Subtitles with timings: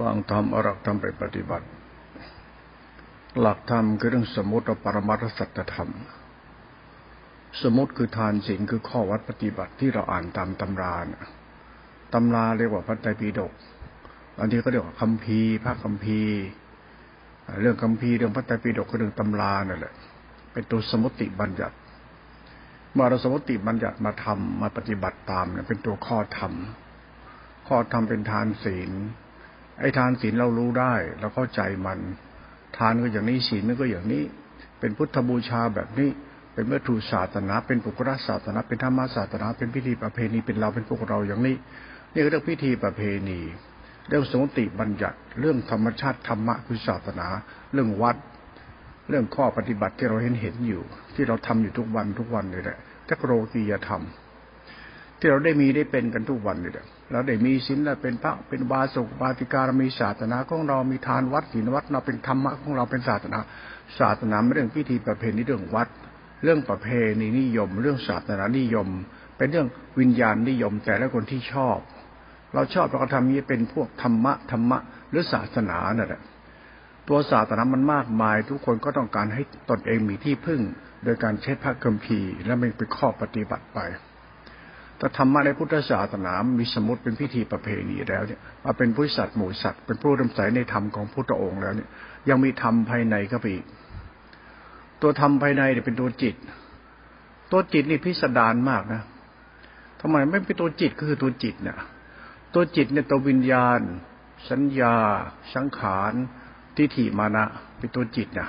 [0.00, 1.66] ฟังธรรมอรักธรรมไปปฏิบัติ
[3.40, 5.90] หลักธรรมคือเรื่องสมมติปรมัตสัจธรรม
[7.62, 11.30] สมมติคือทานศีลคือข้อวัดปฏิบัติที่เราอ่านตามตำรานะ
[12.14, 13.52] ตำราเรียกว่าพระไตรปิฎก
[14.38, 16.20] อันนี้ก็เรียกว่าคำพีพระคำพี
[17.60, 19.94] เรื่องคำพีเรื่องพระไตรปิฎกก็เรื่องตำรานั่นแหละ
[20.52, 21.76] เป็นตัวสมมติบัญญัติ
[22.92, 26.52] เมื่อเราสมมติบัญญัติมาทำมาปฏิบัติตามเนี่ยเป็นตัวข้อธรรม
[27.68, 28.92] ข้อธรรมเป็นทานศีล
[29.80, 31.98] ไอ้ทานศีลเรารู้ได้เราเข้าใจมัน
[32.78, 34.22] ทานก็อย่างนี้ศีลก็อย่างนี้
[34.80, 36.10] เป็นพุทธบูชาแบบนี้
[36.54, 41.56] เป็นเมื่อถูศาสนา เป็นปุกรศาสนา เป็นธรรมศาสนา เป็นพิธีประเพณีเป็นเราเป็นพวกเราอย่างนี้
[42.12, 43.40] นี่เรื่องพิธีประเพณี
[44.08, 47.26] เรื่องสมติบัญญัติ เรื่องธรรมชาติธรรมะคือศาสนา
[47.72, 48.16] เรื่องวัด
[49.08, 50.82] เรื่องข้อปฏิบัติที่เราเห็นเห็นอยู่
[51.14, 54.02] ที่เราทำอยู่ทุกวันทุกวันนี่แหละจักโรกียธรรม
[55.20, 63.38] ที่เราได้มีได้เป็นกันทุกวันนี่แหละเราได้มีศีลเราเป็นพระเป็นบาสุกบาติการมีศาสนาของเรามีทานวัดศีลวัดเราเป็นธรรมะของเราเป็นศาสนา
[63.98, 65.88] ศาสนาไม่เรื่องพิธีประเพณีเรื่องวัด
[66.44, 66.88] เรื่องประเพ
[67.20, 68.88] ณีนิยม เรื่องศาสนานิยม
[69.36, 69.68] เป็นเรื่อง
[69.98, 71.78] วิญญาณนิยมแต่ละคนที่ชอบ
[72.54, 74.78] เราชอบเราก็ทำนี้เป็นพวกธรรมะธรรมะ
[75.10, 76.22] หรือศาสนานั่นแหละ
[77.08, 80.60] ตัวศาสนามันมากมาย ทุกคนก็ต้องการให้ตนเองมีที่พึ่ง
[81.04, 83.78] โดยการเช็ดพระคัมภีร์และมันเป็นข้อปฏิบัติไป
[85.00, 91.88] แต่ธรรมะในพุทธศาสนามีสมุติเป็นพิธีประเพณีแล้วเนี่ยมาเป็นผู้สัตว์หมู่สัตว์เป็นผู้ดำใสในธรรมของพุทธองค์แล้วเนี่ย
[92.28, 93.64] ยังมีธรรมภายในก็ไปอีก
[95.02, 96.34] ตัวธรรมภายในเนี่ยเป็นตัวจิต
[97.52, 99.02] ตัวจิตนี่พิสดารมากนะ
[100.00, 101.76] ทำไมไม่เป็นตัวจิตก็คือตัวจิตเนี่ย
[102.54, 103.80] ตัวจิตเนี่ยตัววิญญาณ
[104.50, 104.96] สัญญา
[105.54, 106.12] สังขาร
[106.76, 107.44] ทิฏฐิมานะ
[107.78, 108.48] เป็นตัวจิตนะ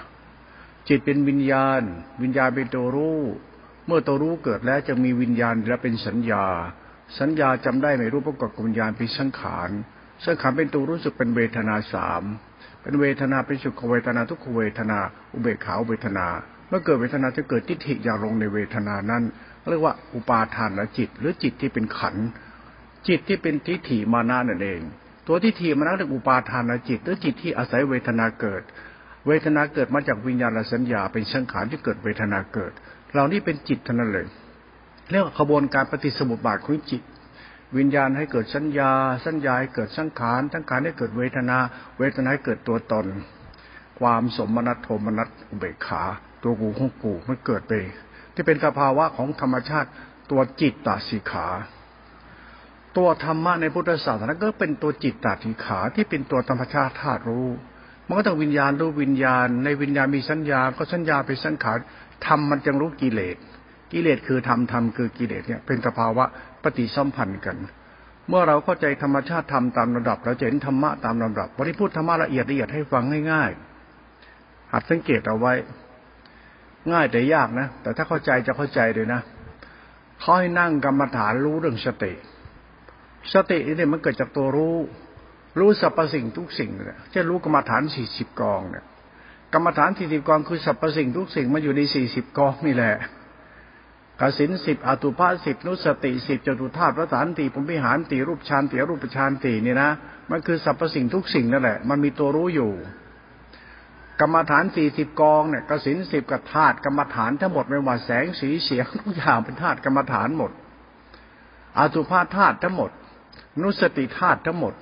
[0.88, 1.81] จิตเป็นวิญญาณ
[2.23, 3.19] วิญญาณเป็นตัวรู้
[3.88, 6.46] เมื่อตัวรู้เกิดแล้วจะมีวิญญาณและเป็นสัญญา
[7.20, 9.70] สัญญาจำได้ไม่รู้ประกอบกับวิญญาณเป็นสังขาร
[10.26, 12.24] สังขารเป็นตัวรู้สึกเป็นเวทนาสาม
[12.82, 15.00] เป็นเวทนาเป็นสุขเวทนาทุกขเวทนา
[15.34, 16.28] อุเบกขาเวทนา
[16.70, 19.24] เมื่อเกิดเวทนาจะเกิดทิฏฐิอย่างลงในเวทนานั้น
[19.70, 22.16] เรียกว่าอุปาทานะจิต หรือจิตที่เป็นขัน
[23.08, 24.81] จิตที่เป็นทิฏฐิมานะนั่นเอง
[25.28, 28.62] ตัวทิฏฐิมานะเรียกอุปาทานจิต หรือจิตที่อาศัยเวทนาเกิด
[29.28, 32.74] เวทนาเกิดมาจากวิญญาณสัญญาเป็นสังขารที่เกิดเวทนาเกิด
[33.11, 34.27] เหล่านี้เป็นจิตเท่านั้นเลย
[35.11, 37.01] เรียกว่าขบวนการปฏิสมุติบาทของจิต
[37.77, 38.91] วิญญาณให้เกิดสัญญา
[39.25, 41.57] สัญญาให้เกิดสังขารสังขารให้เกิดเวทนา
[41.99, 43.05] เวทนาให้เกิดตัวตน
[43.99, 46.03] ความสมนัตโทมนัตอุเบกขา
[46.44, 47.73] ตัวกูของกูมันเกิดไป
[48.33, 49.89] ที่เป็นสภาวะของธรรมชาติ
[50.31, 51.47] ตัวจิตตาสิขา
[52.97, 57.47] ตัวธรรมะในพุทธศาสนาก็เป็นตัวจิตตาสิขาที่เป็นตัวธรรมชาติธาตุรู้
[58.07, 61.78] มันก็ต้องวิญญาณรู้วิญญาณ ในวิญญาณมีสัญญา ก็สัญญาเป็นสังขาร
[62.28, 63.38] ธรรมมันจึงรู้กิเลส
[63.94, 66.26] กิเลสคือธรรมธรรมคือกิเลสเนี่ยเป็นสภาวะ
[66.64, 67.58] ปฏิสัมพันธ์กัน
[68.30, 75.54] เมื่อเราเข้าใจธรรมชาติธรรมตามระดับ เราจะเห็นธรรมะตามลำดับวันนี้พูดธรรมะละเอียดละเอียดให้ฟังง่ายๆหัดสังเกตเอาไว้
[76.92, 79.22] ง่ายแต่ยากนะ แต่ถ้าเข้าใจจะเข้าใจเลยนะ
[80.20, 82.14] เขาให้นั่งกรรมฐานรู้เรื่องสติ
[83.34, 84.76] สตินี่มันเกิดจากตัวรู้
[85.59, 88.86] รู้สรรพสิ่งทุกสิ่งเนี่ยจะรู้กรรมฐานสี่สิบกองเนี่ย
[89.53, 92.95] กรรมฐานสี่สิบกองคือสรรพสิ่งทุกสิ่งมาอยู่ในสี่สิบกองนี่แหละ
[94.22, 99.90] กสินสิบอตุภาสิบนุสติสิบจตุธาตุประสานตีผมพิหารตีรูปฌานตีรูปฌานตีนี่นะ
[100.31, 102.72] มันคือสรรพสิ่งทุกสิ่งนั่นแหละ มันมีตัวรู้อยู่
[104.19, 110.51] กรรมฐานสี่สิบกองเนี่ยกสินสิบกับธาตุกรรมฐานทั้งหมดไม่ว่าแสงสีเสียงทุกอย่างเป็นธาตุกรรมฐานหมด
[111.79, 112.91] อตุภาธาตุทั้งหมด
[113.61, 114.73] นุสติธาตุทั้งหมด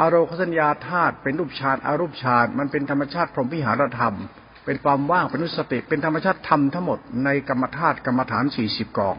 [0.00, 4.16] อารมณ์สัญญาธาตุเป็นรูปฌานอารูปฌานมันเป็นธรรมชาติพรหมวิหารธรรม
[4.64, 9.16] เป็นความว่างเป็นนุสติ เป็นธรรมชาติธรรมทั้งหมดในกรรมธาตุกรรมฐานสี่สิบกอง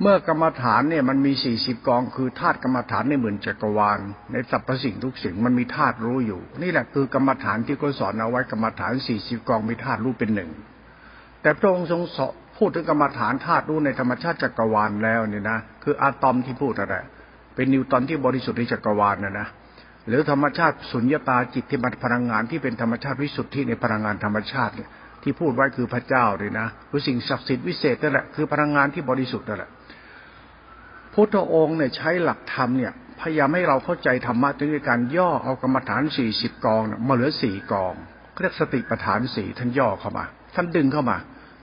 [0.00, 4.00] เมื่อกรรมฐานเนี่ยมันมีสี่สิบกอง คือธาตุกรรมฐานในหมื่นจักรวาล
[4.32, 10.50] ในสรรพสิ่งทุกสิ่งมันมีธาตุรู้อยู่ นี่แหละคือกรรมฐานที่เขาสอนเอาไว้กรรมฐานสี่สิบกองมีธาตุรู้เป็นหนึ่ง
[11.42, 12.02] แต่พระองค์ทรง
[12.58, 16.96] พูดถึงกรรมฐานธาตุรู้ในธรรมชาติจักรวาลแล้วเนี่ยนะคืออะตอมที่พูดอะไร
[17.60, 19.48] เป็นนิวตอนที่บริสุทธิ์ในจักรวาลนะนะ
[20.08, 24.88] หรือธรรมชาติสุญญตาจิตที่มันพลังงานที่เป็นธรรมชาติวิสุทธิในพลังงานธรรมชาติเนี่ย
[25.22, 29.70] ที่พูดไว้คือพระเจ้าเลยนะหรือสิ่งศักดิ์สิทธิ์วิเศษนั่นแหละคือพลังงานที่บริสุทธิ์นั่นแหละ
[31.14, 37.94] พุทธองค์เนี่ยใช้หลักธรรมเนี่ยพยายามให้เราเข้าใจธรรมะด้วยการย่อเอากรรมฐานสี่สิบกองมาเหลือสี่กอง
[38.42, 40.24] เรียกสติปัฏฐานสี่ท่านย่อเข้ามา
[40.54, 41.16] ท่านดึงเข้ามา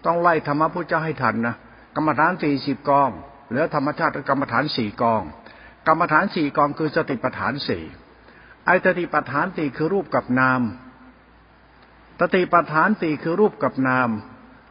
[0.06, 1.56] ต้องไล่ธรรมะพระเจ้าให้ทันนะ
[1.96, 3.10] กรรมฐานสี่สิบกอง
[3.50, 5.24] เหลือธรรมชาติกรรมฐานสี่กอง
[5.88, 7.84] กรรมฐานสี่กองคือสติปัฏฐานสี่
[8.66, 10.62] ไอสติปัฏฐานสี่คือรูปกับนาม
[12.20, 14.10] สติปัฏฐานสี่คือรูปกับนาม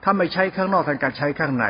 [0.02, 1.66] ถ้าไม่ใช้ข้างนอกทางการใช้ข้างใน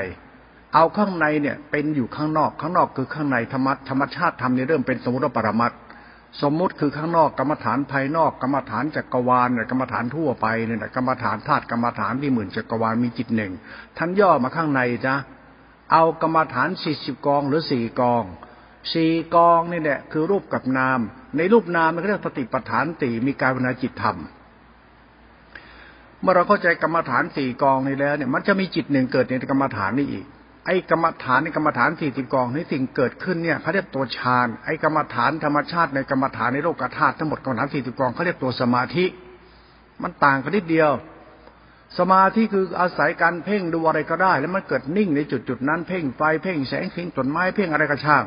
[0.74, 5.72] เอาข้างในเนี่ยเป็นอยู่ข้างนอก ข้างนอกคือข้างในธรรมธรรมชาติธรรมเนี่ยเริ่มเป็นสมุติปรมัต
[6.42, 13.52] สมมุติคือข้างนอกกรรมฐานภายนอกกรรมฐานจักรวาลกรรมฐานทั่วไปเนี่ยกรรมฐานธาตุกรรมฐานที่หมื่นจักรวาลมีจิตหนึ่ง
[13.98, 15.14] ท่านย่อมาข้างในจ้ะ
[15.92, 18.24] เอากรรมฐานสี่สิบกองหรือสี่กอง
[18.94, 21.00] สี่กองนี่แหละคือรูปกับนาม
[21.36, 24.16] ในรูปนามมันเรียกสติปัฏฐานตีมีการวนาจิตธรรม
[26.20, 30.26] เมื่อเราเข้าใจกรรมฐานสี่กองนี้แล้วเนี่ย มันจะมีจิตหนึ่งเกิดในกรรมฐานนี้อีก
[30.66, 39.06] ไอ้กรรมฐานในกรรมฐานสี่สิบกองนี้สิ่งเกิดขึ้นเนี่ยเขาเรียกตัวฌาน ไอ้กรรมฐานธรรมชาติในกรรมฐานในโลกธาตุทั้งหมดกรรมฐานสี่สิบกองเขาเรียกตัวสมาธิ
[40.02, 40.90] มันต่างกันนิดเดียว
[41.98, 48.24] สมาธิคืออาศัยการเพ่งดูอะไรก็ได้ แล้วมันเกิดนิ่งในจุดจุดนั้นเพ่งไฟเพ่งแสงเพ่งต้นไม้เพ่งอะไรก็ช่าง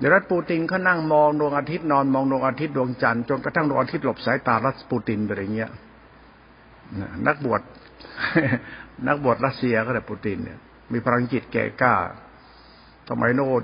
[0.00, 5.70] เดี๋ยวรัฐปูตินเขานั่งมองดวงอาทิตย์นอนมองดวงอาทิตย์ดวงจันทร์จนกระทั่งดวงอาทิตย์หลบสายตารัฐปูตินไปอย่างเงี้ย
[7.26, 7.60] นักบวช
[9.08, 10.58] นักบวชรัสเซียก็แต่ปูตินเนี่ย
[10.92, 11.94] มีพลังจิตแก่กล้า
[13.08, 13.62] สมัยโน้น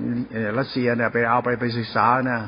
[0.59, 2.39] รัสเซียเนี่ยไปเอาไปไปศึกษานะ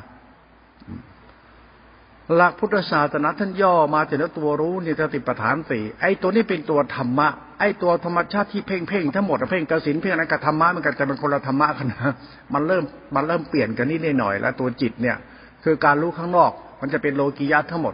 [2.36, 12.14] หลักพุทธศาสนาท่านย่อมาจากตัวรู้นี่สติปัฏฐานสี่ไอ้ตัวนี้เป็นตัวธรรมะ ไอ้ตัวธรรมชาติที่เพ่งเพ่งทั้งหมดเพ่งกสินเพ่งนั้นกับธรรมะมันกันแต่เป็นคนละธรรมะกันนะ
[12.54, 12.84] มันเริ่ม
[13.16, 15.18] มันเริ่มเปลี่ยนกันนิดหน่อยแล้วตัวจิตเนี่ย
[15.64, 16.52] คือการรู้ข้างนอก
[16.82, 17.94] มันจะเป็นโลกิยะทั้งหมด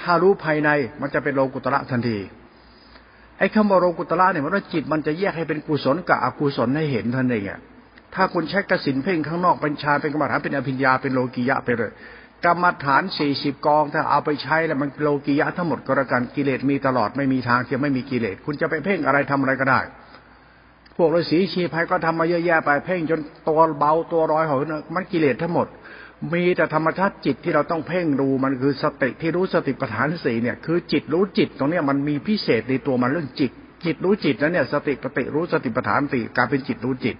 [0.00, 0.70] ถ้ารู้ภายใน
[1.00, 2.18] มันจะเป็นโลกุตระทันที
[3.38, 7.60] ไอ้คำว่าโลกุตระเนี่ยมันว่าจิตมันจะแยกให้เป็นกุศลกับอกุศลให้เห็นท่านเองอะ
[8.14, 11.90] ถ้าคุณใช้กสินเพ่งข้างนอกเป็นชาเป็นกรรมฐานเป็นอภิญญาเป็นโลกิยะไปเลย
[12.44, 19.80] กรรมฐานสี่สิบกองถ้าเอาไปใช้แล้วมันโลกิยะทั้งหมดกระกันกิเลสมีตลอดไม่มีทางที่ไม่มีกิเลสคุณจะไปเพ่งอะไรทำอะไรก็ได้
[20.96, 24.58] พวกฤาษีชีพายก็ทำมาเยอะแยะไปเพ่งจนตัวเบาตัวร้อยหอย
[24.94, 25.66] มันกิเลสทั้งหมด
[26.32, 33.50] มีแต่ธรรมชาติจิตที่เราต้องเพ่งดูมันคือสติที่รู้สติปัฏฐานสี่เนี่ยคือจิตรู้จิตตรงเนี้ยมันมีพิเศษในตัวมันเรื่องจิต
[33.84, 37.16] จิตรู้จิตนั้นเนี่ยสติปฏิรู้สติปัฏฐานสี่การเป็นจิตรู้จิต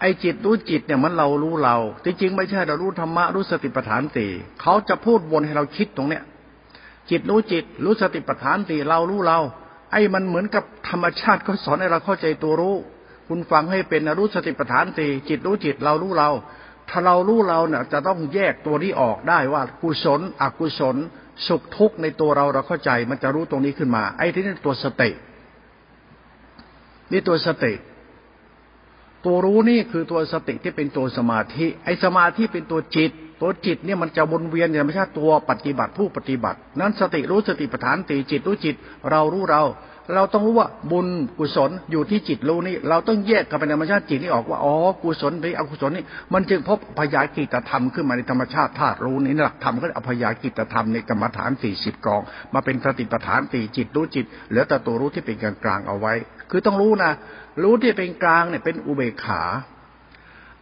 [0.00, 4.30] ไอ้จิตรู้จิตเนี่ยมันเรารู้เรา จริงๆไม่ใช่เรารู้ธรรมะรู้สติปัฏฐานสี่
[4.62, 6.22] เขาจะพูดวนให้เราคิดตรงเนี้ย
[7.10, 9.38] จิตรู้จิต รู้สติปัฏฐานสี่เรารู้เรา
[9.92, 12.76] ไอ้มันเหมือนกับธรรมชาติเขาสอนให้เราเข้าใจตัวรู้
[13.28, 16.30] คุณฟังให้เป็นรู้สติปัฏฐานสี่จิตรู้จิตเรารู้เรา
[16.88, 20.96] ถ้าเรารู้เราเนี่ยจะต้องแยกตัวนี้ออกได้ว่ากุศล อกุศล
[21.46, 25.10] สุขทุกข์ในตัวเราเราเข้าใจ มันจะรู้ตรงนี้ขึ้นมา ไอ้ที่นี่ตัวสติ
[27.12, 27.72] นี่ตัวสติ
[29.26, 33.10] ตัวรู้นี่คือตัวสติที่เป็นตัวสมาธิ ไอ้สมาธิเป็นตัวจิต
[33.42, 38.74] ตัวจิตเนี่ยมันจะวนเวียนอย่างไม่ใช่ตัวปฏิบัติผู้ปฏิบัติ นั้นสติรู้สติปัฏฐานตีจิตรู้จิต
[39.10, 39.62] เรารู้เรา
[40.14, 41.06] เราต้องรู้ว่าบุญ
[41.38, 52.22] กุศลอยู่ที่จิตรู้นี่ เราต้องแยกกับธรรมชาติจิตนี่ออกว่าอ๋อกุศลไปอกุศลนี่มันจึงพบพยากิตธรรมขึ้นมาในธรรมชาติธาตุรู้นี่หลักธรรมก็อพยากิตธรรมในกรรมฐานสี่สิบกอง
[52.54, 56.14] มาเป็นสติปัฏฐานตีจิตรู้จิตเหลือแต่ตัวรู้ที่เป็นกลางกลางเอาไว้
[56.50, 57.12] คือต้องรู้นะ
[57.62, 59.42] รู้ที่เป็นกลางเนี่ยเป็นอุเบกขา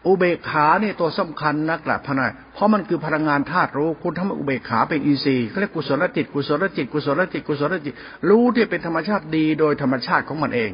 [0.06, 7.94] อุเบกขาเนี่ยตัวสำคัญนักหละพนัยเพราะมันคือพลังงานธาตุรู้ คุณทำอุเบกขาเป็นอินทรีย์เขาเรียกกุศลจิตกุศลจิตกุศลจิตกุศลจิต
[8.28, 10.70] รู้ที่เป็นธรรมชาติดีโดยธรรมชาติของมันเอง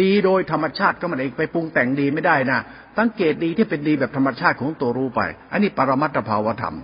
[0.00, 2.58] ดีโดยธรรมชาติของมันเองไปปรุงแต่งดีไม่ได้นะ
[2.98, 5.20] สังเกตดีที่เป็นดีแบบธรรมชาติของตัวรู้ไป
[5.52, 6.76] อันนี้ปรมัตถภาวธรรม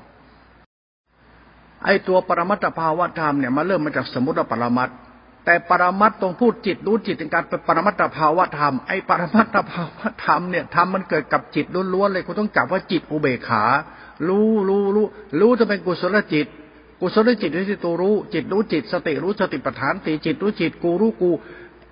[1.85, 4.91] ไอ้ตัวปรมัตถภาวธรรมเนี่ยมาเริ่มมาจากสมุติปรมัตถ
[5.45, 13.63] แต่ปรมัตตรงพูดจิตรู้จิตในการเป็นปรมัตถภาวะธรรมไอ้ปรมัตถภาวะธรรมเนี่ยธรรมมันเกิดกับจิตล้วนๆเลยคุณต้องจับว่าจิตอุเบกขา
[14.29, 15.07] รู้รู้รู้
[15.41, 16.47] รู้จะเป็นกุศลจิต
[17.01, 21.31] กุศลจิตนี่ตัวรู้ จิตรู้จิต สติรู้สติปัฏฐานติจิตรู้จิตกูรู้กู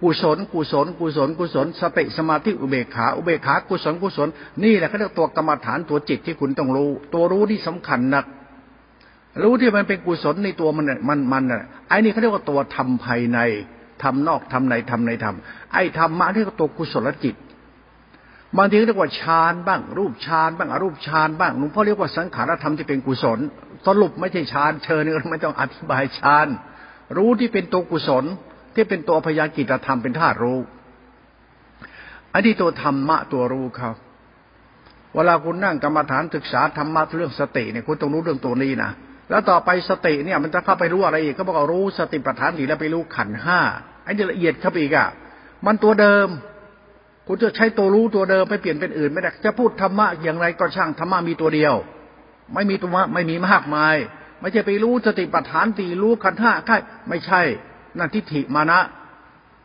[0.02, 4.28] กุศลกุศลกุศลกุศลสติสมาธิอุเบกขาอุเบกขากุศลกุศล
[4.62, 8.24] นี่แหละเขาเรียกตัวกรรมฐานตัวจิตที่คุณต้องรู้ ตัวรู้ที่สำคัญนัก
[9.42, 13.38] รู้ที่มันเป็นกุศลในตัวมันมันมันอะไอ้นี่เขาเรียกว่าตัวทำภายใน
[14.02, 17.34] ทำนอกทำในทำในทำไอ้ธรรมะที่ตัวกุศลจิต
[18.58, 23.38] บางทีเรียกว่าฌานบ้าง รูปฌานบ้างอรูปฌานบ้างหลวงพ่อเรียกว่าสังขารธรรมที่เป็นกุศล
[23.86, 26.46] สรุปไม่ใช่ฌานเชิญนี่ไม่ต้องอธิบายฌาน
[27.16, 28.24] รู้ที่เป็นตัวกุศล
[28.74, 30.58] ที่เป็นตัวพยากิจธรรมเป็นธาตุรู้
[32.32, 33.94] อันนี้ตัวธรรมะตัวรู้ครับ
[35.14, 38.90] เวลาคุณนั่งกรรมฐานศึกษาธรรมะเรื่องสติเนี่ยคุณต้องรู้เรื่องตัวนี้นะ
[39.32, 43.60] แล้วต่อไปสติเนี่ย มันจะเข้าไปรู้อะไรอีกก็บอกว่ารู้สติปัฏฐานสีแล้วไปรู้ขันห้า
[44.04, 45.08] ไอ้นี่ละเอียดเข้าไปอีกอะ
[45.66, 46.28] มันตัวเดิม
[47.26, 51.74] คุณจะใช้ตัวรู้ตัวเดิมไปเปลี่ยนเป็นอื่น ไม่ได้จะพูดธรรมะอย่างไรก็ช่างธรรมะมีตัวเดียว
[52.54, 53.96] ไม่มีตัวไม่มีมากมาย
[54.40, 56.76] ไม่ใช่ไปรู้สติปัฏฐานตีรู้ขันห้าใช่
[57.08, 57.40] ไม่ใช่
[57.98, 58.80] นั่นทิฏฐิมานะ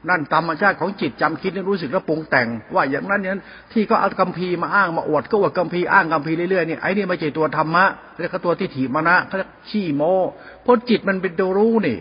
[0.09, 7.85] นั่นธรรมชาติของจิตจำคิดรู้สึกแล้วปรุงแต่ง ว่าอย่างนั้นอย่างนั้นที่ก็เอากัมพีมาอ้างมาอวดก็อวดกัมพีอ้างกัมพีเรื่อยๆนี่ไอ้นี่ไม่ใช่ตัวธรรมะ
[8.17, 10.03] เรียกตัวทิฏฐิมานะเขาเรียกขี้โม
[10.63, 11.99] เพราะจิตมันเป็นตัวรู้นี่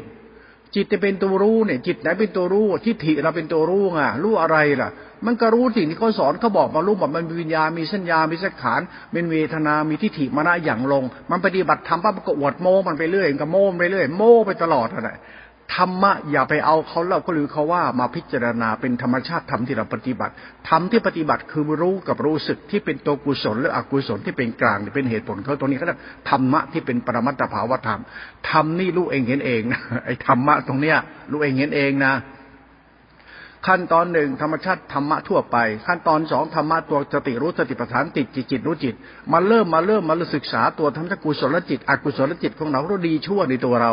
[0.75, 4.91] จิตจะเป็นตัวรู้เนี่ย จิตไหนเป็นตัวรู้ ทิฏฐิเราเป็นตัวรู้ไงรู้อะไรล่ะ
[5.27, 8.81] มันก็รู้สิ่งที่เขาสอนเขาบอกมารู้บอกมันมีวิญญาณมีสัญญา มีสังขาร
[9.13, 15.11] เป็นเวทนา มีทิฏฐิมานะอย่างลง มันปฏิบัติทำปั๊บก็อวดโมมันไปเรื่อยก็โม้ไปเรื่อยโมไปตลอดอะไร
[15.75, 20.33] ธรรมะอย่าไปเอาเขาเล่าก็หรือเขาว่ามาพิจารณาเป็นธรรมชาติธรรมที่เราปฏิบัติ
[20.69, 28.01] ธรรมที่ปฏิบัติคือรู้กับรู้สึกที่เป็นตัวกุศลหรืออกุศลที่เป็นกลางเป็นเหตุผลเขาตรงนี้เขาเรียกธรรมะที่เป็นปรมัตถภาวธรรม
[28.51, 30.97] ธรรมนี่รู้เองเห็นเองนะไอ้ธรรมะตรงเนี้ย
[31.31, 32.15] รู้เองเห็นเองนะ
[33.67, 35.57] ขั้นตอนหนึ่งธรรมชาติธรรมะทั่วไป
[35.87, 38.95] ขั้นตอนสองธรรมะตัวสติรู้สติปัฏฐานติดจิตจิตรู้จิต
[39.33, 43.93] มาเริ่มมาเริ่มมาศึกษาตัวธรรมชาติกุศลจิต อกุศลจิตของเราเราดีชั่วในตัวเรา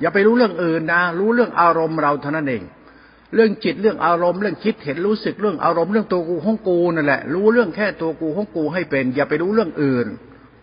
[0.00, 2.62] อย่าไปรู้เรื่องอื่นนะ รู้เรื่องอารมณ์เราเท่านั้นเอง
[3.34, 10.06] เรื่องจิตเรื่องอารมณ์เรื่องคิดเห็นรู้สึกเรื่องอารมณ์เรื่องตัวกูห้องกูนั่นแหละ รู้เรื่องแค่ตัวกูห้องกูให้เป็น อย่าไปรู้เรื่องอื่น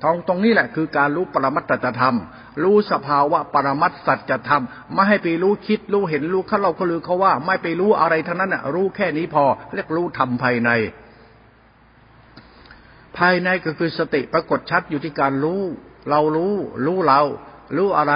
[0.04, 2.18] ตรงตรงนี้แหละคือการรู้ปรมัตตธรรม
[2.63, 4.63] รู้สภาวะปรมัตสัจธรรม
[4.94, 10.70] ไม่ให้ไปรู้คิดรู้เห็นรู้เขาเราเขาลือเขาว่า ไม่ไปรู้อะไรทั้งนั้นน่ะรู้แค่นี้พอ เรียกรู้ธรรมภายใน
[13.18, 15.62] ภายในก็คือสติปรากฏชัดอยู่ที่การรู้
[16.10, 17.22] เรารู้ รู้เรา
[17.78, 18.13] รู้อะไร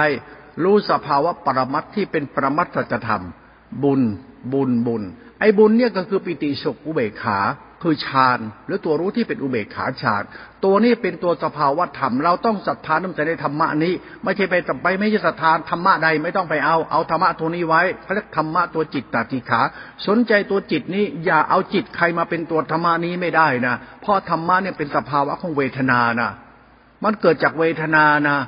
[0.62, 3.24] รู้สภาวะปรมัตที่เป็นปรมัตสัจธรรม
[3.82, 4.00] บุญ
[4.52, 5.02] บุญบุญ
[5.40, 7.38] ไอ้บุญเนี่ยก็คือปิติสุขอุเบกขา
[7.82, 10.22] คือฌานหรือตัวรู้ที่เป็นอุเบกขาฌาน
[10.64, 13.92] ตัวนี้เป็นตัวสภาวะธรรม เราต้องศรัทธาน้ำใจในธรรมะนี้
[14.24, 19.60] ไม่ใช่ไปต่ไปไม่ใช่ศรัทธาธรรมะใดไม่ต้องไปเอาเอาธรรมะตัวนี้ไว้เขาเรียกธรรมะตัวจิตตติขา
[20.06, 26.30] สนใจตัวจิตนี้อย่าเอาจิตใครมาเป็นตัวธรรมะนี้ไม่ได้นะเพราะธรรมะเนี่ยเป็นสภาวะของเวทนานะ
[27.04, 28.38] มันเกิดจากเวทนานะ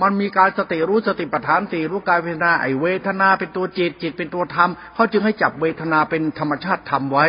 [0.00, 7.26] มันมีการสติรู้สติปัฏฐานสีรู้กายเวทนาไอเวทนาเป็นตัวจิตจิตเป็นตัวธรรมเขาจึงให้จับเวทนาเป็นธรรมชาติธรรมไว้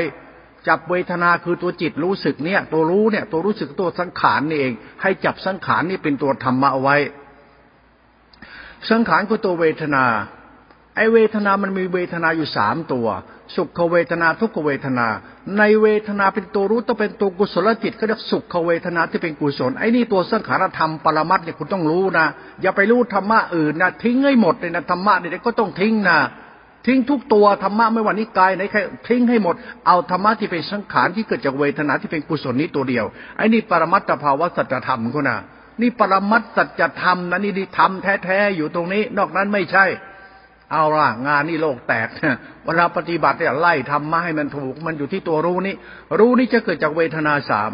[0.68, 6.98] จับเวทนาคือตัวจิตรู้สึกเนี่ย ตัวรู้เนี่ย ตัวรู้สึกตัวสังขารนี่เอง ให้จับสังขารนี่เป็นตัวธรรมะเอาไว้
[8.90, 10.06] สังขารคือตัวเวทนา
[10.96, 13.08] ไอเวทนามันมีเวทนาอยู่สามตัว
[13.56, 15.08] สุขเวทนาทุกเวทนา
[15.58, 22.28] ในเวทนาเป็นตัวรู้ต้องเป็นตัวกุศลจิตก็เรียกสุขเวทนาที่เป็นกุศลไอ้นี่ตัวสังขารธรรมปรมัตเนี่ยคุณต้องรู้นะ
[22.62, 26.20] อย่าไปรู้ธรรมะอื่นนะทิ้งให้หมดเลยนะธรรมะเนี่ยก็ต้องทิ้งนะ
[26.88, 29.56] ทิ้งทุกตัวธรรมะไม่ว่านิกายไหนใครทิ้งให้หมด
[29.88, 33.06] เอาธรรมะที่เป็นสังขารที่เกิดจากเวทนาที่เป็นกุศลนี้ตัวเดียว
[33.38, 35.38] ไอ้นี่ปรมัตถภาวะสัจธรรมก็นะ
[35.82, 37.92] นี่ปรมัตสัจธรรมนะนี่ธรรม
[38.24, 39.86] แท้ๆอยู่ตรงนี้ นอกนั้นไม่ใช่
[40.72, 42.08] เอาละงานนี่โลกแตก
[42.66, 45.76] เวลาปฏิบัติเนี่ยไล่ทำมาให้มันถูก มันอยู่ที่ตัวรู้นี้
[46.20, 47.72] รู้นี้จะเกิดจากเวทนาสาม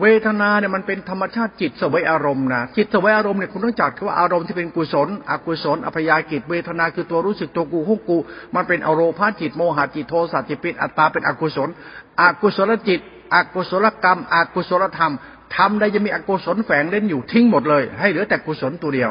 [0.00, 8.18] เวทนาเนี่ยมันเป็นธรรมชาติจิตสวยอารมณ์นะจิตสวยอารมณ์เนี่ยคุณต้องจัดว่าอารมณ์ที่เป็นกุศล อกุศลอภยากิจเวทนาคือตัวรู้สึกตัวกูหุกกู
[8.54, 11.68] มันเป็นอโรพาจิตโมหะจิตโทสะจิตปิดอัตตาเป็นอกุศล
[12.20, 13.00] อกุศลจิต
[13.34, 15.12] อกุศลกรรม อกุศลธรรม
[15.56, 19.10] ทำได้จะมีอกุศลแฝงเล่นอยู่ทิ้งหมดเลย ให้เหลือแต่กุศลตัวเดียว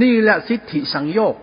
[0.00, 1.34] นี่แหละสิทธิสังโยก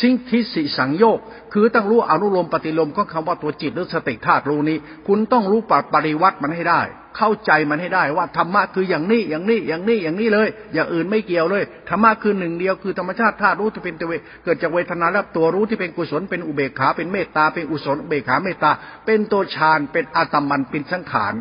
[0.00, 1.18] สิ่งที่สิสังโยก
[1.52, 4.76] คือต้องรู้อนุโลมปฏิโลมก็คำว่าตัวจิตหรือสติธาตุรู้นี้
[5.06, 6.82] คุณต้องรู้ปปริวัติมันให้ได้
[7.16, 14.08] เข้าใจมันให้ได้ว่าธรรมะคืออย่างนี้อย่างนี้อย่างนี้อย่างนี้เลย อย่างอื่นไม่เกี่ยวเลยธรรมะคือหนึ่งเดียวคือธรรมชาติธาตุรู้ที่เป็นตัว
[14.44, 18.70] เกิดจากเวทนาแล้วตัวรู้ที่เป็นกุศลเป็นอุเบกขาเป็นเมตตาเป็นอุศลอุเบกขาเมตตา
[19.06, 21.34] เป็นตัวฌานเป็นอาตมันเป็นสังขาร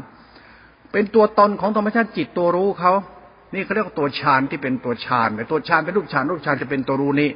[0.92, 2.94] เป็นตัวตนของธรรมชาติจิตตัวรู้เขา
[3.54, 7.30] นี่เขาเรียกว่าตัวฌานที่เป็นตัวฌานตัวฌานเป็นรูปฌานรูปฌานจะเป็นตัวรู้นี้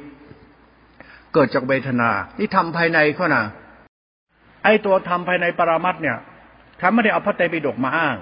[1.34, 3.44] เกิดจากเวทนา นี่ทำภายในเขานะ
[4.64, 6.18] ไอ้ตัวทำภายในปรามัดเนี่ย
[6.80, 8.16] ทำไม่ได้เอาพระไตรปิฎกมาอ้าง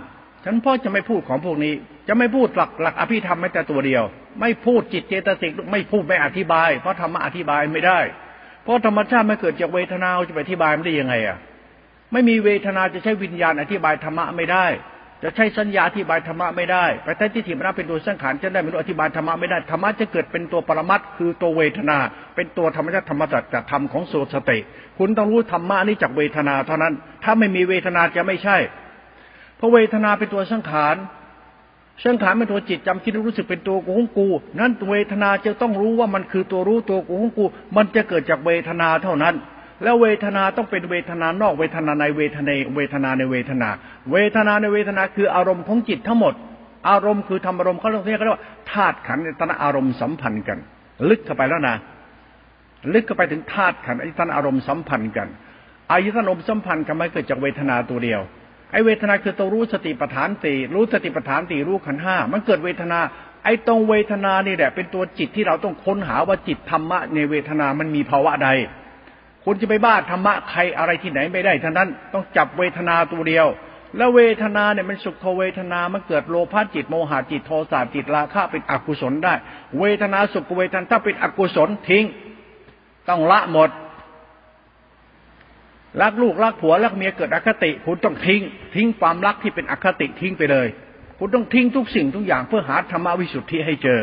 [0.45, 1.75] ฉันพ่อจะไม่พูดของพวกนี้
[2.09, 4.03] จะไม่พูดหลักหลักอภิธรรมแม้แต่ตัวเดียว
[4.41, 8.00] ไม่พูดจิตเจตสิกไม่พูดไม่อธิบาย เพราะธรรมะอธิบายไม่ได้
[8.62, 11.38] เพราะธรรมชาติไม่เกิดจากเวทนาจะไปอธิบายมันได้ยังไงอะ
[12.12, 14.67] ไม่มีเวทนาจะใช้วิญญาณอธิบายธรรมะไม่ได้
[15.23, 21.99] จะใช้สัญญาอธิบายธรรมะไม่ได้ไปแท้ที่ถิมรณเป็นตัวสังขารจะได้ไม่รู้อธิบายธรรมะไม่ได้ ธรรมะจะเกิดเป็นตัวปรมัตคือตัวเวทนา
[22.35, 24.59] เป็นตัวธรรมชาติธรรมจักรธรรมของโสสติ
[24.99, 26.95] คุณต้องรู้ธรรมะนี้จากเวทนาเท่านั้น
[27.25, 28.57] ถ้าไม่มีเวทนาจะไม่ใช่
[29.57, 30.97] เพราะเวทนาเป็นตัวสังขาร
[32.05, 37.45] สังขารเป็นตัวจิตจำคิดรู้สึกเป็นตัวกูของกู นั้นเวทนาจะต้องรู้ว่ามันคือตัวรู้ตัวกูของกู
[37.77, 39.35] มันจะเกิดจากเวทนาเท่านั้น
[39.83, 43.69] แล้วเวทนาต้องเป็นเวทนานอกเวทนาในเวทนาเวทนาในเวทนา
[44.13, 46.35] เวทนาในเวทนาคืออารมณ์ของจิตทั้งหมด
[46.91, 48.43] อารมณ์คือธรรมอารมณ์เขาเรียกว่า
[48.73, 50.59] ธาตุขันธ์อตนะอารมณ์สัมพันธ์กัน
[51.09, 51.77] ลึกเข้าไปแล้วนะ
[52.95, 55.29] ลึกเข้าไปถึงธาตุขันธ์อายตนะอารมณ์สัมพันธ์กัน
[55.93, 58.21] อายตนะอารมณ์สัมพันธ์กันไม่เกิดจากเวทนาตัวเดียว
[58.73, 62.99] ไอเวทนาคือตัวรู้สติปัฏฐานตีรู้สติปัฏฐานตีรู้ขันห้ามันเกิดเวทนา
[63.45, 68.51] ไอตรงเวทนานี่แหละ เป็นตัวจิตที่เราต้องค้นหาว่าจิตธรรมะในเวทนามันมีภาวะใด
[69.45, 73.47] คุณจะไปบ้าธรรมะใครอะไรที่ไหนไม่ได้ทั้งนั้นต้องจับเวทนาตัวเดียว
[73.97, 79.35] แล้วเวทนาเนี่ยมันสุขเวทนามันเกิดโลภะจิตโมหะจิตโทสะจิตราคะเป็นอกุศลได้
[79.78, 82.04] เวทนาสุขเวทนาถ้าเป็นอกุศลทิ้ง
[83.09, 83.71] ต้องละหมด
[86.02, 88.40] รักลูกรักผัวรักเมียเกิดอคติ คุณต้องทิ้ง
[88.75, 90.68] ทิ้งความรักที่เป็นอคติทิ้งไปเลย
[91.18, 94.00] คุณต้องทิ้งทุกสิ่งทุกอย่างเพื่อหาธรรมวิสุทธิให้เจอ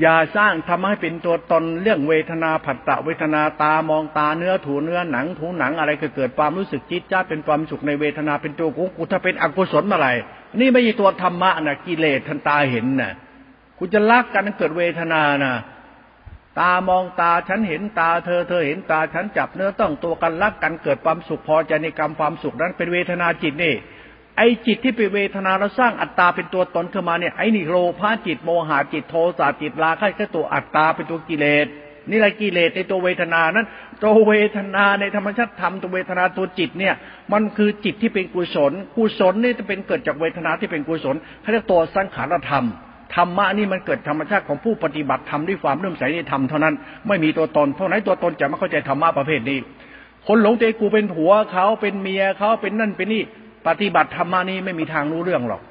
[0.00, 10.08] อย่าสร้างทำให้เป็นตัวตนเรื่องเวทนาผัสตะเวทนาตามองตาเนื้อถูเนื้อหนังถูหนังอะไรก็เกิดความรู้สึกจิตจ้าเป็นความสุขในเวทนาเป็นตัวกูกูถ้าเป็นอกุศลอะไร
[10.60, 13.12] นี่ไม่ใช่ตัวธรรมะนะกิเลสทันตาเห็นนะ
[13.78, 15.54] คุณจะรักกันเกิดเวทนานะ
[16.60, 23.74] ตามองตาฉันเห็นตาเธอเธอเห็นตาฉันจับเนื้อต้องตัวกันรักกันเกิดความสุขพอใจในกรรมความสุขนั้นเป็นเวทนาจิตนี่
[24.42, 31.66] อ้จิตที่เป็นเวทนาเราสร้างอัตตาเป็นตัวตนขึ้นมาเนี่ยไอ้นี่โลภะจิตโมหะจิตโทสะจิตราคะก็ตัวอัตตาเป็นตัวกิเลส
[32.10, 33.66] นี่แหละกิเลสในตัวเวทนานั้น
[34.02, 36.94] ตัวเวทนาในธรรมชาติธรรมตัวเวทนาตัวจิตเนี่ย
[37.32, 42.64] มันคือจิตที่เป็นกุศล กุศลนี่จะเป็นเกิดจากเวทนาที่เป็นกุศลเขาเรียกตัวสังขารธรรม
[43.14, 46.74] ธรรมะนี่มันเกิดธรรมชาติของผู้ปฏิบัติธรรมด้วยความเลื่มใสในธรรมเท่านั้น
[47.08, 49.58] ไม่มีตัวตนเท่านั้นตัวตนจะไม่เข้าใจธรรมะประเภทนี้
[50.26, 53.22] คนหลงใจกูเป็นผัวเขาเป็นเมียเขาเป็นนั่นเป็นนี่
[53.66, 55.62] ปฏิบัติธรรมานี้ไม่มีทางรู้เรื่องหรอก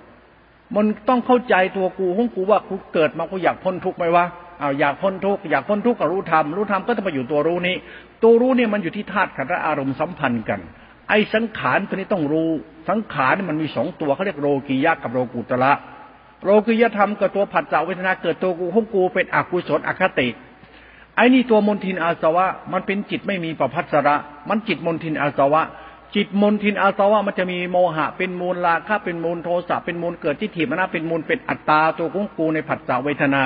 [0.75, 4.25] มันต้องเข้าใจตัวกูของกูว่ากูเกิดมากูอยากพ้นทุกข์ไหมวะ
[4.59, 7.75] เอาอยากพ้นทุกข์อยากพ้นทุกข์ก็รู้ธรรมรู้ธรรมก็ต้องมาอยู่ตัวรู้นี้
[8.23, 10.59] ตัวรู้เนี่ยมันอยู่ที่ธาตุขันธ์อารมณ์สัมพันธ์กัน
[11.09, 12.49] ไอ้สังขารตัวนี้ต้องรู้
[12.89, 15.71] สังขารมันมีสองตัวเขาเรียกโรกิยะกับโรกุตระ
[16.43, 20.27] โรกิยธรรมกับตัวผัสสะเวทนาเกิดตัวกูของกูเป็นอกุศลอคติ
[21.15, 24.15] ไอ้นี่ตัวมนทินอาสวะ มันเป็นจิตไม่มีประพัสระ
[24.49, 25.61] มันจิตมนทินอาสวะ
[26.15, 33.43] จิตมนทินอาสวะมันจะมีโมหะ เป็นมูลราคะเป็นมูลโทสะเป็นมูลเกิดที่ถีบนะเป็นมูลเป็นอัตตาตัวกุ้งกูในผัสสะเวทนา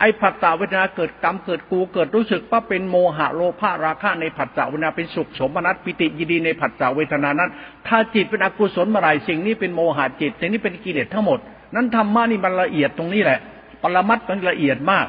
[0.00, 7.50] ไอ้ผัสสะเวทนาเกิดกรรมเกิดกูเกิดรู้สึกว่าเป็นโมหะโลภะราคะในผัสสะเวทนาเป็นสุขสมนัตปิติยินดีในผัสสะเวทนานั้น
[7.86, 11.38] ถ้าจิตเป็นอกุศลเมื่อไรสิ่งนี้เป็นโมหะจิต สิ่งนี้เป็นกิเลสทั้งหมด
[11.74, 13.38] นั้นธรรมะนี่มันละเอียดตรงนี้แหละ
[13.82, 15.06] ปรมัตมันละเอียดมาก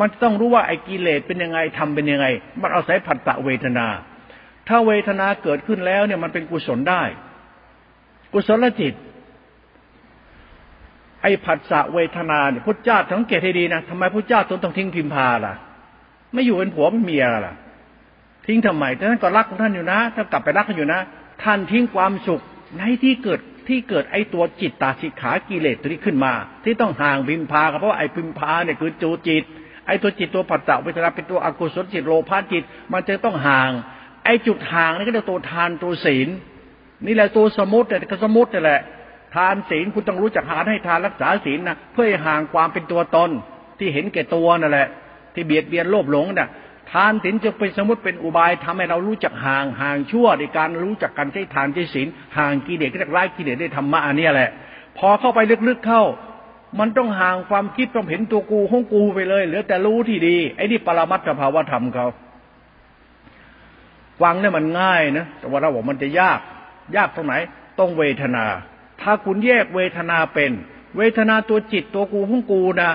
[0.00, 2.26] มันต้องรู้ว่าไอ้กิเลสเป็นยังไงทำเป็นยังไง
[2.62, 3.86] มันอาศัยผัสสะเวทนา
[4.68, 7.02] ถ้าเวทนาเกิดขึ้นแล้วเนี่ยมันเป็นกุศลได้
[8.32, 8.94] กุศลจิต
[11.22, 15.54] ไอ้ผัสสะเวทนาเนี่ยพุทธเจ้าสังเกตให้ดีนะทำไมพุทธเจ้าต้องทิ้งพิมพาล่ะ
[16.32, 17.54] ไม่อยู่เป็นผัวเป็นเมียล่ะ
[18.46, 21.00] ทิ้งทำไมท่านก็รักของท่านอยู่นะท่านกลับไปรักกันอยู่นะ
[21.42, 22.42] ท่านทิ้งความสุข
[22.78, 26.32] ในที่เกิดที่เกิดไอ้ตัวจิตตาสิขากิเลสตัวนี้ขึ้นมา
[26.64, 29.44] ที่ต้องห่างพิมพาเพราะว่าไอ้พิมพาเนี่ยคือจูจิต
[29.86, 33.70] ไอ้ตัวจิตตัวผัสสะเวทนาเป็นตัวอกุศลจิตโลภะจิต มันจะต้องห่าง
[34.26, 36.28] ไอ้จุดห่างนี่ก็เรียกตัวทานตัวศีล
[37.06, 38.80] นี่แหละตัวสมุติแต่ก็สมุตินี่แหละ
[39.34, 43.30] ทานศีลคุณต้องรู้จักหาให้ทานรักษาศีลนะเพื่อห่างความเป็นตัวตน
[43.78, 44.88] ที่เห็นแก่ตัวนั่นแหละ
[45.34, 46.48] ที่เบียดเบียนโลภหลงน่ะ
[46.92, 54.50] ทานศีลจะเป็นสมมติเป็นอุบายทำให้เรารู้จักห่างห่างชั่วในการรู้จักการใช้ทานใช้ศีลห่างกิเลสก็เรียกร้กิเลสได้ธรรมะอันนี้แหละ
[54.98, 56.02] พอเข้าไปลึกๆเข้า
[56.78, 62.06] มันต้องห่างความคิดต้องเห็นตัวกูของกูไปเลยเหลือแต่รู้ที่ดีไอ้นี่ปรมัตถภาวธรรมเขา
[64.20, 66.40] ฟังเนี่ยมันง่ายนะแต่ว่าเราบอกมันจะยาก
[66.96, 67.34] ยากตรงไหน
[67.78, 68.44] ต้องเวทนา
[69.02, 70.50] ถ้าคุณแยกเวทนาเป็น
[70.96, 72.90] เวทนาตัวจิตตัวกูของกูนะ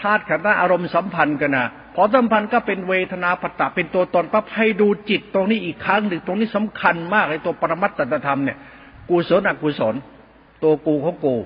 [0.00, 8.58] ธาตุขันธ์อารมณ์สัมพันธ์กันนะพอสัมพันธ์ก็เป็นเวทนาปัตตะเป็นตัวตนปั๊บให้ดูจิตตรงนี้อีกครั้งหนึ่งตรงนี้สำคัญมากเลยตัวปรมัตตธรรมเนี่ย
[9.10, 9.94] กุศลอกุศล
[10.62, 11.36] ตัวกูของกู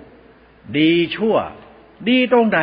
[0.78, 1.37] ดีชั่ว
[2.08, 2.61] ดีตรงไหน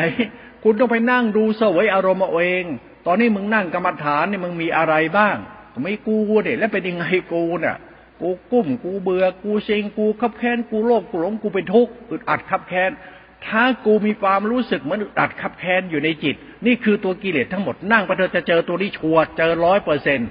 [0.64, 2.66] คุณต้องไปนั่งดูสวยอารมณ์เอาเอง
[3.06, 5.38] ตอนนี้มึงนั่งกรรมฐานนี่มึงมีอะไรบ้าง
[5.82, 7.76] ไม่กูเนี่ยแล้วเป็นยังไงกูเนี่ย
[8.22, 12.92] กูกุ้ม กูเบื่อ กูเซ็ง กูขับแค้น กูโลภ กูหลง กูเป็นทุกข์อึดอัดขับแค้น
[13.48, 16.36] ถ้ากูมีความรู้สึกเหมือนอึดอัดขับแค้นอยู่ในจิต
[16.66, 20.30] นี่คือตัวกิเลสทั้งหมด นั่งไปเธอจะเจอตัวนี้ชัวเจอร้อยเปอร์เซ็นต์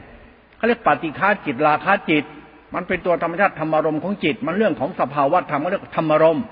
[0.56, 2.24] เขาเรียกปฏิฆาจิตราคาจิต
[2.74, 6.44] มันเป็นตัวธรรมชาติธรรมารมณ์ของจิต มันเรื่องของสภาวะธรรมเขาเรียกธรรมารมณ์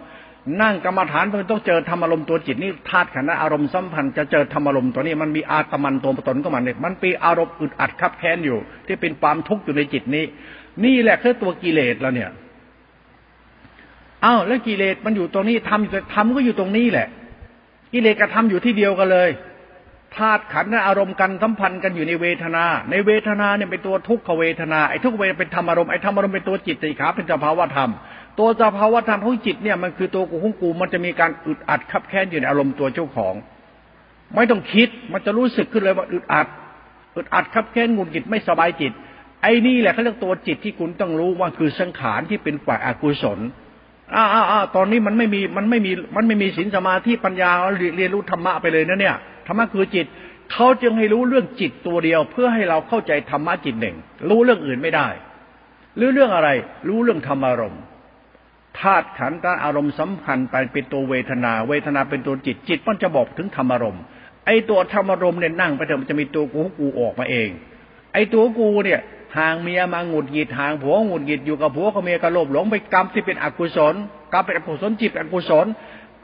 [0.63, 10.25] นั่งกรรมฐานมันต้องเจอธรรมอารมณ์ตัวจิตนี่ธาตุขันธ์อารมณ์สัมพันธ์จะเจอธรรมอารมณ์ตัวนี้มันมีอาตมันตัวตนก็มันเนี่ยมันปีอารมณ์อึดอัดคับแค้นอยู่ ที่เป็นความทุกข์อยู่ในจิตนี้
[10.85, 12.31] นี่แหละคือตัวกิเลสแล้วเนี่ย
[14.25, 17.09] อ้าวแล้วกิเลสมันอยู่ตรงนี้ทำทำก็อยู่ตรงนี้แหละ
[17.93, 19.31] กิเลสกับธรรมอยู่ที่เดียวกันเลย
[20.17, 27.91] ธาตุขันธ์อารมณ์กันสัมพันธ์กันอยู่ในเวทนา ในเวทนาเนี่ยเป็นตัวทุกขเวทนาไอ้ทุกเวทเป็นธรรมอารมณ์ไอ้ธรรมอารมณ์เป็นตัวจิตติขาเป็นสภาวะธรรม
[28.39, 33.35] ตัวสภาวะธรรมของจิตเนี่ยมันคือตัวกูของกูมันจะมีการอึดอัดขับแค้นอยู่ในอารมณ์ตัวเจ้าของ
[34.35, 36.47] ไม่ต้องคิดมันจะรู้สึกขึ้นเลยว่าอึดอัด
[37.17, 38.93] อึดอัดขับแค้นงุนจิตไม่สบายจิต
[39.43, 43.39] ไอ้นี่แหละเขาเรียกตัวจิตที่คุณต้องรู้ว่าคือสังขารที่เป็นฝ่ายอกุศล
[44.15, 47.51] อ้าอ้าตอนนี้มันไม่มีมันไม่มีมันไม่มีศีลสมาธิปัญญา
[47.97, 49.17] เรียนรู้ธรรมะไปเลยนะเนี่ย
[49.47, 50.07] ธรรมะคือจิต
[50.53, 53.97] เขาจึงให้รู้เรื่องจิตตัวเดียว เพื่อให้เราเข้าใจธรรมะจิตหนึ่ง
[54.29, 55.09] รู้เรื่องอื่นไม่ได้
[55.97, 56.49] หรือเรื่องอะไร
[56.89, 57.83] รู้เรื่องธรรมารมณ์
[58.83, 64.03] ธาตุขันธ์อารมณ์สัมพันธ์ไปเป็นตัวเวทนา เวทนาเป็นตัวจิตจิตมันจะบอกถึงธรรมารมณ์
[64.47, 67.49] ไอ้ตัวธรรมารมณ์เนี่ยนั่งไปเถอะมันจะมีตัวกูกูออกมาเอง
[68.13, 69.01] ไอ้ตัวกูเนี่ย
[69.37, 73.95] ห่างเมียมาหงุดหงิดห่างผัวหงุดหงิดอยู่กับผัวกับเมียกระโลบหลงไปกรรมที่เป็นอกุศล
[74.33, 75.67] กรรมเป็นอกุศลจิตอกุศล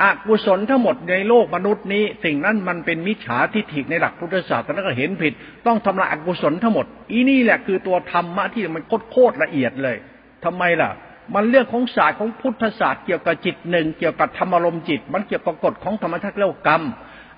[0.03, 5.33] อกุศลทั้งหมดในโลกมนุษย์นี้ สิ่งนั้นมันเป็นมิจฉาทิฏฐิในหลักพุทธศาสนาก็เห็นผิด
[5.67, 9.97] ต้องทำลายอกุศลทั้งหมด อีนี่แหละคือตัวธรรมะที่มันโคตรละเอียดเลย
[10.45, 10.91] ทำไมล่ะ
[11.35, 16.83] มันเรื่องของศาสตร์ของพุทธศาสตร์เกี่ยวกับจิตหนึ่งเกี่ยวกับธรรมารมจิต มันเกี่ยวกับกฎของธรรมชาติเรียกกรรม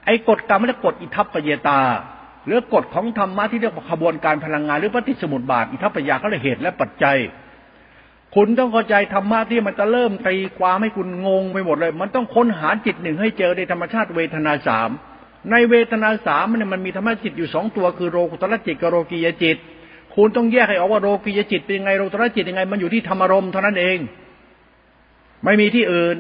[0.07, 1.81] ไอ้กฎกรรมไม่ใช่กฎอิทัปปเยตา
[2.46, 7.18] หรือกฎของธรรมะที่เรียกว่าขบวนการพลังงานหรือปฏิสมุติบาทอิทัปปยาเขาเลยเหตุและปัจจัย
[8.35, 14.90] คุณต้องเข้าใจธรรมะที่มันจะเริ่มตีความให้คุณงงไปหมดเลย มันต้องค้นหาจิตหนึ่งให้เจอในธรรมชาติเวทนาสาม
[15.50, 19.57] ในเวทนาสามมันมันมีธรรมะจิตอยู่สองตัวคือโรกุตรจิตกับโรกียจิต
[20.14, 23.99] คุณต้องแยกให้ออกว่าโรกียจิตเป็นยังไงโรกุตรจิตยังไง มันอยู่ที่ธรรมารมณ์เท่านั้นเอง
[25.44, 26.16] ไม่มีที่อื่น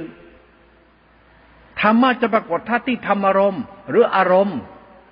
[1.80, 4.58] ธรรมะจะปรากฏท่าที่ธรรมารมณ์ หรืออารมณ์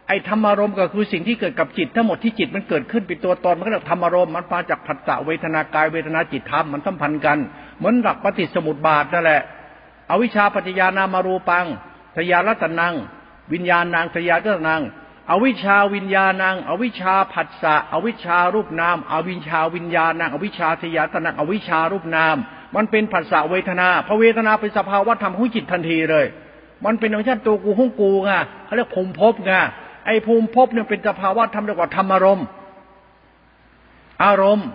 [0.09, 7.39] ไอ้ธรรมารมณ์ก็คือสิ่งที่เกิดกับจิต ทั้งหมดที่จิตมันเกิดขึ้นเป็นตัวตนมันก็เรียกธรรมารมณ์มันมาจากผัสสะเวทนากายเวทนาจิตธรรมมันสัมพันธ์กัน
[7.79, 9.43] เหมือนหลักปฏิสมุติบาทนั่นแหละ
[10.11, 11.67] อวิชชาปัจจยานามารูปัง
[12.17, 12.95] ทยารัตนัง
[13.53, 14.83] วิญญาณนางทยารัตนัง
[15.31, 22.37] อวิชาวิญญาณัง อวิชชาผัสสะ อวิชารูปนาม อวิชาวิญญาณัง อวิชชาทยาตนัง อวิชารูปนาม
[22.77, 26.27] มันเป็นผัสสะเวทนาพระเวทนาเป็นสภาวะธรรมของจิตทันทีเลย
[26.85, 28.31] มันเป็นธรรมชาติตัวกูของกูไง
[28.65, 29.53] เขาเรียกภูมิภพไง
[30.07, 32.47] ไอ้ภูมิภพเนี่ยเป็นสภาวะธรรมเรียกว่าธรรมอารมณ์
[34.25, 34.67] อารมณ์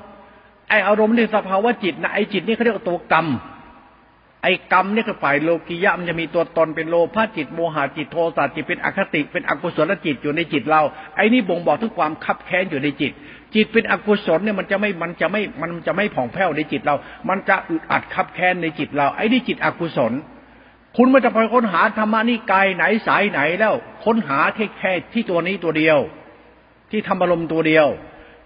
[0.69, 3.27] ไอ้อารมณ์นี่สภาวะจิตนะ ไอ้จิตนี่เขาเรียกว่าตัวกรรม
[4.43, 10.81] ไอ้กรรมนี่คือฝ่ายโลกิยะมันจะมีตัวตนเป็นโลภะจิตโมหะจิตโทสะจิตเป็นอคติ เป็นอกุศลจิตอยู่ในจิตเรา
[11.15, 13.11] ไอ้นี่บ่งบอกถึงความคับแค้นอยู่ในจิต
[13.55, 16.95] จิตเป็นอกุศลเนี่ยมันจะไม่มันจะไม่มันจะไม่ผ่องแผ้วในจิตเรา
[17.29, 20.13] มันจะอึดอัดคับแค้นในจิตเรา ไอ้นี่จิตอกุศล
[20.97, 23.75] คุณไม่ต้องไปค้นหาธรรมะนิกายไหนสายไหนแล้ว
[24.05, 25.97] ค้นหาแค่แค่ที่ตัวนี้ตัวเดียว
[26.91, 27.87] ที่ธรรมอารมณ์ตัวเดียว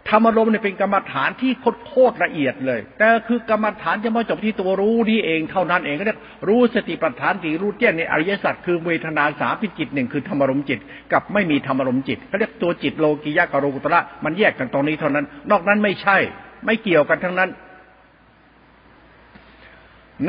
[0.09, 1.51] ธรรมอารมณ์เนี่ยเป็นกรรมฐานที่
[1.87, 10.79] โคตรละเอียดเลย แต่คือกรรมฐานจะมาจบที่ตัวรู้นี้เองเท่านั้นเองก็เรียกรู้สติปัฏฐานสี่รู้แจ้งในอริยสัจคือเวทนาสามพิจิตหนึ่งคือธรรมอารมณ์จิต
[11.13, 16.17] กับไม่มีธรรมอารมณ์จิตเขาเรียกตัวจิตโลกิยะกับโลกุตระมันแยกกันตรงนี้เท่านั้น นอกนั้นไม่ใช่
[16.65, 17.51] ไม่เกี่ยวกันทั้งนั้น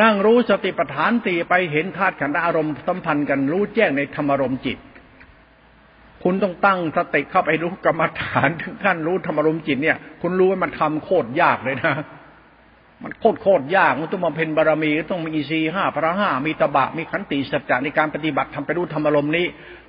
[0.03, 4.79] นั่งรู้สติปัฏฐานตีไปเห็นธาตุขันธ์อารมณ์สัมพันธ์กันรู้แจ้งในธรรมารมณ์จิต
[6.25, 11.95] คุณต้องตั้งสติเข้าไปรู้กรรมฐานถึงขั้นรู้ธรรมรมจิตเนี่ย คุณรู้ว่ามันทำโคตรยากเลยนะ
[13.03, 19.47] มันโคตรโคตรยาก มันต้องมาเพ็ญบารมีต้องมีอีซีห้าพระห้ามีตบะมีขันติสัจจะในการปฏิบัติทำไปรู้ธรรมรมนี้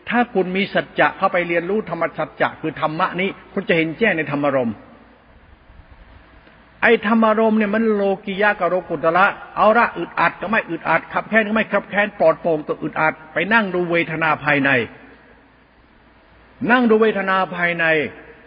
[0.09, 4.71] ถ้าคุณมีสัจจะเข้าไปเรียนรู้ธรรมสัจจะคือธรรมะนี้ คุณจะเห็นแจ้งในธรรมรม
[6.81, 14.69] ไอ้ธรรมารมเนี่ยมันโลกิยะกับโลกุตละเอาละอึดอัดก็ไม่อึดอัดขับแค้นก็ไม่ขับแค้นปลอดโปร่งก็อึดอัด ไปนั่งดูเวทนาภายใน
[16.71, 17.85] นั่งดูเวทนาภายใน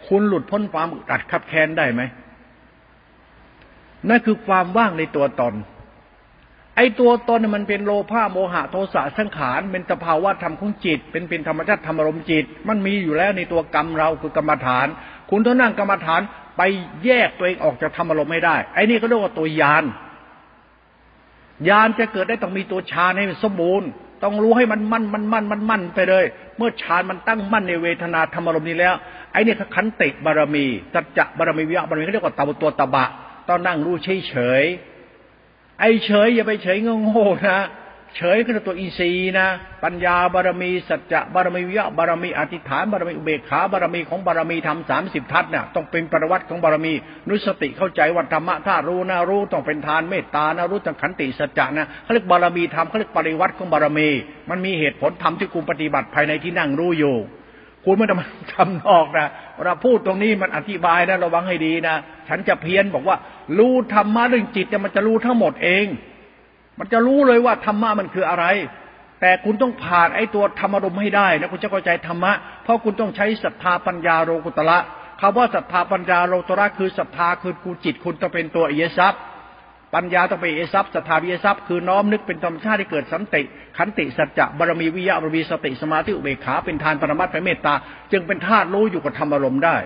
[0.07, 2.01] คุณหลุดพ้นความอึดอัดขับแค้นได้ไหม
[4.09, 5.53] นั่นคือความว่างในตัวตน
[6.75, 14.87] ไอ้ตัวตนมันเป็นโลภะโมหะโทสะสังขาร เป็นสภาวะธรรมของจิต เป็นเป็นธรรมชาติธรรมารมจิต มันมีอยู่แล้วในตัวกรรมเราคือกรรมฐาน
[15.29, 16.21] คุณต้องนั่งกรรมฐาน
[16.57, 16.61] ไป
[17.05, 19.83] แยกตัวเองออกจากธรรมอารมณ์ไม่ได้ ไอ้นี่เขาเรียกว่าตัวยาน
[21.69, 23.89] ยานจะเกิดได้ต้องมีตัวฌานให้สมบูรณ์
[24.23, 26.25] ต้องรู้ให้มันมั่นมันมั่นมันมั่นไปเลย
[26.57, 28.93] เมื่อฌานมันตั้งมั่นในเวทนาธรรมารมณ์นี้แล้ว
[29.31, 33.05] ไอ้นี่ขันติบารมีสัจจะบารมีวิยะบารมีเขาเรียกว่าตาตัวตบะ
[33.47, 34.63] ต้องนั่งรู้เฉยเฉย
[35.79, 36.89] ไอ้เฉยอย่าไปเฉยง
[37.31, 37.61] งๆนะ
[38.17, 39.47] เฉยคือตัวอีซีนะ
[39.83, 46.93] ปัญญาบารมีสัจจะบารมีวิยะบารมีอธิษฐานบารมีอุเบกขาบารมีของบารมีทำสามสิบทัศเนี่ยต้องเป็นประวัติของบารมี
[47.29, 54.09] นุสติเข้าใจวัธรรมะถ้ารู้นะรู้ต้องเป็นทานเมตตานะรู้ต้องขันติสัจจะนะเขาเรียกบารมีธรรมเขาเรียกปริวัติของบารมี
[54.49, 57.15] มันมีเหตุผลธรรมที่คุณปฏิบัติภายในที่นั่งรู้อยู่
[57.85, 58.19] คุณไม่ต้อง
[58.53, 59.27] ทำนอกนะ
[59.63, 61.95] เราพูดตรงนี้มันอธิบายนะระวังให้ดีนะ
[62.29, 63.17] ฉันจะเพี้ยนบอกว่า
[63.57, 65.87] รู้ธรรมะเรื่องจิตเนี่ยมันจะรู้ทั้งหมดเอง
[66.79, 68.45] มันจะรู้เลยว่าธรรมะมันคืออะไร
[69.21, 72.31] แต่คุณต้องผ่านไอ้ตัวธรรมารมให้ได้นะคุณจะเข้าใจธรรมะ
[72.63, 74.77] เพราะคุณต้องใช้ศรัทธาปัญญาโลกุตละ
[75.21, 79.13] คำว่าศรัทธาปัญญาโลกุตระคือศรัทธาคือกูจิตคุณต้องเป็นตัวเอเยซับ
[79.95, 83.41] ปัญญาต้องเป็นเอซับศรัทธาวิเยซับคือน้อมนึกเป็นธรรมชาติที่เกิดสันติ
[83.77, 87.73] ขันติสัจจะบารมีวิยะบารมีสติสมาธิอุเบกขาเป็นทานปรมัตถ์ไปเมตตา
[88.11, 89.77] จึงเป็นธาตุรู้อยู่กับธรรมอารมณ์ได้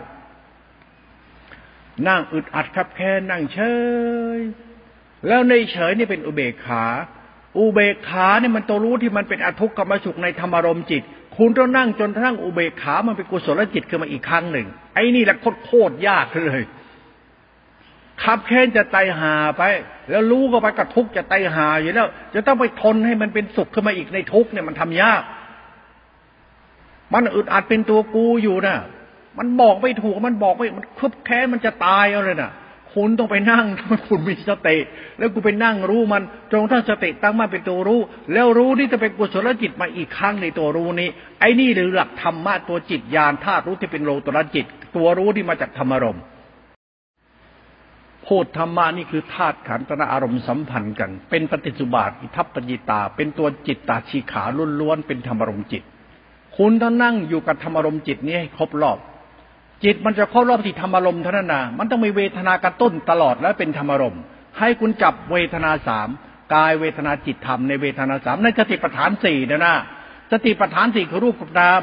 [2.08, 3.60] นั่งอึดอัดครับแค่นั่งเฉ
[4.38, 4.39] ย
[5.27, 6.86] แล้วในเฉยนี่เป็นอุเบกขา
[7.58, 11.03] อุเบกขาเนี่ยมันตัวรู้ที่มันเป็นอทุกขมสุขในธรรมารมจิต
[11.38, 16.62] คุณต้องนั่งจนทั้งอุเบกขามันเป็นกุศลจิตขึ้นมาอีกครั้งหนึ่ง ไอ้นี่แหละโคตรยากเลย
[18.23, 19.63] ขับแค้นจะไตหาไป
[20.10, 25.21] แล้วรู้ก็ไปกับทุกจะไตหาอยู่แล้ว จะต้องไปทนให้มันเป็นสุขขึ้นมาอีกในทุกเนี่ยมันทำยาก
[27.13, 28.77] มันอึดอัดเป็นตัวกูอยู่นะ
[29.38, 32.51] มันบอกไม่ถูกมันบอกไม่มันคึบแค้นมันจะตายเอาเลยน่ะ
[32.97, 33.65] คุณต้องไปนั่ง
[34.07, 34.77] คุณมีสติ
[35.17, 37.99] แล้วกูไปนั่งรู้มันจงทั้งสติตั้งมาเป็นตัวรู้
[38.33, 46.23] แล้วรู้ที่จะเป็นกุศลจิตมาอีกครั้งในตัวรู้นี้ ไอ้นี่หรือหลักธรรมะตัวจิตญาณธาตุรู้ที่เป็นโลตระจิต ตัวรู้ที่มาจากธรรมารมณ์
[48.27, 54.43] พูดธรรมะนี่คือธาตุขันธ์ตระอารมณ์สัมพันธ์กัน เป็นปฏิสุบาทอิทัปปญิตา เป็นตัวจิตตาชีขา
[54.79, 55.83] ล้วนๆเป็นธรรมารมณ์จิต
[56.57, 58.97] คุณต้องนั่งอยู่กับธรรมารมณ์จิตนี้ให้ครบรอบ
[59.84, 64.22] จิตมันจะครอบรอบที่ธรรมารมณ์เท่านั้นนะมันต้องมีเวทนากระตุ้นตลอดและเป็นธรรมารมณ์
[64.60, 66.10] ให้คุณจับเวทนาสาม
[66.54, 69.76] กายเวทนาจิตธรรมในเวทนาสามในสติปัฏฐานสี่นะนะ
[70.32, 71.82] สติปัฏฐานสี่คือรูปกับนาม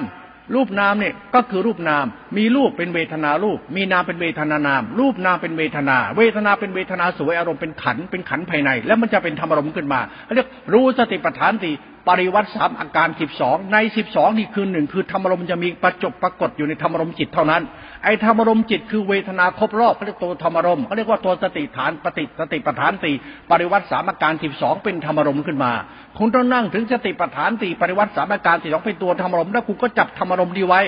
[0.54, 10.00] รูปนามเนี่ยก็คือรูปนาม มีรูปเป็นเวทนารูป มีนามเป็นเวทนานาม รูปนามเป็นเวทนา เวทนาเป็นเวทนาสวยอารมณ์เป็นขันเป็นขันภายใน แล้วมันจะเป็นธรรมารมณ์ขึ้นมา
[10.34, 11.70] เรียกรู้สติปัฏฐานสี
[12.08, 17.62] ปริวัติสามอาการสิบสองในสิบสองนี่คือหนึ่งคือธรรมารมณ์จะมีประจบปรากฏอยู่ในธรรมารมณ์จิตเท่านั้น
[18.04, 23.14] ไอ้ธรรมรมจิตคือเวทนาครบรอบเขาเรียกตัวธรรมรมเขาเรียกว่าตัวสติฐานปฏิสติปฐานสี่
[23.50, 25.72] ปริวัติสามอาการสิบสองเป็นธรรมรมขึ้นมา
[26.18, 30.80] คุณต้องนั่งถึงสติปฐานสี่ปริวัติสามอาการสิบสองเป็นตัวธรรมรมแล้วคุณก็จับธรรมรมดีไว้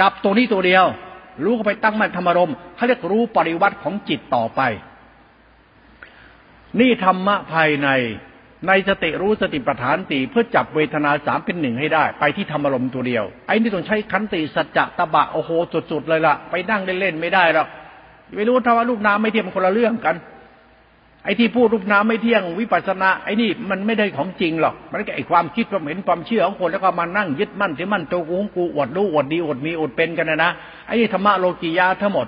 [0.00, 0.84] จับตัวนี้ตัวเดียว
[1.44, 4.60] รู้เข้าไปตั้งมันธรรมรมเขาเรียกรู้ปริวัติของจิตต่อไป
[6.80, 7.88] นี่ธรรมะภายใน
[8.68, 15.50] ในสติรู้สติปัฏฐานสี่เพื่อจับเวทนาสามเป็นหนึ่งให้ได้ ไปที่ธรรมารมตัวเดียว ไอ้นี่ต้องใช้ขันติสัจจะตะบะโอโห
[15.90, 17.68] จุดๆเลยล่ะ ไปนั่งเล่นๆไม่ได้หรอก
[18.36, 20.16] ไม่รู้ถ้าว่าลูกน้ำไม่เที่ยงคนละเรื่องกัน
[21.24, 30.50] ไอ้ที่พูดลูกน้ำไม่เที่ยงวิปัสนาไอ้นี่มันไม่ได้ของจริงหรอก มันแค่ไอ้ความคิดความเห็นความเชื่อของคนแล้วก็มานั่งยึดมั่นถือมั่นตัวกูของกูอวดรู้อวดดีอวดมีอวดเป็นกันนะนะ
[30.86, 32.26] ไอ้นี่ธรรมะโลกียาทั้งหมด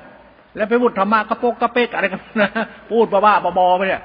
[0.57, 2.51] แล้วไปพูดธรรมะกระโปกกระเปกอะไรกันนะ
[2.91, 4.03] พูดบ้าๆบอๆไปเนี่ย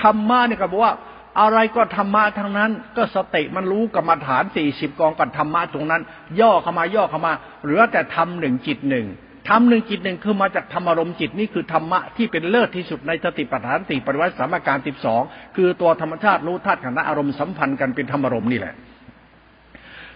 [0.00, 0.92] ธรรมะเนี่ยก็บอกว่า
[1.40, 6.02] อะไรก็ธรรมะทั้งนั้น ก็สติมันรู้กรรมฐานสี่สิบกองกับธรรมะตรงนั้น
[6.40, 9.06] ย่อเข้ามาย่อเข้ามา เหลือแต่ทำหนึ่งจิตหนึ่ง
[9.48, 15.22] ทำหนึ่งจิตหนึ่งคือมาจากธรรมารมจิตนี่คือธรรมะที่เป็นเลิศที่สุดในสติปัฏฐานสี่ปริวัติสามการสิบสอง
[15.56, 18.74] คือตัวธรรมชาติรู้ธาตุขันธ์อารมณ์สัมพันธ์กันเป็นธรรมารมนี่แหละ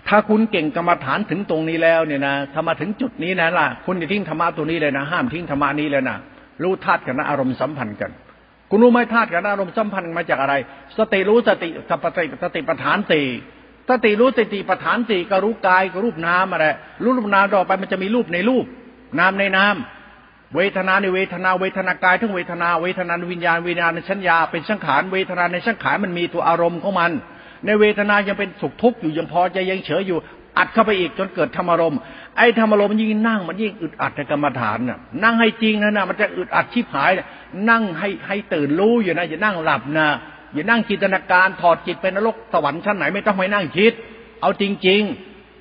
[0.09, 6.17] ถ้าคุณเก่งกรรมฐานถึงตรงนี้แล้วเนี่ยนะถ้ามาถึงจุดนี้นะล่ะ คุณจะทิ้งธรรมะตัวนี้เลยนะ ห้ามทิ้งธรรมะนี้เลยนะ
[6.63, 8.11] รู้ธาตุขันธ์อารมณ์สัมพันธ์กัน
[8.71, 10.55] คุณรู้ไหมธาตุกับอารมณ์สัมพันธ์มาจากอะไร
[10.99, 13.27] สติรู้สติสัติสติปัฏฐานสี่
[13.91, 16.67] สติรู้สติปัฏฐานสี่ก็รู้กายก็รูปนามอะไร
[17.03, 18.65] รู้รูปนามต่อไปมันจะมีรูปในรูป
[19.19, 19.77] นามในนาม
[20.57, 27.13] เวทนาในเวทนาเวทนากายทั้งเวทนาเวทนาวิญญาณวิญญาณในชั้นยาเป็นสังขารเวทนาในสังขารมันมีตัวอารมณ์ของมัน
[27.67, 30.19] ในเวทนายังเป็นสุขทุกข์อยู่ยังพอใจยังเฉยอยู่
[30.59, 31.97] อัดเข้าไปอีกจนเกิดธรรมารม
[32.39, 37.11] ไอ้ธรรมารมยิ่งนั่งมันยิ่งอึดอัดในกรรมฐานน่ะ นั่งให้จริงนะนะมันจะอึดอัดชิบหาย
[37.71, 40.09] นั่งให้ให้ตื่นรู้อยู่นะอย่านั่งหลับนะ
[40.55, 43.93] อย่านั่งจินตนาการถอดจิตไปนรกสวรรค์ชั้นไหนไม่ต้องไปนั่งคิด
[44.41, 45.03] เอาจริง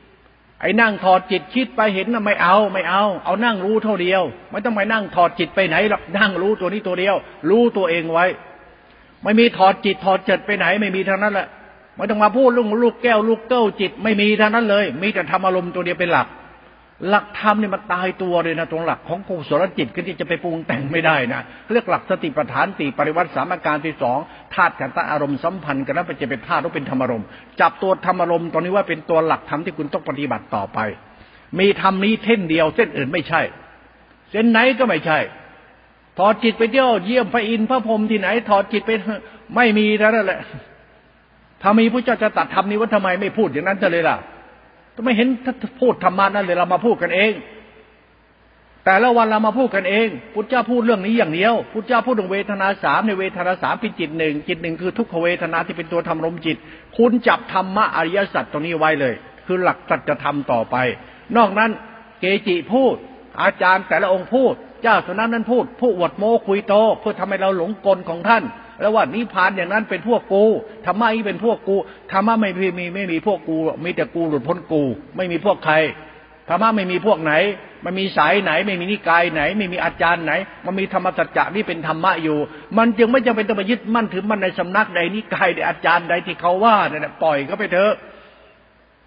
[0.02, 7.16] ๆ ไอ้นั่งถอดจิตคิดไปเห็นนะไม่เอาไม่เอา เอานั่งรู้เท่าเดียว ไม่ต้องไปนั่งถอดจิตไปไหนหรอกนั่งรู้ตัวนี้ตัวเดียว
[7.50, 8.26] รู้ตัวเองไว้
[9.24, 11.48] ไม่มีถอดจิตถอดจิตไปไหน ไม่มีทางนั้นแหละ
[11.96, 16.28] ไม่ต้องมาพูดลุงลูกแก้วลูกเก้าจิตไม่มีท่านั้นเลย มีแต่ธรรมอารมณ์ตัวเดียวเป็นหลัก
[17.10, 21.42] หลักธรรมเนี่ยมันตายตัวเลยนะตรงหลักของกุศลจิตก็ที่จะไปปรุงแต่งไม่ได้นะ
[21.74, 24.18] เรียกหลักสติปัฏฐานสี่ปริวัติสามอาการที่สอง
[24.54, 27.26] ธาตุขันธ์อารมณ์สัมพันธ์กันแล้วไปจะเป็นธาตุต้อเป็นธรรมอารมณ์
[27.62, 30.80] จับตัวธรรมอารมณ์ตอนนี้ว่าเป็นตัวหลักธรรมที่คุณต้องปฏิบัติต่อไป
[31.60, 33.42] มีธรรมนี้เส้นเดียวเส้นอื่นไม่ใช่
[34.32, 35.20] เส้นไหนก็ไม่ใช่
[36.18, 38.92] ถอดจิตไปเที่ยวเยี่ยมพระอินทร์พระพรหมที่ไหน ถอดจิตไป
[39.56, 40.42] ไม่มีแล้วแหละ
[41.62, 44.18] ถ้ามีพระเจ้าจะตัดธรรมนี้ว่าทำไมไม่พูดอย่างนั้นจะเลยล่ะ
[44.98, 45.28] ทำไมเห็น
[45.80, 47.34] พูดธรรมะนั่นเลยเรามาพูดกันเอง
[48.86, 56.58] แต่ละวันเรามาพูดกันเองพุทธเจ้าพูดเรื่องนี้อย่างเดียวพุทธเจ้าพูดถึงเวทนาสามในเวทนาสามเป็นจิตหนึ่งจิตหนึ่งคือทุกขเวทนาที่เป็นตัวทำลมจิต
[56.98, 59.14] คุณจับธรรมะอริยสัจตรงนี้ไว้เลย
[59.46, 60.76] คือหลักสัจธรรมต่อไป
[61.38, 61.72] นอกนั้น
[62.20, 62.96] เกจิพูด
[63.42, 68.44] อาจารย์แต่ละองค์พูด เจ้าสนั้นนั้นพูด ผู้อวดโมคุยโตเพื่อทำให้เราหลงกลของท่าน
[68.80, 70.44] แล้วว่านิพพานอย่างนั้นเป็นพวกกู
[70.86, 71.76] ธรรมะนี้เป็นพวกกู
[72.12, 74.84] ธรรมะไม่มีไม่มีไม่มีพวกกูมีแต่กูหลุดพ้นกู
[75.16, 75.76] ไม่มีพวกใคร
[76.50, 77.34] ธรรมะไม่มีพวกไหน
[77.86, 80.34] มันมีสายไหน ไม่มีนิกายไหน ไม่มีอาจารย์ไหน
[80.66, 82.38] มันมีธรรมสัจจะนี่เป็นธรรมะอยู่
[82.78, 87.94] มันจึงไม่จำเป็นต้องไปยึดมั่นถือมั่นในสำนักใดนิกายใดอาจารย์ใดที่เขาว่าเนี่ยปล่อยก็ไปเถอะ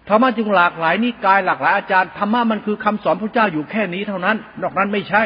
[0.09, 5.23] ธรรมะจึงหลากหลายนิกายหลากหลายอาจารย์ธรรมะมันคือคำสอนพระเจ้าอยู่แค่นี้เท่านั้น นอกนั้นไม่ใช่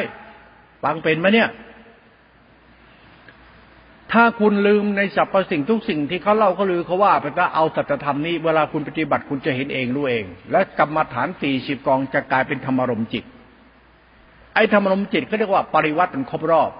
[0.82, 1.48] ฟังเป็นไหมเนี่ย
[4.12, 13.24] ถ้าคุณลืมในสรรพสิ่งทุกสิ่งที่เขาเล่าเขาลือเขาว่าไปก็เอาสัจธรรมนี้เวลาคุณปฏิบัติคุณจะเห็นเองรู้เอง และกรรมฐานสี่สิบกองจะกลายเป็นธรรมรมจิต
[14.54, 16.70] ไอ้ธรรมรมจิตเขาเรียกว่าปริวัติเป็นครบรอบ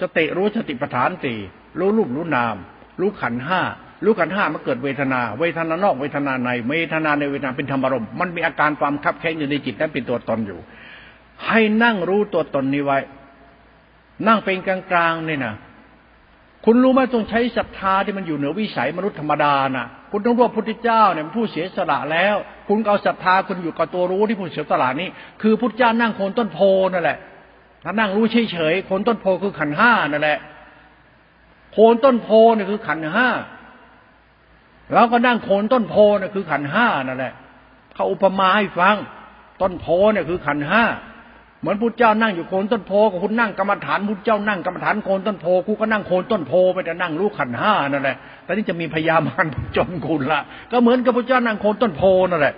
[0.00, 1.38] สติรู้สติปัฏฐานสี่
[1.78, 2.56] รู้รูปรู้นาม
[3.00, 3.60] รู้ขันห้า
[4.04, 10.58] รู้ขันห้ามันเกิดเวทนา เวทนานอกเวทนาในเวทนาในเวทนาเป็นธรรมรมมันมีอาการความคับแค้นอยู่ในจิตนั้นเป็นตัวตนอยู่
[11.46, 12.98] ให้นั่งรู้ตัวตนนี้ไว้
[14.26, 15.54] นั่งเป็นกลางๆเนี่ยนะ
[16.68, 22.36] คุณรู้ไหมต้องใช้ศรัทธาที่มันอยู่เหนือวิสัยมนุษย์ธรรมดานะ่ะ คุณต้องรู้ว่าพุทธเจ้าเนี่ยผู้เสียสละแล้ว
[22.68, 25.08] คุณเอาศรัทธาคุณอยู่กับตัวรู้ที่ผู้เสียสละนี้
[25.42, 26.58] คือพุทธเจ้านั่งโคนต้นโพ
[26.92, 27.18] นั่นแหละ
[27.84, 30.38] ถ้านั่งรู้เฉยๆโคนต้นโพคือขันห้านั่นแหละ
[31.72, 33.28] โคนต้นโพเนี่ยคือขันห้า
[34.92, 37.32] แล้วก็นั่งโคนต้นโพเนี่ยคือขันห้านั่นแหละ
[37.94, 38.96] เขาอุปมาให้ฟัง
[39.62, 40.84] ต้นโพเนี่ยคือขันห้า
[41.60, 49.44] เหมือนพุทธเจ้านั่งอยู่โคนต้นโพกับคุณนั่งกรรมฐานพุทธเจ้านั่งกรรมฐานโคนต้นโพกูก็นั่งโคนต้นโพไปแต่นั่งรู้ขันห้านั่นแหละแต่นี่จะมีพยามาร
[49.76, 50.40] จมคุณละ
[50.70, 52.54] ก็เหมือนกับพุทธเจ้านั่งโคนต้นโพนั่นแหละ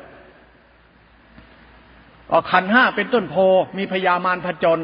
[2.32, 3.36] ออขันห้าเป็นต้นโพ
[3.78, 4.78] มีพยามารผจญ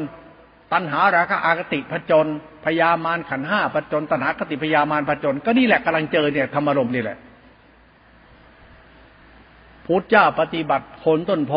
[0.73, 2.27] ตัณหาราคะอากติผจญ
[2.65, 7.17] พยามารขันห้าผจญตัณหากติพยามารผจญก็นี่แหละกำลังเจอเนี่ยธรรมรมนี่แหละ
[9.85, 11.53] พุทธเจ้าปฏิบัติผลต้นโพ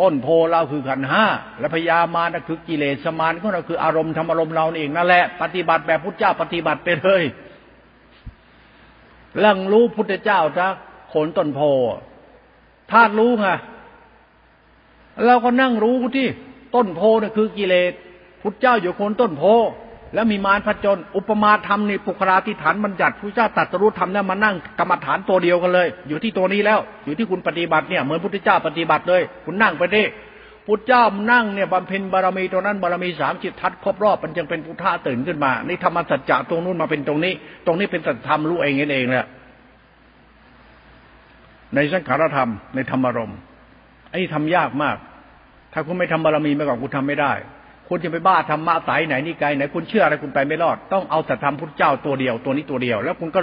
[0.00, 1.24] ต้นโพเราคือขันห้า
[1.58, 7.22] และพยามานะคือกิเลสมานของเราคืออารมณ์ธรรมอารมณ์เราเองนั่นแหละ ปฏิบัติแบบพุทธเจ้าปฏิบัติไปเลย
[9.44, 10.66] ลังรู้พุทธเจ้าจ้ะ
[11.12, 11.60] ขนต้นโพ
[12.90, 13.46] ธาตุรู้ไง
[15.24, 16.28] เราก็นั่งรู้ที่
[16.74, 17.92] ต้นโพนี่คือกิเลส
[18.42, 19.44] พุทธเจ้าอยู่คนต้นโพ
[20.14, 30.02] แล้วมีมารพจนอุปมาธรรมนี่ปุคราธิฐานบัญญัติพระเจ้าตัดรู้ธรรมแล้วมานั่งกรรมฐานตัวเดียวกันเลย อยู่ที่ตัวนี้แล้ว อยู่ที่คุณปฏิบัติเนี่ยเหมือนพุทธเจ้าปฏิบัติเลย คุณนั่งไปดิ
[30.66, 37.32] พุทธเจ้านั่งเนี่ยบำเพ็ญบารมีตัวนั้นบารมีสามจิตทัดครบรอบมันจึงเป็นพุทธะตื่นขึ้นมา นี่ธรรมสัจจะตรงนู้นมาเป็นตรงนี้
[37.66, 39.28] ตรงนี้เป็นสัจธรรมรู้เองเองแหละ
[41.74, 43.32] ในสังขารธรรมในธรรมารม
[44.10, 44.96] ไอ้ทำยากมาก
[45.72, 47.32] ถ้าคุณไม่ทำบารมีมาก่อนคุณทำไม่ได้
[47.88, 53.40] คุณจะไปบ้าธรรมะสายไหนนี่ไกลไหนคุณเชื่ออะไรคุณไปไม่รอด ต้องเอาแต่ธรรมพุทธเจ้าตัวเดียวตัวนี้ตัวเดียว แล้วคุณก็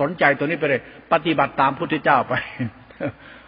[0.00, 2.34] สนใจตัวนี้ไปเลย ปฏิบัติตามพุทธเจ้าไป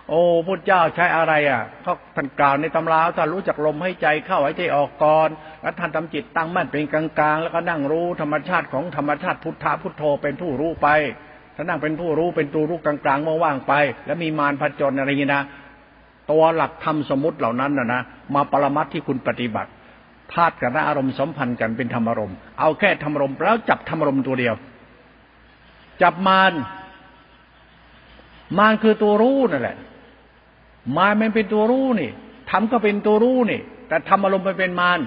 [0.08, 5.28] โอ้พุทธเจ้าใช้อะไรอะเขาท่านกล่าวในตำราถ้านรู้จักลมให้ใจเข้าหายใจออกก่อน
[5.62, 10.88] แล้วท่านทำจิตตั้งมั่นเป็นกลางๆ แล้วก็นั่งรู้ธรรมชาติของธรรมชาติพุทธะพุทโธเป็นผู้รู้ไป
[11.56, 13.72] ถ้านั่งเป็นผู้รู้เป็นตัวรู้กลางๆเมื่อว่างไป
[14.06, 15.42] แล้วมีมารผจญอะไรอย่างนี้นะ
[16.30, 18.00] ตัวหลักธรรมสมมติเหล่านั้นนะนะ
[18.34, 19.70] มาปรมัตที่คุณปฏิบัติ
[20.34, 24.54] ธาตุกับอารมณ์สัมพันธ์กันเป็นธรรมารมณ์ เอาแค่ธรรมารมณ์แล้วจับธรรมารมณ์ตัวเดียว
[26.02, 26.52] จับมาร
[28.58, 29.76] มารคือตัวรู้นั่นแหละ
[30.96, 32.10] มารมันเป็นตัวรู้นี่
[32.50, 35.00] ทำก็เป็นตัวรู้นี่ แต่ธรรมารมณ์ไปเป็นมาร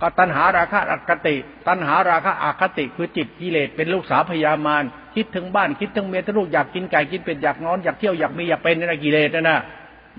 [0.00, 1.36] ก็ตัณหาราคะอคติ
[1.68, 4.84] ตัณหาราคะอคติคือจิตกิเลสเป็นลูกสาวพยามาร
[5.14, 9.58] คิดถึงบ้านคิดถึงเมียถึงลูกอยากกินไก่กินเป็ดอยากนอนอยากเที่ยวอยากมีอยากเป็นนี่กิเลสนะนะ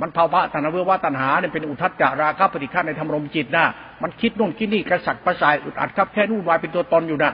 [0.01, 3.65] มันภาวะตัณหาเวว่าตัณหาเนี่ยเป็นอุทัจจาราคะปฏิฆาในธรรมรมจิตนะ
[4.01, 7.31] มันคิดนู่นคิดนี่กระสักกระสายอุดอัดครับแค่นู่นวายเป็นตัวตนอยู่นะ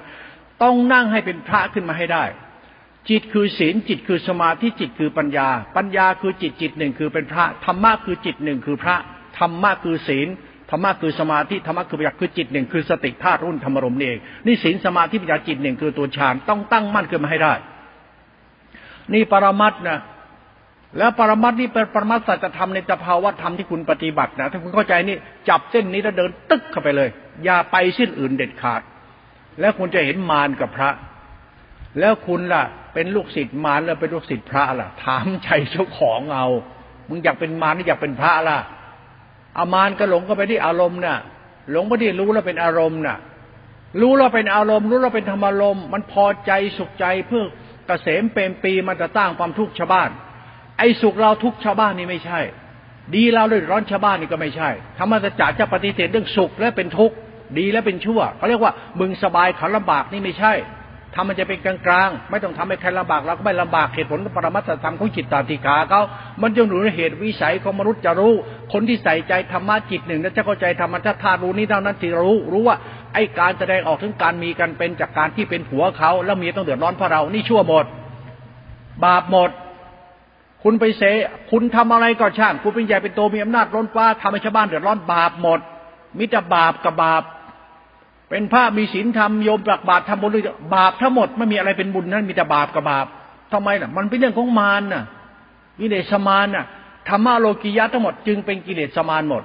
[0.63, 2.23] ต้องนั่งให้เป็นพระขึ้นมาให้ได้
[3.09, 8.95] จิตคือศีลจิตคือสมาธิจิตคือปัญญา ปัญญาคือจิตจิตหนึ่งคือเป็นพระธรรมะคือจิตหนึ่งคือพระ
[9.39, 10.27] ธรรมะคือศีล
[10.71, 17.53] ธรรมะคือสมาธิธรรมะคือปัญญาคือจิตหนึ่งคือสติธาตุรุ่นธรรมรมเองนี่ศีลสมาธิปัญญาจิตหนึ่งคือตัวฌานต้องตั้งมั่นขึ้นมาให้ได้
[19.13, 19.99] นี่ปรมัตนะ
[20.97, 25.17] แล้วปรมัตนี่เป็นปรมัตสัจธรรมในสภาวะธรรมที่คุณปฏิบัตินะถ้าคุณเข้าใจนี่
[25.49, 27.09] จับเส้นนี้แล้วเดินตึกเข้าไปเลย
[27.45, 28.81] อย่าไปเส้นอื่นเด็ดขาด
[29.59, 30.89] แล้วคุณจะเห็นมารกับพระ
[31.99, 36.47] แล้วคุณล่ะ เป็นลูกศิษย์มารแล้วเป็นลูกศิษย์พระล่ะ ถามใจเจ้าของเอา
[37.09, 38.57] มึงอยากเป็นมารหรืออยากเป็นพระล่ะ
[39.57, 41.17] อามารก็หลงก็ไปที่อารมณ์น่ะ
[41.71, 43.17] หลงไปที่รู้แล้วเป็นอารมณ์น่ะ
[44.01, 47.43] รู้เราเป็นอารมณ์ รู้เราเป็นธรรมารมณ์มันพอใจสุขใจเพื่อ
[47.87, 50.09] เกษมเปรมปีมันจะสร้งความทุกข์ชาวบ้าน
[50.77, 52.39] ไอ้สุขเราทุกชาวบ้านนี่ไม่ใช่
[53.15, 57.15] ดีเราเลยร้อนชาวบ้านนี่ก็ไม่ใช่ธรรมะจักจะปฏิเสธเรื่องสุขและเป็นทุกข์
[57.57, 60.53] ดีและเป็นชั่วเขาเรียกว่ามึงสบายเขาลำบากนี่ไม่ใช่
[61.15, 66.01] ทำมันจะเป็นกลางๆ ไม่ต้องทำให้ใครลำบากเราก็ไม่ลำบากเหตุผลปรมัตธรรมของจิตตาติกาเขา
[66.41, 68.33] มันจะหนุนเหตุวิสัยของมนุษย์จะรู้
[68.73, 72.77] คนที่ใส่ใจธรรมะจิตหนึ่งนั้นจะเข้าใจธรรมะธาตุรู้นี้เท่านั้นที่รู้ รู้ว่า
[73.13, 77.85] ไอ้การแสดงออกถึงการมีกันเป็นจากการที่เป็นผัวเขาแล้วเมียต้องเดือดร้อนเพราะเรานี่ชั่วหมด
[79.05, 79.49] บาปหมด
[80.63, 81.03] คุณไปเส
[81.51, 85.59] คุณทำอะไรก็ช่าง คุณเป็นใหญ่เป็นโตมีอำนาจล้นฟ้าทำให้ชาวบ้านเดือดร้อนบาปหมด
[86.17, 87.23] มิตรบาปกับบาป
[88.29, 90.31] เป็นพระมีศีลธรรมโยมตักบาปทำบุญ
[90.75, 93.05] บาปทั้งหมดไม่มีอะไรเป็นบุญนั้นมีแต่บาปกับบาป
[93.51, 95.03] ทำไมล่ะ มันเป็นเรื่องของมารน่ะ
[95.79, 96.65] กิเลสมารน่ะ
[97.09, 99.43] ธรรมะโลกิยะทั้งหมดจึงเป็นกิเลสมารหมด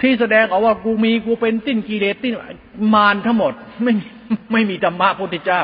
[0.00, 2.34] ที่แสดงออกว่ากูมีกูเป็นติ้นกิเลสติ้น
[2.94, 3.52] มารทั้งหมด
[3.82, 3.92] ไม่
[4.52, 5.62] ไม่มีธรรมะพุทธเจ้า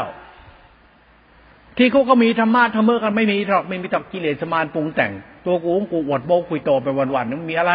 [1.79, 5.13] ที่เขาก็มีธรรมะธรรมะกันไม่มีหรอกไม่มีแต่กิเลสมารปรุงแต่ง
[5.47, 7.75] ตัวกูกูอวดโบกุยโตไปวันๆนั้นมีอะไร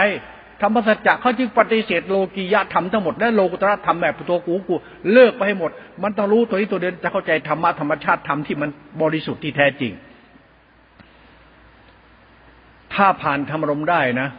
[0.62, 4.76] ธรรมสัจจะเขาจึงปฏิเสธโลกียะธรรมทั้งหมดและโลกุตระธรรมแบบตัวกูกู
[5.14, 5.72] เลิกไปให้หมด
[6.04, 8.70] มันต้องรู้ตัวนี้ตัวเดินจะเข้าใจธรรมะธรรมชาติธรรมที่มัน
[9.02, 9.94] บริสุทธิ์ที่แท้จริง
[12.94, 14.30] ถ้าผ่านธรรมรมได้นะ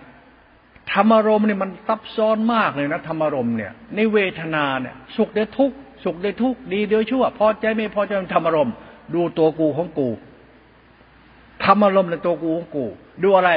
[0.93, 5.71] ธรรมรมเนี่ยมันซับซ้อนมากเลยนะธรรมรมเนี่ยในเวทนาเนี่ย สุขได้ทุก
[6.05, 8.71] สุขได้ทุกดีเดียวชั่วพอใจไม่พอใจธรรมรม
[9.15, 10.09] ดูตัวกูของกู
[11.63, 12.85] ธรรมรมในตัวกูของกู
[13.23, 13.51] ดูอะไร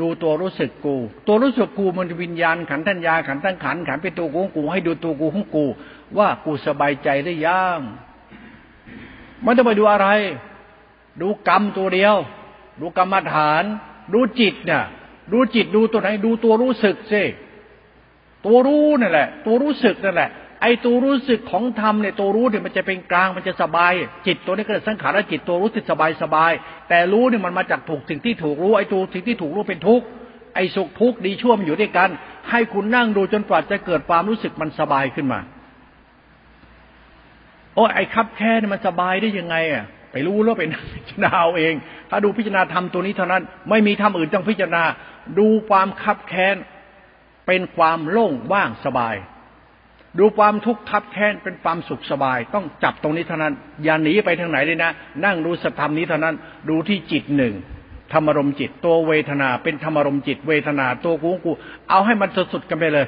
[0.00, 5.64] ดูตัวรู้สึกกู ตัวรู้สึกกูมันวิญญาณขันธัญญาขันทั้งขันขันเป็นตัวกูของกู ให้ดูตัวกูของกู
[6.18, 7.80] ว่ากูสบายใจได้ยัง
[9.44, 10.08] มันจะไปดูอะไร
[11.20, 12.16] ดูกรรมตัวเดียว
[12.80, 13.62] ดูกรรมฐาน
[14.14, 14.84] ดูจิตเนี่ย
[15.32, 17.22] ดูจิตดูตัวไหน ดูตัวรู้สึกสิ
[18.46, 20.30] ตัวรู้นั่นแหละ ตัวรู้สึกนั่นแหละ
[20.62, 23.92] ไอ้ตัวรู้สึกของธรรมเนี่ยตัวรู้เนี่ยมันจะเป็นกลางมันจะสบาย
[24.26, 26.52] จิตตัวนี้ก็สังขารจิตตัวรู้สึกสบายสบาย
[26.88, 30.06] แต่รู้เนี่ยมันมาจากถูกสิ่งที่ถูกรู้ไอ้ตัวสิ่งที่ถูกรู้เป็นทุกข์
[30.54, 32.08] ไอ้สุขทุกข์ดีชั่วมันอยู่ด้วยกัน
[32.50, 35.40] ให้คุณนั่งดูจนกว่าจะเกิดความรู้สึกมันสบายขึ้นมา
[37.74, 41.74] โอ้ไอ้คับแค่เนี่ยมันสบายได้ยังไงอะไปรู้แล้วเป็นพิจารณาเอาเอง
[42.10, 44.84] ถ้าดูพิจารณาธรรมตัวนี้เท่านั้น ไม่มีธรรมอื่นต้องพิจารณา
[45.38, 46.56] ดูความคับแค้น
[47.46, 49.14] เป็นความโล่งว่างสบาย
[50.18, 53.54] ดูความทุกข์ทับแค้นเป็นความสุขสบาย ต้องจับตรงนี้เท่านั้น
[53.84, 54.90] อย่าหนีไปทางไหนเลยนะ
[55.24, 56.34] นั่งรู้สธรรมนี้เท่านั้น
[56.68, 57.54] ดูที่จิตหนึ่ง
[58.12, 61.52] ธรรมรมจิต ตัวเวทนา เป็นธรรมรมจิต เวทนา ตัวกูกู
[61.90, 63.06] เอาให้มันสุดๆกันไปเลย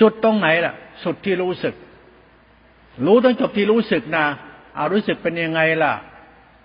[0.00, 1.74] สุดตรงไหนล่ะ สุดที่รู้สึก
[3.06, 4.26] รู้ต้องจบที่รู้สึกนะ
[4.74, 5.94] เอารู้สึกเป็นยังไงล่ะ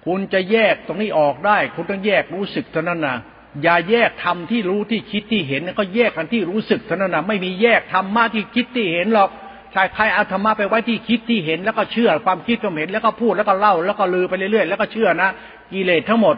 [0.05, 3.18] คุณจะแยกตรงนี้ออกได้ คุณต้องแยกรู้สึกเท่านั้นนะ
[3.64, 9.30] อย่าแยกธรรมที่รู้ที่คิดที่เห็นก็แยกกันที่รู้สึกเท่านั้นนะไม่มีแยกธรรมะที่คิดที่เห็นหรอก
[9.72, 15.30] ใช่ใครเอาธรรมะไปไว้ที่คิดที่เห็นแล้วก็เชื่อความคิดความเห็นแล้วก็พูดแล้วก็เล่า แล้วก็ลือไปเรื่อยๆแล้วก็เชื่อนะ
[15.72, 16.36] กิเลสทั้งหมด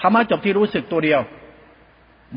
[0.00, 1.20] ธรรมะจบที่รู้สึกตัวเดียว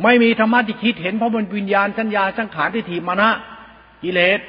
[0.04, 3.30] ไม่มีธรรมะที่คิดเห็นเพราะมันวิญญาณสัญญาสังขารที่ถีมานะ
[4.04, 4.40] กิเลส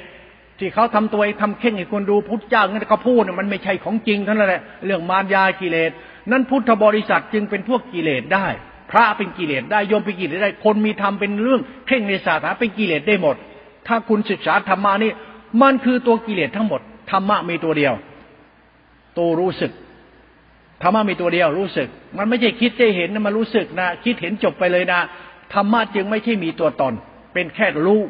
[0.59, 5.91] ที่เขาทำตัวทำเข่งให้คนดูพุทธเจ้านั่นก็พูดมันไม่ใช่ของจริงเท่านั้นแหละเรื่องมารยากิเลส
[6.31, 8.47] นั้นพุทธบริษัทจึงเป็นพวกกิเลสได้
[8.91, 13.35] พระเป็นกิเลสได้โยมเป็นกิเลสได้ คนมีธรรมเป็นเรื่องเข่งในศาสนาเป็นกิเลสได้หมด
[13.87, 15.11] ถ้าคุณศึกษาธรรมานี่
[15.61, 16.81] มันคือตัวกิเลสทั้งหมด
[17.11, 17.93] ธรรมะมีตัวเดียว
[19.17, 19.71] ตัวรู้สึก
[20.81, 24.99] ธรรมะมีตัวเดียวรู้สึก มันไม่ใช่คิดจะเห็นนะมันรู้สึกนะคิดเห็นจบไปเลยนะ
[25.53, 26.93] ธรรมะจึงไม่ใช่มีตัวตน
[27.33, 28.01] เป็นแค่รู้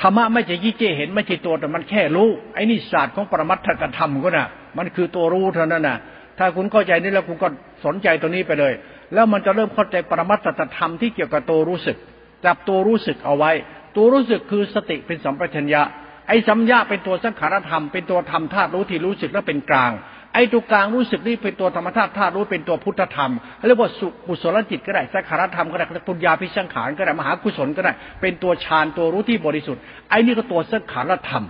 [0.00, 5.96] ธรรมะไม่ใช่ยิเจเห็นไม่ใช่ตัวแต่มันแค่รู้ไอ้นี่ศาสตร์ของปรมัตถกธรรมก็นะ่ะมันคือตัวรู้เท่านั้นนะ
[6.38, 7.48] ถ้าคุณเข้าใจนี้แล้วคุณก็
[7.84, 8.72] สนใจตัวนี้ไปเลย
[9.14, 11.96] แล้วมันจะเริ่มเข้าใจปรมัตถธรรมที่เกี่ยวกับตัวรู้สึก
[12.44, 13.52] จับตัวรู้สึกเอาไว้
[13.96, 15.82] ตัวรู้สึกคือสติเป็นสัมปชัญญะ
[16.28, 19.92] ไอ้สัมยาเป็นตัวสังขารธรรม เป็นตัวธรรมธาตุรู้ที่รู้สึกแล้วเป็นกลาง
[20.34, 23.32] ไอ้ตัวกลางรู้สึกนี่เป็นตัวธรรมธาตุธาตุรู้เป็นตัวพุทธธรรม
[23.66, 31.44] เรียกว่าสุกุศลจิตก็ได้สังขารธรรมก็ได้ปุญญาพิสังขารก็ได้มหากุศลก็ได้ เป็นตัวฌานตัวรู้ที่บริสุทธิ์ ไอ้นี่ก็ตัวสังขารธรรม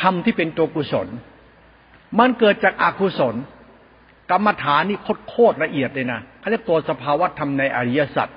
[0.00, 1.08] ธรรมที่เป็นตัวกุศล
[2.18, 3.34] มันเกิดจากอากุศล
[4.30, 4.98] กรรมฐานนี่
[5.28, 8.28] โคตรละเอียดเลยนะเขาเรียกตัวสภาวะธรรมในอริยสัจ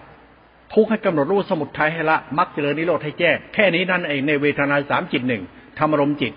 [0.73, 5.43] ทุกให้กำหนดรู้สมุทัยให้ละมักเจริญนิโรธให้แจ้งแค่นี้นั่นเองในเวทนาสามจิตหนึ่ง
[5.79, 6.33] ธรรมรมจิต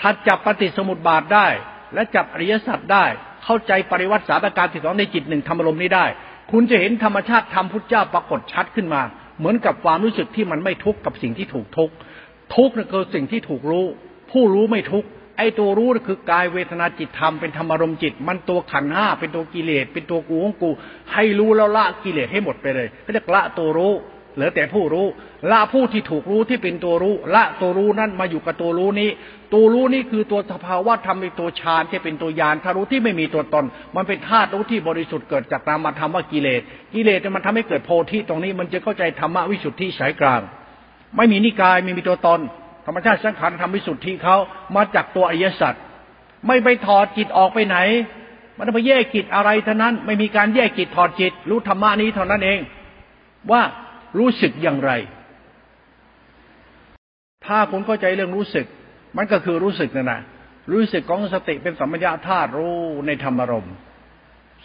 [0.00, 1.48] ถ้าจับปฏิสมุติบาทได้
[1.94, 3.04] และจับอริยสัจได้
[3.44, 6.06] เข้าใจปริวัติสาตการที่สองในจิตหนึ่งธรรมรมนี้ได้
[6.52, 9.02] คุณจะเห็นธรรมชาติธรรมพุทธเจ้าปรากฏชัดขึ้นมา
[9.38, 11.94] เหมือนกับความรู้สึกที่มันไม่ทุกข์กับสิ่งที่ถูกทุกข์
[12.56, 13.84] ทุกข์นั่นคือสิ่งที่ถูกรู้
[14.30, 15.08] ผู้รู้ไม่ทุกข์
[15.40, 20.70] ไอ้ตัวรู้คือกายเวทนาจิตธรรมเป็นธรรมารมจิต มันตัวขันห้าเป็นตัวกิเลส เป็นตัวกูของกู
[21.12, 23.92] ให้รู้แล้วละกิเลสให้หมดไปเลยเขาเรียกละตัวรู้
[24.34, 25.06] เหลือแต่ผู้รู้
[25.50, 29.10] ละผู้ที่ถูกรู้ที่เป็นตัวรู้ ละตัวรู้นั้นมาอยู่กับตัวรู้นี้
[29.52, 33.64] ตัวรู้นี้คือตัวสภาวะธรรมเป็นตัวฌานที่เป็นตัวยานถ้ารู้ที่ไม่มีตัวตน
[33.96, 36.60] มันเป็นธาตุรู้ที่บริสุทธิ์เกิดจากนามธรรมว่ากิเลส
[36.94, 40.40] กิเลสมันทำให้เกิดโพธิตรงนี้มันจะเข้าใจธรรมวิสุทธิสายกลาง
[41.16, 42.40] ไม่มีนิกายไม่มีตัวตน
[42.90, 44.36] รรมชาติสังขารธรรมวิสุทธิเขา
[44.76, 45.74] มาจากตัวอริยสัจ
[46.46, 47.78] ไม่ไปถอดจิตออกไปไหน
[48.56, 52.60] มันไปแยกจิตอะไรเท่านั้น ไม่มีการแยกจิตถอดจิต รู้ธรรมะนี้เท่านั้นเอง
[53.50, 53.62] ว่า
[54.18, 54.92] รู้สึกอย่างไร
[57.46, 58.66] ถ้าคุณเข้าใจเรื่องรู้สึก
[59.16, 60.20] มันก็คือรู้สึกนั่นแหะ
[60.72, 62.76] รู้สึกของสติเป็นสัมปญาธาตุรู้
[63.06, 63.68] ในธรรมรม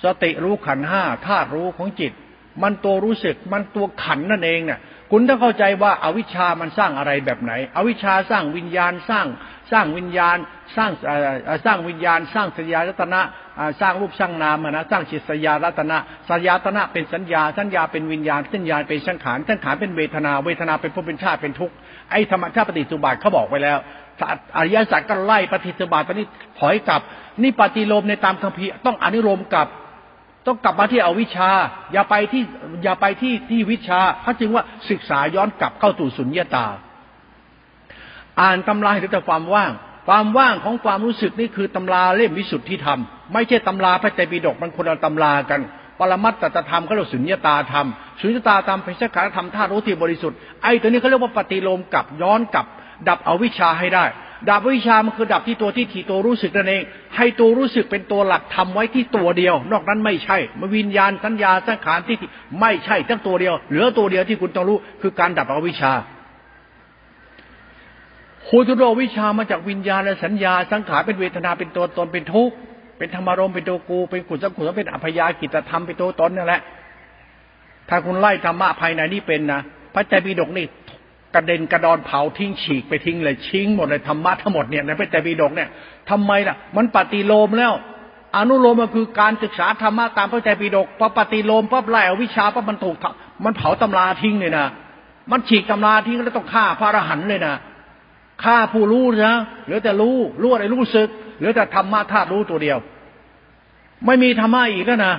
[0.03, 2.13] สติรู้ขันห้าธาตุรู้ของจิต
[2.63, 4.79] มันตัวรู้สึก มันตัวขันนั่นเองเนี่ย
[5.11, 9.27] คุณต้องเข้าใจว่าอาวิชชามันสร้างอะไรแบบไหน อวิชชาสร้างวิญญาณสร้าง
[9.71, 10.37] สร้างวิญญาณ
[10.77, 10.91] สร้าง
[11.65, 13.21] สร้างวิญญาณ สร้างสัญญารัตนะ
[13.81, 15.97] สร้างรูปสร้างนามนะสร้างจิตสัญญารัตนะ
[16.29, 21.75] สัญญาตนะเป็นสัญญา สัญญาเป็นวิญญาณสัญญาเป็นสังขารสังขารเป็นเวทนา เวทนาเป็นภพเป็นชาติเป็นทุกข์
[22.11, 23.77] ไอ้ธรรมชาติปฏิสุบาทเขาบอกไปแล้ว
[24.57, 26.27] อริยสัจก็ไล่ปฏิสุบาทตอนนี้
[26.59, 27.01] ถอยกลับ
[27.41, 29.67] นี่ปฏิโลมในตามคัมภีร์ต้องอนุโลมกับ
[30.47, 31.49] ต้องกลับมาที่อวิชชา
[31.93, 32.43] อย่าไปที่
[32.83, 36.65] อย่าไปที่ที่วิชาเขาจึงว่าศึกษาย้อนกลับเข้าสู่สุญญตา
[38.41, 39.71] อ่านตำราเห็นแต่ความว่าง
[40.07, 42.99] ความว่างของความรู้สึกนี่คือตำราเล่มวิสุทธิธรรม
[43.33, 45.61] ไม่ใช่ตำราพระไตรปิฎกมันคนละตำรากัน
[45.99, 47.87] ปรมัตตธรรมก็เรียกสุญญตาธรรม
[48.21, 52.65] สุญญตาธรรมเป็นสักขาธรรมธาตุรู้ที่บริสุทธิ์ไอ้ตัวนี้เขาเรียกว่าปฏิโลมกลับย้อนกลับ
[53.07, 54.05] ดับเอาวิชาให้ได้
[54.49, 56.83] ดับวิชามันคือดับที่ตัวที่ถี่ตัวรู้สึกนั่นเอง
[57.17, 62.17] ให้ตัวรู้สึกเป็นตัวหลักทำไว้ที่ตัวเดียว นอกนั้นไม่ใช่มวิญญาณสัญญาสังขารที่
[62.61, 65.91] ไม่ใช่ทั้งตัวเดียว เหลือตัวเดียวที่คุณต้องรู้คือการดับอวิชา
[68.49, 72.55] คุณจะรู้วิชามาจากวิญญาณและสัญญา สังขารเป็นเวทนาเป็นตัวตนเป็นทุกข์
[72.97, 76.61] เป็นธรรมารมเป็นตัวกูเป็นขุนสังขุนเป็นอัพยากิจธรรมเป็นตัวตนนั่นแหละ
[77.89, 79.61] ถ้าคุณไล่ธรรมะภายในนี่เป็นนะ
[79.93, 80.65] พระใจปิฎกนี่
[81.35, 85.69] กระเด็นกระดอนเผาทิ้งฉีกไปทิ้งเลยชิ้งหมดเลยธรรมะทั้งหมดเนี่ยในพระไตรปิฎกเนี่ย
[86.09, 87.73] ทำไมล่ะ มันปฏิโลมแล้ว
[88.35, 92.95] อนุโลมมันคือการศึกษาธรรมะตามพระไตรปิฎกพอปฏิโลมปั๊บไล่อวิชาปั๊บมันถูก
[93.45, 94.65] มันเผาตำราทิ้งเลยนะ
[95.31, 97.55] มันฉีกตำราทิ้งแล้วต้องฆ่าพระอรหันต์เลยนะ
[98.43, 101.07] ฆ่าผู้รู้นะเหลือแต่รู้รู้อะไรรู้สึก
[101.37, 102.77] เหลือแต่ธรรมะธาตุรู้ตัวเดียว
[104.05, 105.15] ไม่มีธรรมะอีกแล้วนะ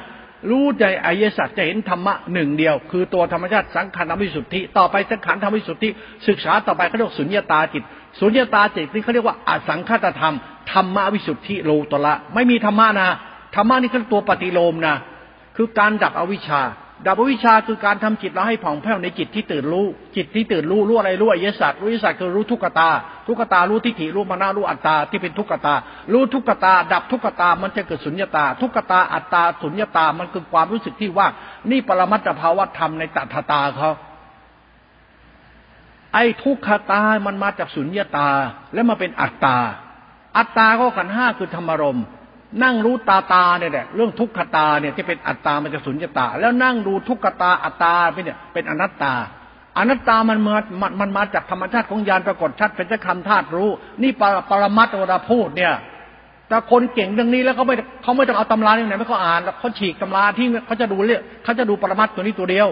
[0.50, 5.88] รู้ใจอายสัจจะเห็นธรรมะหนึ่งเดียว คือตัวธรรมชาติสังขารธรรมวิสุทธิ ต่อไปสังขารธรรมวิสุทธิ
[6.28, 7.82] ศึกษาต่อไปเขาเรียกสุญญตาจิต
[8.20, 10.34] สุญญตาจิตนี่เขาเรียกว่าอสังขตธรรม
[10.72, 13.08] ธรรมวิสุทธิโลตละ ไม่มีธรรมะนะ
[13.54, 14.96] ธรรมะนี่คือตัวปฏิโลมนะ
[15.56, 16.60] คือการดับอวิชชา
[17.04, 19.86] ดับวิชาคือการทำจิตเราให้ผ่องแผ้วในจิตที่ตื่นรู้
[20.16, 22.90] จิตที่ตื่นรู้รู้อะไรรู้อริยสัจรู้อริยสัจคือรู้ทุกขตา
[23.26, 25.74] ทุกขตารู้ทิฏฐิรู้มานารู้อัตตาที่เป็นทุกขตา
[26.12, 31.26] รู้ทุกขตา ดับทุกขตามันจะเกิดสุญญตา ทุกขตาอัตตาสุญญตามันคือความรู้สึกที่ว่า
[31.70, 33.90] นี่ปรมัตถภาวะธรรมในตัทตาเขา
[36.14, 38.28] ไอ้ทุกขตามันมาจากสุญญตา
[38.74, 39.56] แล้วมาเป็นอัตตา
[40.36, 42.00] อัตตาก็ขันห้าคือธรรมรม
[42.62, 49.14] นั่งรู้ตาตาเนี่ยแหละเรื่องทุกขตาเนี่ยที่เป็นอัตตามันจะสุญญตา แล้วนั่งดูทุกขตาอัตตาไปเนี่ยเป็นอนัตตา
[49.78, 53.70] อนัตตามันมามันมันมาจากธรรมชาติของญาณปรากฏชัดเป็นคำธาตุรู้
[54.02, 55.74] นี่ปรปรมัตถ์เวลาพูดเนี่ย
[56.48, 62.68] แต่คนเก่งเรื่องนี้แล้วเขาไม่เขาไม่ต้องเอาตำราที่ไหนไม่เขาอ่านแล้วเขาฉีกตำราที่เขาจะดูเรื่องเขาจะดูปรมัตถ์ตัวนี้ตัวเดียว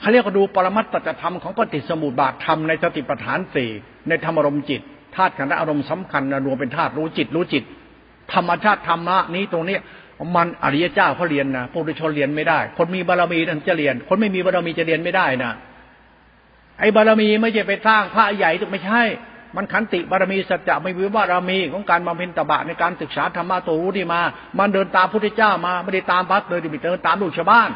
[0.00, 3.70] เขาเรียกว่าดูปรมัตถตธรรมของปฏิสมุติบาทธรรมในสติปัฏฐานสี่
[4.08, 4.80] ในธรรมอารมณ์จิต
[5.16, 7.64] ธาตุขันธ์อารมณ์สำคัญรวมเป็นธาตุรู้จิตรู้จิต
[8.34, 9.78] ธรรมชาติธรรมะนี้ตรงนี้
[10.36, 15.52] มันอริยเจ้าเขาเรียนนะปุถุชนเรียนไม่ได้ คนมีบารมีนั่นจะเรียน คนไม่มีบารมีจะเรียนไม่ได้นะ
[16.80, 19.02] ไอ้บารมีไม่ใช่ไปสร้างพระใหญ่ถูกไม่ใช่
[19.56, 24.20] มันขันติบารมีสัจจะไม่วิบารมีของการบำเพ็ญตบะในการศึกษาธรรมะตัวรู้นี่มา
[24.58, 27.70] มันเดินตามพุทธเจ้ามาไม่ได้ตามพระเลยดิเดินตามลูกชาวบ้าน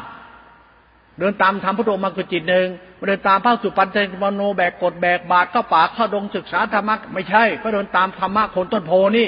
[1.19, 2.67] เดินตามธรรมพุทโธมาคือจิตหนึ่ง
[3.07, 9.27] เดินตามพระสุปันเจมโนแบกกดแบกบาทเข้าป่าเข้าดงศึกษาธรรมะไม่ใช่ก็เดินตามธรรมะคนต้นโพนี่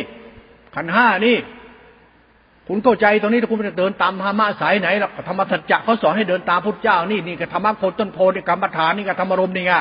[0.75, 1.37] ขันห้านี่
[2.67, 9.73] คุณเข้าใจตรงนี้ถ้าคุณจะเดินตามธรรมะสายไหนล่ะธรรมสัจจะเขาสอนให้เดินตามพุทธเจ้านี่นี่กับธรรมะโคนต้นโพนี่กรรมฐานนี่กับธรรมรมนี่ไง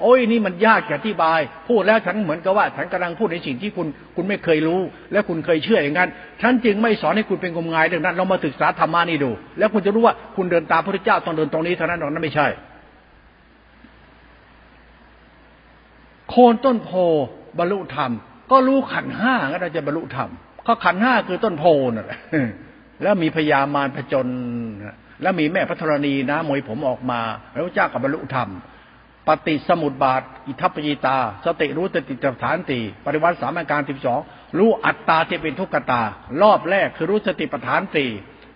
[0.00, 3.86] โอ้ยนี่มันยากจะอธิบาย พูดแล้วฉันเหมือนกับว่า ฉันกำลังพูดในสิ่งที่คุณ
[4.16, 4.80] คุณไม่เคยรู้
[5.12, 6.08] และคุณเคยเชื่ออย่างนั้น
[6.42, 12.46] ฉันจึงไม่สอนให้คุณเป็นงมงายเรื่องนั้น เรามาศึกษาธรรมะนี่ดู แล้วคุณจะรู้ว่าคุณเดินตามพระพุทธเจ้าต้องเดินตรงนี้เท่านั้นหรอกนั้นไม่ใช่
[16.30, 16.90] โคนต้นโพ
[17.58, 18.10] บรรลุธรรม
[18.50, 20.30] ก็รู้ขันห้าก็เราจะบรรลุธรรม
[20.64, 22.20] เขาขันห้าคือต้นโพนั่นแหละ
[23.02, 24.26] แล้วมีพญามารผจญ
[25.22, 27.20] แล้วมีแม่พัทรณีนะมวยผมออกมา
[27.52, 28.50] แล้วเจ้ากับบรรลุธรรม
[29.28, 34.20] ปฏิสมุตบาท อิทัปปิตา สติรู้สติจัฐานตีปริวัติสามอาการสิบสอง
[34.58, 36.02] รู้อัตตาที่เป็นทุกขตา
[36.42, 38.10] รอบแรกคือรู้สติปัฏฐานสี่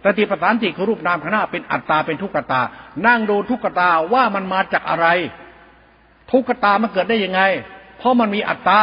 [0.05, 2.61] สติปัฏฐานสี่คือรูปนามขณะเป็นอัตตาเป็นทุกขตา
[3.07, 5.07] นั่งดูทุกขตาว่ามันมาจากอะไร
[6.33, 7.41] ทุกขตามันเกิดได้ยังไง
[7.99, 8.81] เพราะมันมีอัตตา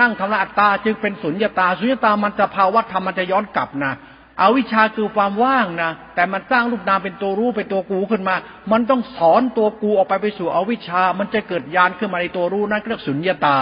[0.00, 3.92] นั่งทำละอัตตาจึงเป็นสุญญตา สุญญตามันจะภาวะธรรมมันจะย้อนกลับนะ
[4.38, 8.34] เอาวิชาคือความว่างนะแต่มันสร้างรูปนามเป็นตัวรู้เป็นตัวกูขึ้นมา
[8.72, 13.58] มันต้องสอนตัวกูออกไปไปสู่อวิชามันจะเกิดญาณขึ้นมาในตัวรู้นั่นเรียกสุญญตา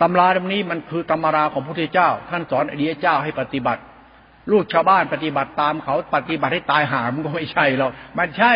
[0.00, 3.80] ตำราตรงนี้มันคือตำราของพระพุทธเจ้า ท่านสอนอริยเจ้าให้ปฏิบัติ
[4.50, 8.52] ลูกชาวบ้านปฏิบัติตามเขาปฏิบัติให้ตายหามก็ไม่ใช่หรอกมันใช่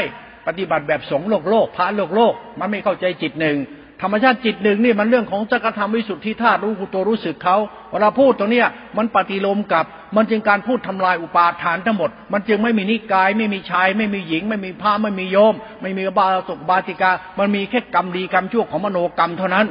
[0.47, 3.57] ปฏิบัติแบบสงโลกโลกพระโลกโลก มันไม่เข้าใจจิตหนึ่ง
[4.03, 7.57] ธรรมชาติจิตหนึ่งนี่มันเรื่องของจักรธรรมวิสุทธิธาตุรู้ตัวรู้สึกเขา
[7.91, 8.63] เวลาพูดตรงนี้
[8.97, 9.85] มันปฏิโลมกับ
[10.17, 19.67] มันจึงการพูดทำลายอุปาทานทั้งหมด มันจึงไม่มีนิกาย ไม่มีชาย ไม่มีหญิง ไม่มีพระไม่มีโยม ไม่มีบาสกบาติกา มันมีแค่กรรมดีกรรมชั่วของมโนกรรมเท่านั้น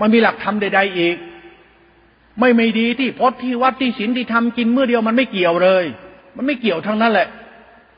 [0.00, 1.16] มันมีหลักธรรมใด ๆอีก
[2.38, 5.84] ไม่ไม่ดีที่พจน์ที่วัดที่ศีลที่ทำกินเมื่อเดียวมันไม่เกี่ยวเลย
[6.36, 7.28] มันไม่เกี่ยวทั้งนั้นแหละ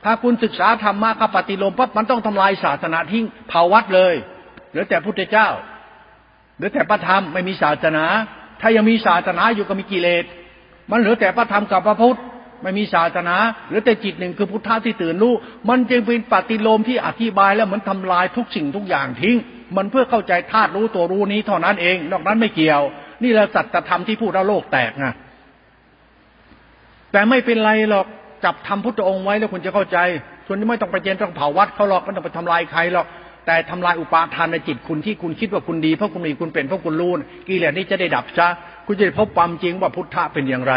[0.04, 4.14] ถ้าคุณศึกษาธรรมะกับปฏิโลมปั๊บมันต้องทำลายศาสนาทิ้งเผาวัดเลย
[4.70, 5.48] เหลือแต่พุทธเจ้า
[6.56, 8.04] เหลือแต่พระธรรมไม่มีศาสนา
[8.60, 10.24] ถ้ายังมีศาสนาอยู่ก็มีกิเลส
[10.90, 12.18] มันเหลือแต่พระธรรมกับพระพุทธ
[12.62, 13.36] ไม่มีศาสนา
[13.68, 15.34] หรือแต่จิตหนึ่งคือพุทธะที่ตื่นรู้
[15.68, 19.36] มันจึงเป็นปฏิโลมที่อธิบายแล้วเหมือนทำลายทุกสิ่งทุกอย่างทิ้ง
[19.76, 22.82] มันเพื่อเข้าใจธาตุรู้ตัวรู้นี้เท่านั้นเอง นอกนั้นไม่เกี่ยว
[23.22, 25.06] นี่แหละสัจธรรมที่พูดแล้วโลกแตกไง
[27.12, 28.06] แต่ไม่เป็นไรหรอก
[28.44, 29.98] จับทำพุทธองค์ไว้แล้วคุณจะเข้าใจ
[30.46, 33.06] ส่วนนี้ไม่ต้องไปเจนต้องเผาวัดเขาหรอกไม่ต้องไปทำลายใครหรอก
[33.46, 37.12] แต่ทำลายอุปาทานในจิตคุณที่คุณคิดว่าคุณดีเพราะคุณมีคุณเป็นเพราะคุณรู้
[37.48, 38.48] กิเลสนี้จะได้ดับซะ
[38.86, 40.74] คุณจะได้พบความจริงว่าพุทธะเป็นอย่างไร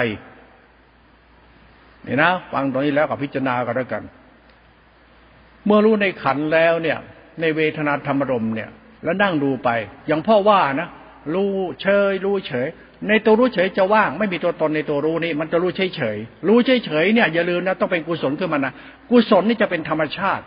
[2.06, 4.04] นี่นะฟังตรงนี้แล้วกับพิจารณากันแล้วกัน
[5.66, 6.98] เมื่อรู้ในขันแล้วเนี่ย
[7.42, 8.70] ในเวทนาธรรมรมเนี่ย
[9.04, 9.70] แล้วนั่งดูไป
[10.08, 10.90] อย่างพ่อว่านะ
[11.34, 12.68] รู้เฉยรู้เฉย
[13.08, 16.18] ในตัวรู้เฉยจะว่าง ไม่มีตัวตนในตัวรู้นี่มันจะรู้เฉยเฉย
[16.48, 18.74] รู้เฉยเฉยเนี่ยอย่าลืมนะต้องเป็นกุศลขึ้นมานะ
[19.10, 20.44] กุศลนี่จะเป็นธรรมชาติ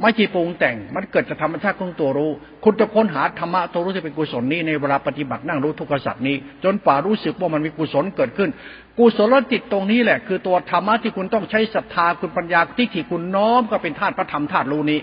[0.00, 2.30] ไม่จีปรุงแต่ง มันเกิดจากธรรมชาติของตัวรู้
[2.64, 8.50] คุณจะค้นหาธรรมะตัวรู้ที่เป็นกุศลนี้ในเวลาปฏิบัตินั่งรู้ทุกขสัตว์นี้ จนป่ารู้สึกว่ามันมีกุศลเกิดขึ้น
[8.98, 15.00] กุศลจิตตรงนี้แหละ คือตัวธรรมะที่คุณต้องใช้ศรัทธาคุณปัญญาที่ที่คุณน้อมก็เป็นธาตุพระธรรมธาตุรู้นี้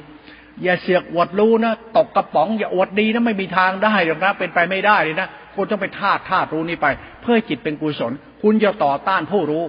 [0.63, 6.87] อย่าเสียกอวดรู้นะตกกระป๋องอย่าอวดดีนะไม่มีทางได้หรอกนะเป็นไปไม่ได้เลยนะคุณต้องไปธาตุธาตุรู้นี้ไป
[7.21, 9.63] เพื่อจิตเป็นกุศล คุณอย่าต่อต้านผู้รู้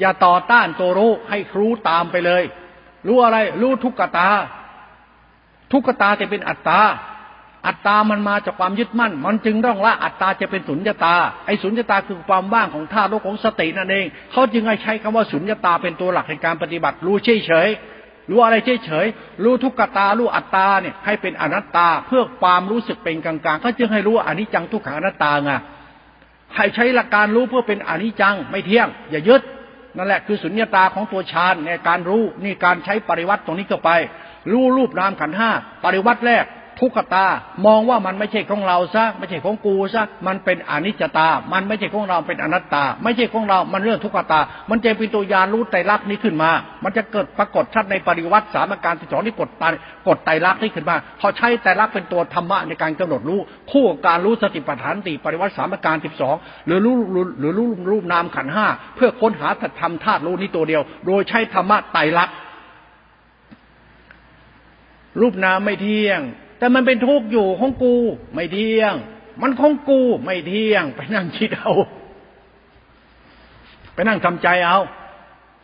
[0.00, 2.42] อย่าต่อต้านตัวรู้ให้รู้ตามไปเลย
[3.06, 4.28] รู้อะไร รู้ทุกขตา
[5.72, 6.80] ทุกขตาจะเป็นอัตตา
[7.66, 11.14] อัตตามันมาจากความยึดมั่น มันจึงต้องละอัตตาจะเป็นสุญญตา
[11.46, 17.68] ไอ้สุญญตาคือความว่างของธาตุโลกของสตินั่นเอง เขาจึงให้ใช้คำว่าสุญญตาเป็นตัวหลักในการปฏิบัติ รู้เฉยเฉย
[18.30, 19.06] รู้อะไรเฉยเฉย
[19.44, 25.50] รู้ทุกขตา รู้อัตตาเนี่ยให้เป็นอนัตตา เพื่อความรู้สึกเป็นกลางๆเขาจึงให้รู้อนิจจังทุกขังอนัตตาไง
[26.56, 29.42] ให้ใช้หลักการรู้เพื่อเป็นอนิจจังไม่เที่ยง อย่ายึด
[29.96, 33.90] นั่นแหละคือสุญญตาของตัวฌานในการรู้นี่การใช้ปริวัติตรงนี้เข้าไป
[34.52, 35.50] รู้รูปนามขันห้า
[35.84, 36.44] ปริวัติแรก
[36.80, 37.26] ทุกขตา
[37.66, 46.50] มองว่ามันไม่ใช่ของเราซะไม่ใช่ของกูซะมันเป็นอนิจจตา มันไม่ใช่ของเราเป็นอนัตตา ไม่ใช่ของเรา มันเรื่องทุกขตา มันจะเป็นตัวยานรู้ไตรลักษณ์นี้ขึ้นมา
[46.84, 49.68] มันจะเกิดปรากฏชัดในปริวัติสามการที่สองที่กดตา
[50.08, 56.34] กดไตรลักษณ์นี้ขึ้นมาเขาใช้ไตรลักษณ์เป็นตัวธรรมะในการกำหนดรู้ คู่กับการรู้สติปัฏฐานติปริวัติสามการสิบสอง
[56.66, 56.96] หรือรู้
[57.38, 58.66] หรือรู้รูปนามขันห้า
[58.96, 59.48] เพื่อค้นหา
[59.80, 62.36] ธรรมธาตุรู้นี้ตัวเดียว โดยใช้ธรรมะไตรลักษณ์
[65.20, 66.22] รูปนามไม่เที่ยง
[66.64, 67.94] แต่มันเป็นทุกข์อยู่ของกู
[68.34, 68.94] ไม่เที่ยง
[69.42, 71.72] มันของกูไม่เที่ยง ไปนั่งคิดเอา
[73.94, 74.78] ไปนั่งทำใจเอา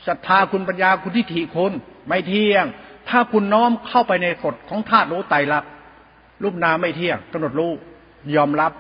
[0.07, 1.73] ศรัทธาคุณปัญญาคุณทิฏฐิคุณ
[2.09, 2.65] ไม่เที่ยง
[3.09, 5.71] ถ้าคุณน้อมเข้าไปในกฎของธาตุรู้ไตรลักษณ์
[6.43, 7.73] รูปนามไม่เที่ยงกำหนดรู้
[8.37, 8.73] ยอมรับ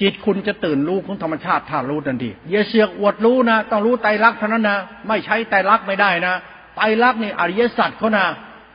[0.00, 4.78] จิตคุณจะตื่นรู้ของธรรมชาติธาตุรู้ทันทีอย่าเสือกอวดรู้นะต้องรู้ไตรลักษณ์เท่านั้นนะ
[5.08, 6.34] ไม่ใช้ไตรลักษณ์ไม่ได้นะ
[6.76, 8.26] ไตรลักษณ์นี่อริยสัจเขานะ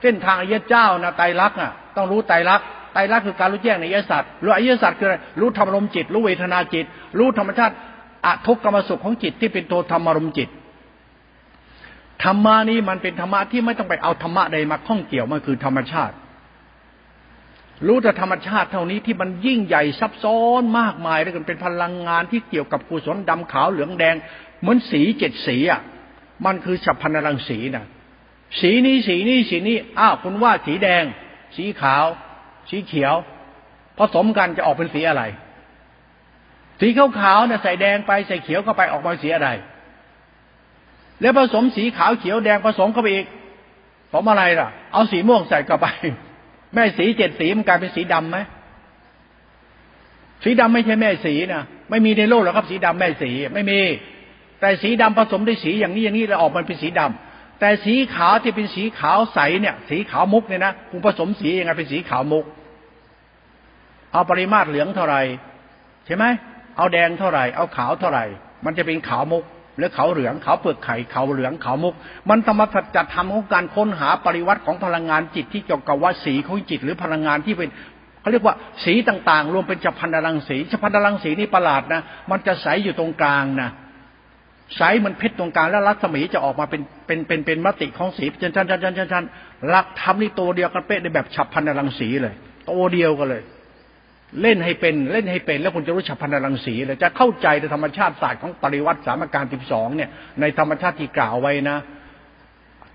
[0.02, 6.86] เส้นทางอริยเจ้านะไตรลักษณ์อะต้องรู้ไตรลักษณ์ไตรลักษณ์คือการรู้แจ้งในอริยสัจรู้อริยสัจคืออะไรรู้ธรรมรมจิต รู้เวทนาจิต
[7.20, 7.74] รู้ธรรมชาติ
[8.26, 10.50] อทุกกรรมสุขของจิตที่เป็นตัวธรรมรมจิต
[12.24, 16.16] ธรรมานี้มันเป็นธรรมะที่ไม่ต้องไปเอาธรรมะใดมาข้องเกี่ยวมันคือธรรมชาติ
[17.88, 24.16] รู้แต่ธรรมชาติเท่านี้ที่มันยิ่งใหญ่ซับซ้อนมากมายแล้วกันเป็นพลังงานที่เกี่ยวกับกุศลดำขาวเหลืองแดง
[24.62, 25.82] เหมือนสีเจ็ดสีอะ
[26.46, 27.86] มันคือฉับพันรังสีนะ
[28.60, 31.04] สีนี้สีนี้สีนี้อ้าวคุณว่าสีแดง
[31.56, 32.06] สีขาว
[32.70, 33.16] สีเขียว
[33.98, 35.24] ผสมกันจะออกเป็นสีอะไร
[36.80, 39.50] สีขาวขาวเนี่ยใส่แดงไปใส่เขียวเข้าไปออกมาสีอะไร
[41.22, 43.26] แล้วผสมสีขาวเขียวแดงผสมเข้าไปอีก
[44.12, 45.88] ผสมอะไรล่ะ เอาสีม่วงใส่เข้าไป
[46.74, 48.38] แม่สีเจ็ดสีมันกลายเป็นสีดำไหม
[50.44, 53.80] สีดำไม่ใช่แม่สีนะไม่มีในโลกหรอกครับสีดำแม่สีไม่มี
[54.60, 57.31] แต่สีดำผสมด้วยสีอย่างนี้อย่างนี้แล้วออกมาเป็นสีดำ
[57.62, 62.46] แต่สีขาวที่เป็นสีขาวใสเนี่ย สีขาวมุกเนี่ยนะคุณผสมสียังไงเป็นสีขาวมุก
[64.12, 65.22] เอาปริมาตรเหลืองเท่าไหร่
[66.06, 66.26] ใช่ไหม
[66.78, 68.26] เอาแดงเท่าไหร่ เอาขาวเท่าไหร่
[68.66, 69.44] มันจะเป็นขาวมุก
[69.78, 71.94] หรือขาวเหลืองขาวเปลือกไข่ขาวเหลืองขาวมุก
[72.30, 72.62] มันธรรม
[72.96, 77.70] จัดทำของการค้นหาปริวัติของพลังงานจิตที่เกี่ยวกับว่าสีของจิตหรือพลังงานที่เป็น
[78.22, 82.02] เขาเรียกว่าสีต่างๆ รวมเป็นจัพันธรังสีจัพันธรังสีนี่ประหลาดนะ
[82.32, 83.70] มันจะใสอยู่ตรงกลางนะ
[84.78, 89.26] ใสมันเพชรตรงกลางแล้วรัศมีจะออกมาเป็นเป็นเป็นเป็นมติของสีชันชันชันชันชันชัน
[89.70, 92.34] หลักทำนี่ตัวเดียวกันเป๊ะในแบบฉับพันรังสีเลย
[92.70, 93.44] ตัวเดียวกันเลย
[94.42, 100.10] เล่นให้เป็นเล่นให้เป็น แล้วคุณจะรู้ฉับพันรังสีเลยจะเข้าใจในธรรมชาติศาสตร์ของปริวัติสามการสิบสองเนี่ย
[100.42, 101.78] ในธรรมชาติที่กล่าวไว้นะ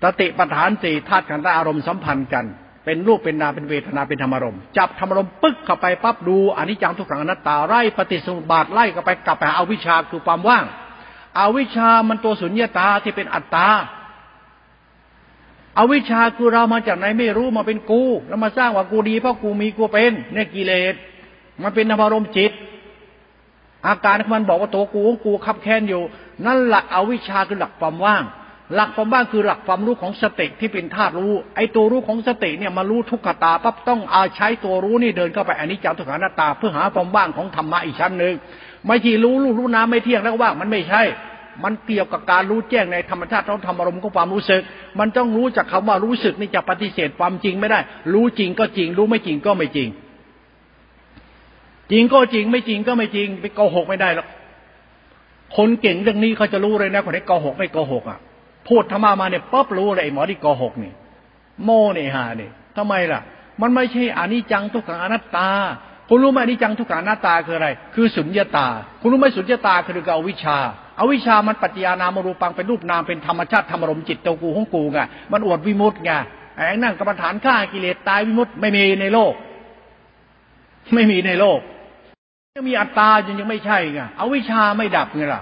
[0.01, 2.45] ตติปฐานสี่ธาตุขันธ์อารมณ์สัมพันธ์กัน
[2.85, 10.65] เป็นรูปเป็นนามเป็นเวทนาเป็นธรรมารมณ์จับธรรมารมณ์ปึ๊กเข้าไปปั๊บดูอนิจจังทุกขังอนัตตาไล่ปฏิสมุบาทไล่เข้าไปกลับไปเอาวิชาคือความว่าง
[11.39, 13.69] อวิชามันตัวสุญญาตาที่เป็นอัตตา
[15.77, 20.95] อาวิชาคือเรามาจากไหนไม่รู้มาเป็นกู แล้วมาสร้างว่ากูดีเพราะกูมีกูเป็นเนี่ยกิเลส
[21.63, 22.51] มันเป็นนามารมจิต
[23.87, 26.03] อาการมันบอกว่าตัวกูของกูขับแค้นอยู่
[26.45, 28.23] นั่นหลักอวิชาคือหลักความว่าง
[28.75, 38.35] หลักความว่างคือหลักความรู้ของสติที่เป็นธาตุรู้ ไอ้ตัวรู้ของสติเนี่ยมารู้ทุกขตาปั๊บต้องอาใช้ตัวรู้นี่เดินเข้าไปอันนี้จังทุกขานาตา เพื่อหาความว่างของธรรมะอีกชั้นหนึ่ง
[38.87, 41.01] ไม่ใช่รู้รู้รู้น้ำไม่เที่ยงแล้วว่ามันไม่ใช่
[41.63, 44.61] มันเกี่ยวกับการรู้แจ้งในธรรมชาติต้องทำอารมณ์ของความรู้สึก
[44.99, 47.79] มันต้องรู้จากคาว่ารู้สึกนี่จะปฏิเสธความจริงไม่ได้
[48.13, 49.89] รู้จริงก็จริง รู้ไม่จริงก็ไม่จริง
[51.91, 54.27] จริงก็จริงไม่จริงก็ไม่จริงไปโกหกไม่ได้หรอก
[55.57, 58.19] คนเก่งเรื่องนี้เขาจะรู้เลยนะคนไหนโกหกไม่โกหกอะ
[58.67, 60.93] พูดธรรมามาเนี่ยป๊อบรู้เลยไอ้หมอที่โกหกนี่
[61.63, 63.21] โม่เนี่ยฮะนี่ทำไมล่ะ
[63.61, 65.49] มันไม่ใช่อานิจังทุกขังอนัตตา
[66.09, 68.67] คุณรู้ไหมนิจังทุกขังอนัตตาคืออะไร คือสุญญตา
[69.01, 70.57] คุณรู้ไหมสุญญตาคือการอวิชา
[70.99, 74.99] อาวิชามันปัจจยานามรูปังเป็นรูปนามเป็นธรรมชาติธรรมรมจิตตัวกูของกูไง
[75.31, 76.11] มันอวดวิมุตต์ไง
[76.55, 79.33] ไอ้นั่งกรรมฐานฆ่ากิเลสตายวิมุตต์ไม่มีในโลก
[80.93, 81.59] ไม่มีในโลก
[82.55, 85.41] ยังมีอัตตายังยังไม่ใช่ไงอวิชาไม่ดับไงล่ะ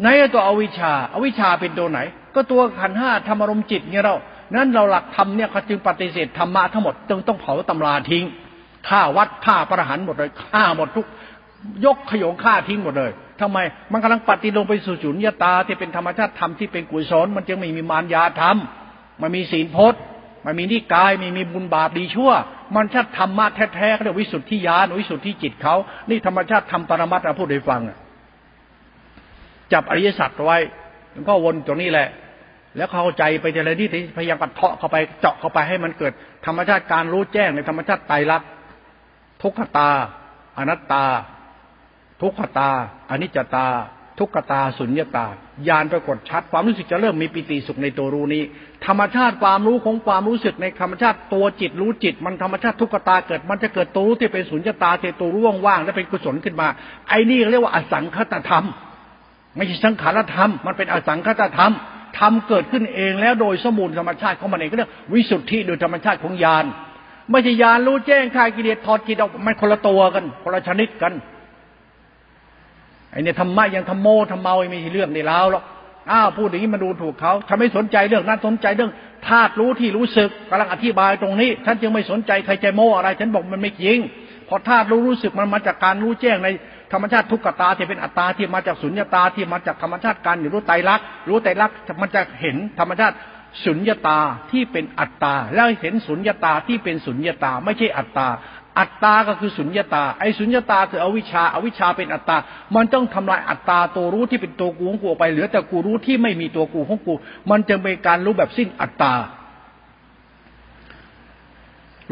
[0.00, 1.98] ไหนตัวอวิชาอาวิชาเป็นตัวไหน
[2.34, 4.16] ก็ตัวขันห้าธรรมรมจิตเนี่ยเรา
[4.54, 8.24] นั้นเราหลักธรรมเนี่ยเขาจึงปฏิเสธธรรมะทั้งหมดจึงต้องเผาตำราทิ้ง
[8.88, 11.06] ฆ่าวัดฆ่าประหารหมดเลยฆ่าหมดทุก
[11.84, 13.10] ยกขยงฆ่าทิ้งหมดเลย
[13.40, 13.58] ทำไม
[13.92, 18.56] มันกำลังปฏิลงไปสู่สุญญตาที่เป็นธรรมชาติธรรมที่เป็นกุศลมันจึงไม่มีมารยาธรรม
[19.20, 20.00] มันมีศีลพจน์
[20.46, 22.32] มันมีนิกายมีมีบุญบาปดีชั่ว
[22.76, 25.74] มันชัดธรรมะแท้ๆเขาเรียกวิสุทธิญาณวิสุทธิจิตเขา
[26.08, 27.80] นี่ธรรมชาติธรรมปรมัตถ์พูดให้ฟัง
[29.72, 30.58] จับอริยสัจไว้
[31.14, 32.08] มันก็วนตรงนี้แหละ
[32.76, 36.12] แล้วเข้าใจไปแต่ละนิดพยายามปัดเทาะเข้าไปเจาะเข้าไปให้มันเกิด
[36.46, 38.48] ธรรมชาติการรู้แจ้งในธรรมชาติไตรลักษณ์
[39.42, 39.90] ทุกขตา
[40.58, 41.04] อนัตตา
[42.20, 42.68] ทุกขตา
[43.10, 43.66] อนิจจตา
[44.18, 45.26] ทุกขตาสุญญตา
[45.68, 48.42] ญาณปรากฏชัด ความรู้สึกจะเริ่มมีปิติสุขในตัวรู้นี้
[48.86, 56.68] ธรรมชาติความรู้ของความรู้สึกในธรรมชาติตัวจิตรู้จิต มันธรรมชาติทุกขตาเกิด มันจะเกิดตัวรู้ที่เป็นสุญญตาที่ตัวรู้ว่างๆและเป็นกุศลขึ้นมา
[57.08, 58.64] ไอ้นี่เรียกว่าอสังคตธรรม
[59.56, 61.72] ไม่ใช่สังขารธรรม มันเป็นอสังคตธรรม
[62.18, 66.64] ธรรมเกิดขึ้นเองแล้วโดยสมุนธรรมชาติของมันเองก็เรียกวิสุทธิโดยธรรมชาติของญาณ
[67.30, 71.12] ไม่ใช่ญาณรู้แจ้งคลายกิเลสถอดจิตออกมันคนละตัวกัน คนละชนิดกัน
[73.10, 75.64] ไอ้เนี่ยธรรมะยังธรรมโมธรรมเมาไม่ใช่เรื่องในแล้วหรอก
[76.10, 78.92] อ้าวพูดอย่างนี้มาดูถูกเขาทำไม่สนใจเรื่องนั้นสนใจเรื่อง
[79.28, 83.98] ธาตุรู้ที่รู้สึกกำลังอธิบายตรงนี้ท่านจึงไม่สนใจใครใจโมอะไร ฉันบอกมันไม่จริง
[84.48, 86.48] พอธาตุรู้รู้สึกมันมาจากการรู้แจ้งใน
[86.92, 93.14] ธรรมชาติทุกขตาที่เป็นอัตตาที่มาจากสุญญตาที่มาจากธรรมชาติการอยู่รู้ไตรลักษณ์รู้ไตรลักษณ์มันจะเห็นธรรมชาติ
[93.64, 94.18] สุญญตา
[94.50, 98.28] ที่เป็นอัตตา แล้วเห็นสุญญตาที่เป็นสุญญตา ไม่ใช่อัตตา
[98.78, 102.36] อัตตาก็คือสุญญตา ไอ้สุญญตาคืออวิชชาอวิชชาเป็นอัตตา
[102.76, 107.14] มันต้องทำลายอัตตาตัวรู้ที่เป็นตัวกูของกูไป เหลือแต่กูรู้ที่ไม่มีตัวกูของกู
[107.50, 109.14] มันจึงเป็นการรู้แบบสิ้นอัตตา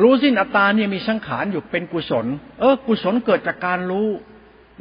[0.03, 2.26] รู้สิ้นอัตตาเนี่ยมีสังขารอยู่เป็นกุศล
[2.61, 4.09] เออ กุศลเกิดจากการรู้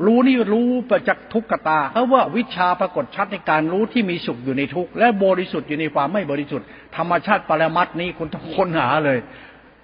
[0.05, 6.67] รู้นี่รู้ประจักทุกขตาเพราะว่าวิชาปรากฏชัดในการรู้ที่มีสุขอยู่ในทุกและบริสุทธิ์อยู่ในความไม่บริสุทธิ์
[6.97, 9.17] ธรรมชาติปรมัตนี้คุณต้องค้นหาเลย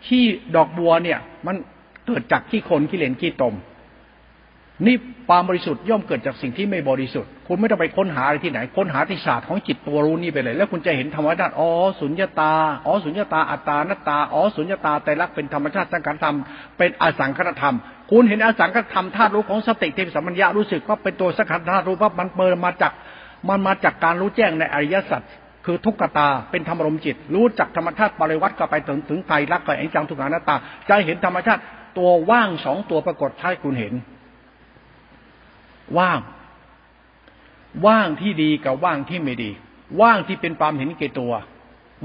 [0.05, 0.23] ขี้
[0.55, 1.55] ดอกบัวเนี่ย มัน
[2.05, 3.55] เกิดจากขี้คนขี้เหรนขี้ตม
[4.85, 4.95] นี่
[5.29, 12.53] ความบริสุทธิ์ย่อมเกิดจากสิ่งที่ไม่บริสุทธิ์ คุณไม่ต้องไปค้นหาอะไรที่ไหน ค้นหาที่ศาสตร์ของจิตตัวรู้นี่ไปเลย แล้วคุณจะเห็นธรรมชาติอ๋อสุญญตา
[12.85, 16.35] อ๋อสุญญตาอัตตานัตตาอ๋อสุญญตาแต่ลักเป็นธรรมชาติสังขารธรรม
[16.77, 17.75] เป็นอสังขารธรรม
[18.11, 22.91] คุณเห็นอสังขารธรรมธาตุรู้ของสติเทพสัมมัญญารู้สึกว่าเป็นตัวสังขารธาตุรู้ว่ามันเปิดมาจาก
[23.49, 25.21] มันมาจากการรู้แจ้งในอริยสัจ
[25.65, 30.55] คือทุกขตาเป็นธรรมรมจิต รู้จักธรรมชาติปริวัติก็ไปถึงถึงไตรลักษณ์กับเองจังทุกขานัตา
[30.89, 31.61] จะเห็นธรรมชาติ
[31.97, 33.93] ตัวว่างสองตัวปรากฏให้คุณเห็น
[35.97, 36.19] ว่าง
[37.87, 39.51] ว่างที่ดีกับว่างที่ไม่ดี
[40.01, 41.33] ว่างที่เป็นความเห็นแก่ตัว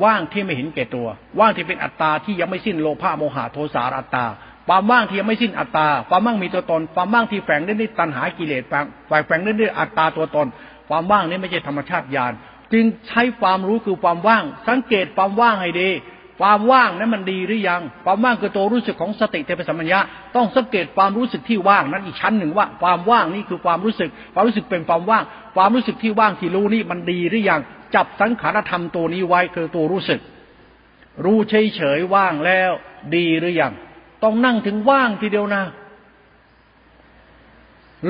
[0.04, 1.06] ว่างที่ไม่เห็นแก่ตัว
[1.40, 4.24] ว่างที่เป็นอัตตาที่ยังไม่สิ้นโลภะโมหะโทสาอัตตา
[4.68, 8.84] ความว่างที่ยังไม่สิ้นอัตตา ความว่างมีตัวตน ความว่างที่แฝงด้วยตัณหากิเลสแฝง
[9.26, 10.46] แฝงด้วยอัตตาตัวตน
[10.88, 12.32] ความว่างนี้ไม่ใช่ธรรมชาติญาณ
[12.72, 15.90] จึงใช้ความรู้คือความว่าง สังเกตความว่างให้ดี
[16.40, 20.00] ความว่างนั้นมันดีหรือยัง ความว่างคือตัวรู้สึกของสติเทปสัมมัญญะ
[20.36, 25.24] ต้องสังเกตความรู้สึกที่ว่างนั้นอีกชั้นหนึ่งว่า ความว่างนี่คือความรู้สึก ความรู้สึกเป็นความว่าง
[25.56, 27.60] ความรู้สึกที่ว่างที่รู้นี่มันดีหรือยัง
[27.94, 30.20] จับสังขารธรรมตัวนี้ไว้คือตัวรู้สึก
[31.24, 32.70] รู้เฉยเฉยว่างแล้ว
[33.16, 33.72] ดีหรือยัง
[34.22, 35.64] ต้องนั่งถึงว่างทีเดียวนะ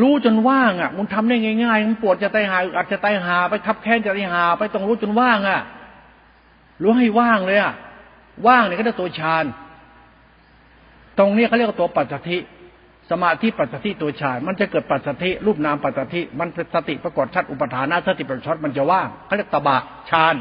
[0.00, 5.60] รู้จนว่างอะมันทำได้ง่ายๆมันปวดจะตายหาอาจจะตายหา ไปทับแค้นจะตายหา ไปต้องรู้จนว่างอะ
[6.82, 7.72] รู้ให้ว่างเลยอะ
[8.46, 9.44] ว่างเนี่ยก็เรียกตัวฌาน
[11.18, 12.38] ตรงนี้เขาเรียกว่าตัวปัจจทิ
[13.10, 19.78] สมาธิปัจจทิตัวฌาน มันจะเกิดปัจจทิรูปนามปัจจทิมันสติปรากฏชัดอุปทานะสติปรากฏชัดมันจะว่างเขาเรียกตบะ
[20.10, 20.34] ฌาน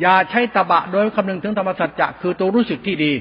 [0.00, 3.12] อย่าใช้ตบะโดยคำนึงถึงธรรมสัจจะคือตัวรู้สึกที่ดี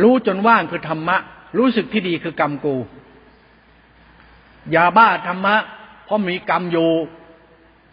[0.00, 1.16] รู้จนว่างคือธรรมะ
[1.58, 2.76] รู้สึกที่ดีคือกรรมกู
[4.72, 5.56] อย่าบ้าธรรมะ
[6.04, 6.90] เพราะมีกรรมอยู่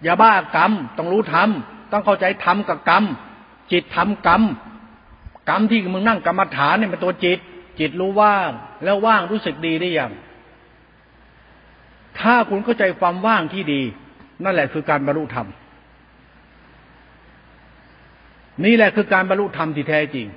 [0.04, 1.50] อย่าบ้ากรรมต้องรู้ธรรม
[1.92, 3.04] ต้องเข้าใจธรรมกับกรรม
[3.72, 4.42] จิตทำกรรม
[5.50, 7.40] กรรมที่มึงนั่งกรรมฐานเนี่ยเป็นตัวจิต
[7.80, 8.50] จิตรู้ว่าง
[8.84, 10.12] แล้วว่างรู้สึกดีได้ยัง
[12.20, 13.82] ถ้าคุณเข้าใจความว่างที่ดี
[14.44, 15.48] นั่นแหละคือการบรรลุธรรม
[18.66, 20.28] นี่แหละคือการบรรลุธรรมที่แท้จริง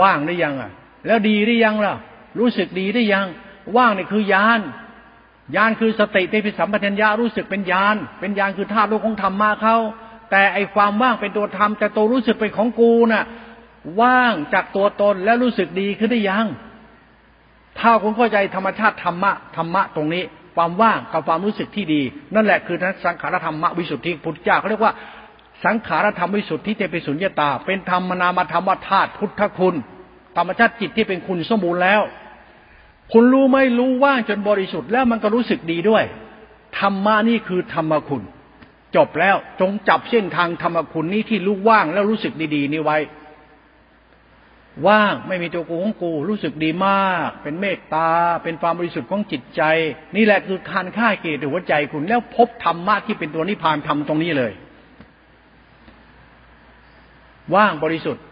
[0.00, 0.72] ว่างได้ยังอะ
[1.06, 1.94] แล้วดีได้ยังล่ะ
[2.38, 3.26] รู้สึกดีได้ยัง
[3.76, 4.60] ว่างนี่คือยาน
[5.56, 9.76] ยานคือสติเตปิสัมปชัญญะรู้สึกเป็นยาน เป็นยานคือธาตุรู้ของธรรมมาเขา
[10.30, 13.24] แต่ไอความว่างเป็นตัวธรรมแต่ตัวรู้สึกเป็นของกูน่ะ
[14.00, 16.46] ว่างจากตัวตนแล้วรู้สึกดีขึ้นได้ยัง
[17.78, 20.24] ถ้าคุณเข้าใจธรรมชาติธรรมะธรรมะตรงนี้
[20.56, 22.02] ความว่างกับความรู้สึกที่ดี
[22.34, 24.94] นั่นแหละคือนั้นสังขารธรรมะวิสุทธิพุทธเจ้าเขาเรียกว่า
[25.64, 29.76] สังขารธรรมวิสุทธิเตปิสุญญาตา เป็นธรรมนามธรรมธาตุพุทธคุณ
[30.36, 32.02] ธรรมชาติจิตที่เป็นคุณสมบูรณ์แล้ว
[33.12, 36.04] คุณรู้ไม่รู้ว่างจนบริสุทธิ์แล้วมันก็รู้สึกดีด้วย
[36.78, 38.22] ธรรมะนี่คือธรรมคุณ
[38.96, 42.98] จบแล้วจงจับเส้นทางธรรมคุณนี้ที่รู้ว่างแล้วรู้สึกดีๆนี่ไว้
[44.88, 48.10] ว่างไม่มีตัวกูของกู รู้สึกดีมาก เป็นเมตตา
[48.42, 49.62] เป็นความบริสุทธิ์ของจิตใจ
[50.16, 54.52] นี่แหละคือการฆ่าเกลียดหัวใจคุณ แล้วพบธรรมะที่เป็นตัวนิพพานธรรมตรงนี้เลย
[57.54, 58.24] ว่างบริสุทธิ์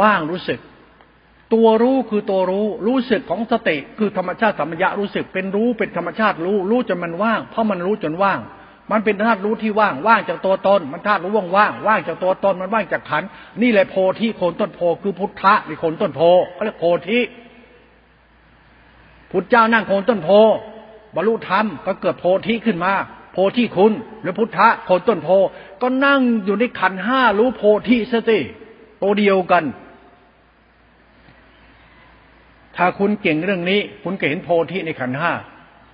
[0.00, 0.58] ว่างรู้สึก
[1.54, 8.40] ตัวรู้คือตัวรู้รู้สึกของสติคือธรรมชาติสัมยะรู้สึกเป็นรู้เป็นธรรมชาติรู้รู้จนมันว่าง เพราะมันรู้จนว่าง
[8.90, 13.22] มันเป็นธาตุรู้ที่ว่างว่างจากตัวตน มันธาตุรู้ว่างว่างว่างจากตัวตนมันว่างจากขัน
[13.62, 16.20] นี่แหละโพธิโคนต้นโพคือพุทธะในโคนต้นโพ
[16.52, 17.20] เขาเรียกโพธิ
[19.30, 20.28] พุทธเจ้านั่งโคนต้นโพ
[21.14, 22.92] บรรลุธรรมก็เกิดโพธิขึ้นมา
[23.32, 23.92] โพธิคุณ
[24.22, 25.28] หรือพุทธะโคนต้นโพ
[25.82, 28.40] ก็นั่งอยู่ในขันห้ารู้โพธิสติ
[29.02, 29.64] ตัวเดียวกัน
[32.76, 35.32] ถ้าคุณเก่งเรื่องนี้ คุณก็เห็นโพธิในขันห้า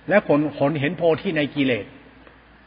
[0.09, 1.85] และผลผลเห็นโพธิในกิเลส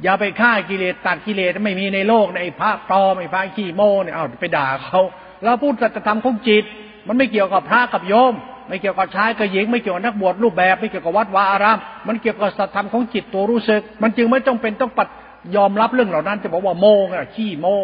[0.03, 5.03] อย่าไปฆ่ากิเลสตัดกิเลสไม่มีในโลกในพระปลอมไอ้พระขี้โม่เนี่ยเอาไปด่าเขา
[5.45, 6.65] เราพูดสัจธรรมของจิต
[7.07, 8.35] มันไม่เกี่ยวกับพระกับโยม
[8.69, 15.09] ไม่เกี่ยวกับชายกับหญิง ไม่เกี่ยวกับนักบวชรูปแบบ ไม่เกี่ยวกับวัดวาอาราม มันเกี่ยวกับสัจธรรมของจิตตัวรู้สึก มันจึงไม่ต้องเป็นต้องปัด
[15.57, 16.95] ยอมรับเรื่องเหล่านั้น จะบอกว่าโม่
[17.35, 17.77] ขี้โม่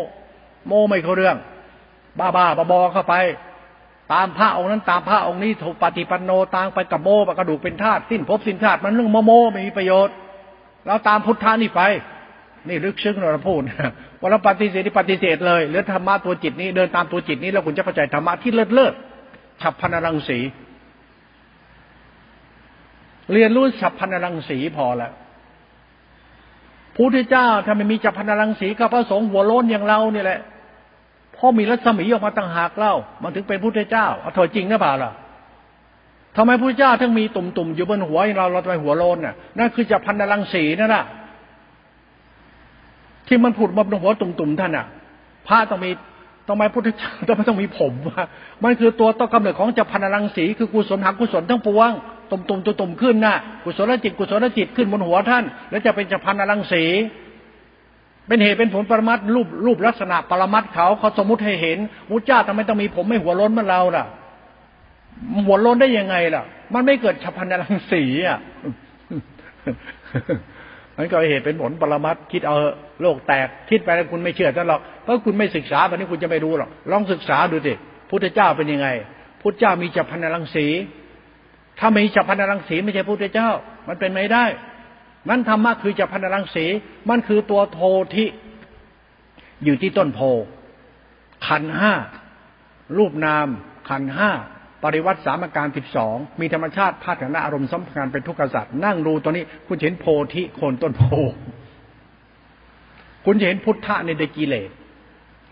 [0.68, 1.36] โม่ไม่เข้าเรื่อง
[2.18, 3.14] บ้าบ้าบอเข้าไป
[4.12, 10.14] ตามพระองค์นั้นตามพระองค์นี้ถูกปฏิปันโนตางไปกับโม่กระดูกเป็นธาตุสิ้นภพสิ้นธาตุมันเรื่องโมโมไม่มีประโยชน์
[10.86, 11.82] เราตามพุทธานี่ไป
[12.68, 13.62] นี่ลึกซึ้งเราพูด
[14.20, 18.94] ว่าเราปฏิเสธที่ปฏิเสธเลยเหลือธรรมะตัวจิตนี้เดินตามตัวจิตนี้แล้วคุณจะเข้าใจธรรมะที่เลิศเลิศ
[19.62, 20.38] ฉับพันรังสี
[23.32, 25.12] เรียนรู้ฉับพันรังสีพอแล้ว
[26.96, 30.40] พุทธเจ้าถ้าไม่มีจักรพันรังสีกับพระสงฆ์หัวโล้นอย่างเราเนี่ยแหละ
[31.41, 35.12] พ่อมีรัศมีออกมาต่างหากเล่า มันถึงเป็นพุทธเจ้าเอาถอยจริงหรือเปล่าล่ะ
[36.36, 41.05] ทำไมพระเจ้าทั้งมีตุ่มๆอยู่บนหัวเราเราทำไมหัวโลนน่ะนั่นคือจักรพันรังสีนั่นน่ะ
[43.26, 44.86] ที่มันผุดมาบนหัวตุ่มๆท่านอะ
[45.49, 45.91] พระต้องมี
[46.49, 48.22] ต้องไมพุทธเจ้าต้องไมต้องมีผมว่า
[48.62, 51.91] มันคือตัวต้นกำเนิดของจักพันรังสีคือกุศลหักกุศลทั้งปวง
[52.30, 56.84] ตุ่มตุ่มตุ่มตุ่มขึ้นน่ะกุศลจิตกุศลจิตขึ้นบนหัวท่าน แล้วจะเป็นจัพันอลังสี
[58.26, 61.78] เป็นเหตุเป็นผลปรมัตรูปรูปลักษณะปรมัตเขาเขาสมมติให้เห็น
[62.10, 64.04] มุจ้าทำไมต้องมีผมไม่หัวล้นเหมือนเราล่ะ
[65.46, 66.42] หัวล้นได้ยังไงล่ะ
[66.74, 68.38] มันไม่เกิดฉัพันอลังสีอะ
[70.96, 72.56] มันก็เหตุเป็นผลปรมัตคิดเอา
[73.02, 77.72] โลกแตกคิดไปแล้วคุณไม่เชื่อท่านหรอกเพราะคุณไม่ศึกษาแบบนี้คุณจะไม่รู้หรอกลองศึกษาดูสิ
[78.10, 78.88] พุทธเจ้าเป็นยังไง
[79.42, 80.66] พุทธเจ้ามีจัพันอลังสี
[81.78, 83.50] ถ้าไม่จับพันรังสีไม่ใช่พุทธเจ้า
[83.88, 84.44] มันเป็นไม่ได้
[85.28, 86.66] มันธรรมะคือจับพันรังสี
[87.08, 87.78] มันคือตัวโพ
[88.14, 88.26] ธิ
[89.64, 90.20] อยู่ที่ต้นโพ
[91.46, 91.92] ขันห้า
[92.96, 93.46] รูปนาม
[93.88, 94.30] ขันห้า
[94.82, 101.02] ปริวัติสามการสิบสอง มีธรรมชาติธาตุขันธ์อารมณ์สัมพันธ์เป็นทุกขสัตว์นั่งดูตัวนี้ คุณเห็นโพธิโคนต้นโพ
[103.24, 104.70] คุณเห็นพุทธะในเดกิเลส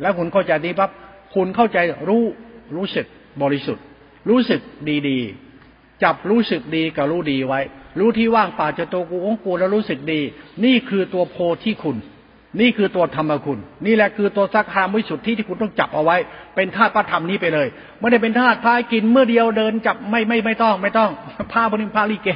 [0.01, 0.91] แล้วคุณเข้าใจดีปั๊บ
[1.35, 2.25] คุณเข้าใจรู้
[2.77, 3.07] รู้สึก
[3.43, 3.85] บริสุทธิ์
[4.29, 4.61] รู้สึก
[5.09, 7.61] ดีๆ จับรู้สึกดีกับรู้ดีไว้
[7.99, 10.21] รู้ที่ว่างป่าจะตัวกูของกูแล้วรู้สึกดี
[10.65, 11.97] นี่คือตัวโพที่คุณ
[12.61, 16.17] นี่คือตัวธรรมคุณ นี่แหละคือตัวสักคามวิสุทธิที่คุณต้องจับเอาไว้
[16.55, 17.67] เป็นธาตุพระธรรมนี้ไปเลย
[17.99, 21.11] ไม่ได้เป็นธาตุพายกินเมื่อเดียวเดินจับไม่ไม่ไม่ต้อง ไม่ต้อง
[21.53, 22.29] พาบริพาลีเก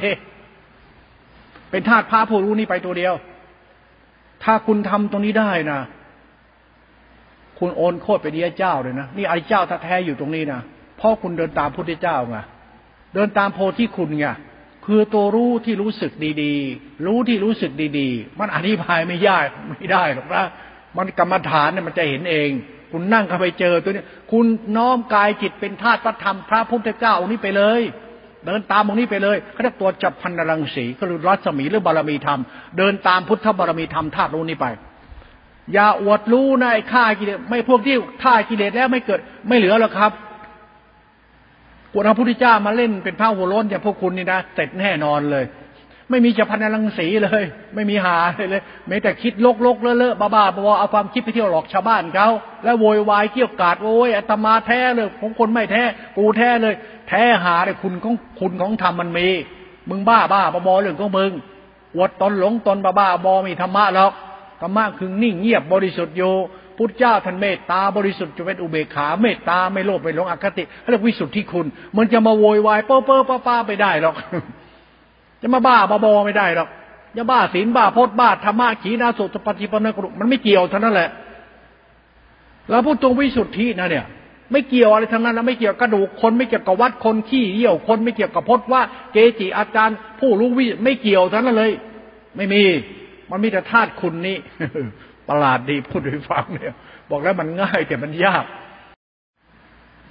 [1.71, 3.13] เป็นธาตุพระผู้รู้นี่ไปตัวเดียว
[4.43, 5.79] ถ้าคุณทำตรงนี้ได้นะ
[7.59, 10.61] คุณโอนโคตรไปดีเจ้าเลยนะนี่ไอ้เจ้าแท้ๆอยู่ตรงนี้นะ
[10.97, 12.37] เพราะคุณเดินตามพุทธเจ้าไง
[13.13, 14.25] เดินตามโพธิคุณไง
[14.85, 16.11] คือตัวรู้ที่รู้สึก
[16.43, 20.45] ดีๆ รู้ที่รู้สึกดีๆ มันอธิบายไม่ยากไม่ได้หรอกนะ
[20.97, 22.49] มันกรรมฐานเนี่ยมันจะเห็นเอง
[22.91, 24.45] คุณนั่งเข้าไปเจอตัวนี้ คุณ
[24.77, 27.81] น้อมกายจิตเป็นธาตุพระธรรมพระพุทธเจ้าองค์นี้ไปเลย
[28.45, 32.39] เดินตามองค์นี้ไปเลยเขาเรียกตัวจับพันรังสีก็คือรัศมีหรือบารมีธรรม
[32.77, 34.67] เดินตามพุทธบารมีธรรมธาตุรู้นี้ไป
[35.73, 40.11] อย่าอวดรู้นะไอ้ฆ่ากิเลสไม่พวกที่ฆ่ากิเลสแล้วไม่เกิดไม่เหลือหรอกครับ
[41.93, 45.45] กวนพระพุทธเจ้ามาเล่นเป็นพระหัวโล้นอย่างพวกคุณนี่นะเสร็จแน่นอนเลย
[46.09, 47.43] ไม่มีจะพันรังสีเลย
[47.75, 52.27] ไม่มีหาเลยเลยไม่แต่คิดลกลกเลอะเลอะบ้าบ้าบอเอาความคิดไปเที่ยวหลอกชาวบ้านเขา
[52.63, 55.83] แล้วโวยวายเกี่ยวกาดโอ้ยอาตมาแท้เลยของคนไม่แท้
[56.17, 56.73] กูแท้เลย
[57.09, 59.27] แท้หาเลยคุณของคุณของธรรมมันมี
[59.89, 61.31] มึงบ้าบ้าบอบอเรื่องของมึง
[61.95, 64.13] อวดตนหลงตนบ้าบ้าบอมีธรรมะหรอก
[64.61, 66.33] ธรรมะคือนิ่งเงียบบริสุทธิ์อยู่
[66.77, 71.65] พุทธเจ้าท่านเมตตาบริสุทธิ์จะเป็นอุเบกขา เมตตาไม่โลภไม่หลงอคติเรียกวิสุทธิคุณ
[71.97, 74.15] มันจะมาโวยวายเป้อเป้อป้าป้าไปได้หรอก
[75.41, 76.69] จะมาบ้าบอไม่ได้หรอก
[77.17, 81.09] จะบ้าศีลบ้าพจน์บ้าธรรมะขีนาสุตปฏิปนกรุมันไม่เกี่ยวเท่านั้นแหละ
[82.69, 84.05] แล้วพูดตรงวิสุทธินะเนี่ย
[84.51, 88.81] ไม่เกี่ยวอะไรทั้งนั้นนะไม่เกี่ยวกระดูกคนไม่เกี่ยวกับวัดคนขี้เยี่ยวคนไม่เกี่ยวกับพจน์ว่า
[89.13, 91.71] เกจิอาจารย์ผู้รู้วิไม่เกี่ยวทั้งนั้นเลย
[92.37, 92.63] ไม่มี
[93.31, 94.37] มันมีแต่ธาตุคุณนี่
[95.29, 96.75] ประหลาดดีพูดให้ฟังเนี่ย
[97.09, 98.45] บอกแล้วมันง่ายแต่มันยาก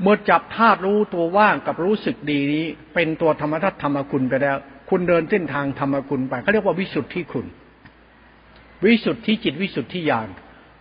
[0.02, 4.56] เมื่อจับธาตุรู้ตัวว่างกับรู้สึกดีนี้ เป็นตัวธรรมทัศธรรมคุณไปแล้ว
[4.90, 7.46] คุณเดินเส้นทางธรรมคุณไปเขาเรียกว่าวิสุทธิคุณ
[8.84, 10.28] วิสุทธิจิตวิสุทธิญาณ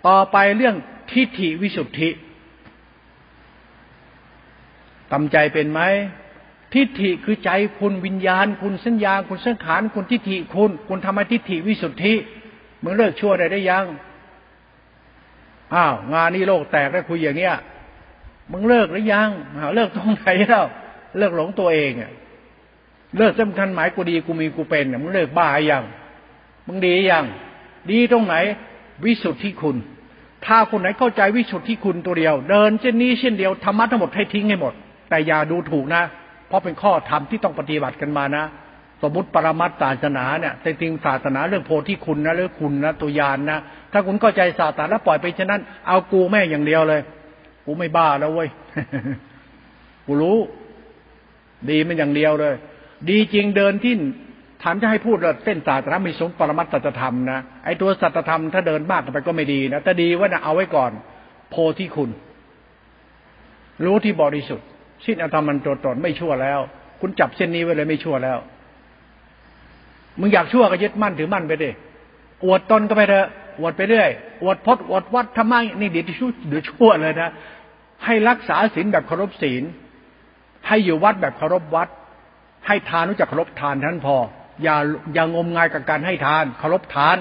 [0.07, 0.75] ต่อไปเรื่อง
[1.11, 2.09] ทิฏฐิวิสุทธิ
[5.11, 5.79] ตำใจเป็นไหม
[6.73, 12.13] ทิฏฐิคือใจคุณวิญญาณ คุณสัญญาคุณสังขารคุณทิฏฐิคุณ คุณทำให้ทิฏฐิวิสุทธิ
[12.83, 13.85] มึงเลิกชั่วได้ได้ยัง
[15.73, 17.55] อ้าวงานนี้โลกแตกแล้วคุยอย่างเงี้ย
[18.51, 19.29] มึงเลิกหรือยัง
[19.75, 20.63] เลิกตรงไหนแล้ว
[21.17, 22.11] เลิกหลงตัวเองอะ
[23.17, 25.83] เลิกสำคัญหมายกูดีกูมีกูเป็นมึงเลิกบ้ายัง
[26.67, 27.25] มึงดียัง
[27.91, 28.35] ดีตรงไหน
[29.03, 29.77] วิสุทธิคุณ
[30.45, 34.73] ถ้าคนไหนเข้าใจวิสุทธิคุณตัวเดียว เดินเช่นนี้เช่นเดียวธรรมะทั้งหมดให้ทิ้งให้หมด
[35.09, 36.03] แต่อย่าดูถูกนะ
[36.47, 38.43] เพราะเป็นข้อธรรมที่ต้องปฏิบัติกันมานะ
[39.01, 43.59] สมมติปรมัตศาสนาเนี่ยแต่จริงศาสนาเรื่องโพธิคุณนะเรื่องคุณนะตัวยานนะ
[43.91, 47.01] ถ้าคุณเข้าใจศาสนาแล้วปล่อยไปฉะนั้น เอากูแม่อย่างเดียวเลย
[47.65, 48.49] กูไม่บ้าแล้วเว้ย
[50.05, 50.37] กูรู้
[51.69, 52.55] ดีมันอย่างเดียวเลย
[53.09, 53.93] ดีจริงเดินที่
[54.63, 60.91] ถามจะให้พูดว่าเส้นศาสนามีสมปรมัตตธรรมนะไอ้ตัวสัตธรรมถ้าเดินมากไปก็ไม่ดีนะแต่ดีว่านะเอาไว้ก่อน
[61.49, 62.09] โพธิคุณ
[63.85, 64.67] รู้ที่บริสุทธิ์
[65.05, 66.59] สิ้นอธรรมมันตัวตนไม่ชั่วแล้ว
[67.01, 68.37] คุณจับเส้นนี้ไว้เลยไม่ชั่วแล้ว
[70.19, 71.71] มึงอยากชั่วก็ยึดมั่นถือมั่นไปดิ
[72.43, 73.27] อวดตนก็ไปเถอะ
[73.59, 74.09] อวดไปเรื่อย
[74.43, 77.31] อวดพจน์อวดวัดทำไมนี่เดี๋ยวชั่วเดี๋ยวชั่วเลยนะ
[78.05, 79.63] ให้รักษาศีลแบบเคารพศีล
[80.67, 81.89] ให้อยู่วัดแบบเคารพวัด
[82.67, 84.17] ให้ทานรู้จักเคารพทานท่านพอ
[84.63, 84.75] อย่า
[85.13, 87.17] อย่างงมงายกับการให้ทานเคารพทาน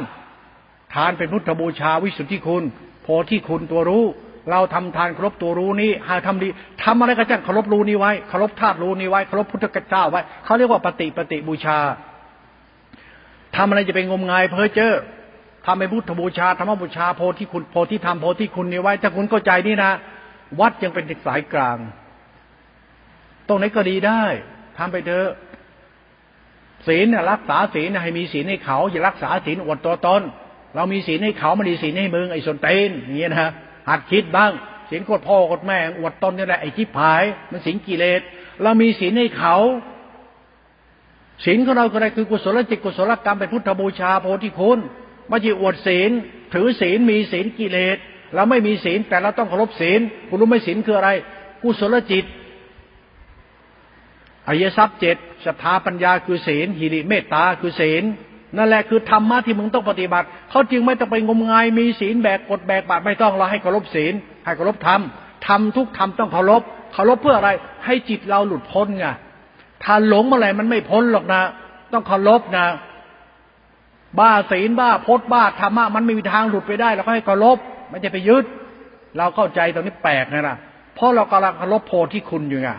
[0.95, 2.65] ทานเป็นพุทธบูชาวิสุทธิคุณ
[3.03, 4.05] โพธิคุณตัวรู้
[4.51, 6.49] เราทำทานเคารพตัวรู้นี้หาทำดี
[6.85, 11.79] ทำอะไรก็จ้างเคารพรู้นี้ไว้เคารพธาตุรู้นี้ไว้เคารพพุทธกเจ้าไว้เขาเรียกว่าปฏิปฏิบูชา
[13.63, 14.95] ทำอะไรจะไปงมงายเพ้อเจ้อ
[15.67, 19.93] ทำเป็นพุทธบูชาธรรมบูชาโพธิคุณโพธิธรรมโพธิคุณนี้ไว้ ถ้าคุณเข้าใจนี่นะ
[20.61, 21.79] วัดยังเป็นสายกลาง
[23.49, 24.23] ตรงไหนก็ดีได้
[24.79, 25.29] ทำไปเถอะ
[26.87, 30.23] ศีลรักษาศีลให้มีศีลให้เขา อย่ารักษาศีลอวดตัวตน
[30.75, 33.51] เรามีศีลให้เขาไม่ดีศีลให้มึงไอ้ส่วนเตนอย่างเงี้ยนะ
[33.89, 34.53] หัดคิดบ้าง
[34.91, 38.21] ศีลกดพ่อกดแม่อวดตนนี่แหละไอ้ทิพาย มันศีลกิเลส
[38.63, 39.57] เรามีศีลให้เขา
[41.45, 44.79] ศีลของเราคืออะไรคือกุศลจิตกุศลกรรมเป็นพุทธบูชาโพธิคุณ
[45.29, 46.11] ไม่ใช่อวดศีล
[46.55, 47.97] ถือศีลมีศีลกิเลส
[48.35, 51.11] เราไม่มีศีลแต่เราต้องเคารพศีลคุณรู้ไหมศีลคืออะไร
[51.63, 52.25] กุศลจิต
[54.47, 58.03] อริยทรัพย์เจ็ดศรัทธาปัญญาคือศีลหิริเมตตาคือศีล
[58.57, 64.15] นั่นแหละคือธรรมะที่มึงต้องปฏิบัติเขาจึงไม่ต้องไปงมงายมีศีลแบกกฎแบกบาตไม่ต้องเราให้เคารพศีล
[64.45, 65.01] ให้เคารพธรรม
[65.47, 66.63] ทำทุกธรรมต้องเคารพ
[66.93, 67.51] เคารพเพื่ออะไร
[67.85, 69.07] ให้จิตเราหลุดพ้นไง
[69.85, 71.43] ถ้าหลงเมื่อไหร่มันไม่พ้นหรอกนะ
[71.93, 72.67] ต้องเคารพนะ
[74.19, 77.57] บ้าศีลบ้าพจน์บ้าธรรมะมันไม่มีทางหลุดไปได้เราก็ให้เคารพ
[77.89, 78.45] ไม่จะไปยึด
[79.17, 80.57] เราเข้าใจตรงนี้แปลกนะนะ
[80.95, 82.71] เพราะเรากำลังเคารพโพธิคุณอยู่ไง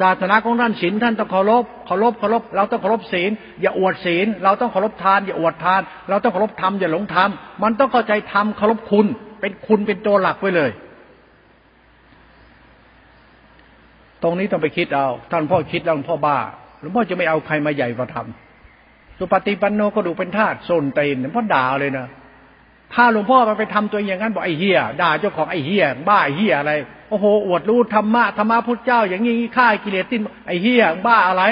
[0.00, 3.30] ศาสนาของท่านศีลท่านต้องเคารพเคารพเคารพเราต้องเคารพศีล
[3.60, 7.30] อย่าอวดศีล เราต้องเคารพทาน อย่าอวดทาน เราต้องเคารพธรรมอย่าหลงธรรม
[7.62, 9.06] มันต้องเข้าใจธรรมเคารพคุณ
[9.40, 10.70] เป็นคุณเป็นตัวหลักไว้เลย
[14.22, 16.38] ตรงนี้ต้องไปคิดเอา ท่านพ่อคิดแล้วหลวงพ่อบ้า
[16.80, 18.26] หลวงพ่อจะไม่เอาใครมาใหญ่กว่าธรรม
[19.18, 22.06] สุปฏิปันโนก็ดูเป็นทาสโซนเตนเพราะด่าเลยนะ
[22.94, 26.72] ถ้าหลวงพ่อมาไปทำตัวอย่างนั้นบอกไอ้เฮียด่าเจ้าของไอ้เฮียบ้าไอ้เฮียอะไร
[27.10, 31.44] โอ้โหอวดรู้ธรรมะธรรมะพุทธเจ้า อย่างนี้ฆ่ากิเลสติ้นไอ้เฮียบ้าอะไร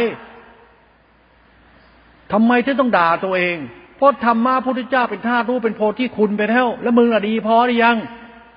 [2.32, 3.56] ทำไมถึงต้องด่าตัวเอง
[3.96, 7.96] เพราะธรรมะพุทธเจ้าเป็นธาตุรู้เป็นโพธิคุณไปแล้ว แล้วมึงอะดีพอหรือยัง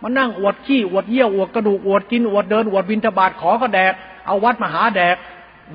[0.04, 3.93] มานั่งอวดขี้อวดเยี่ยวอวดกระดูกอวดกินอวดเดินอวดวินทบาทขอก็แดก
[4.26, 5.16] เอาวัดมาหาแดก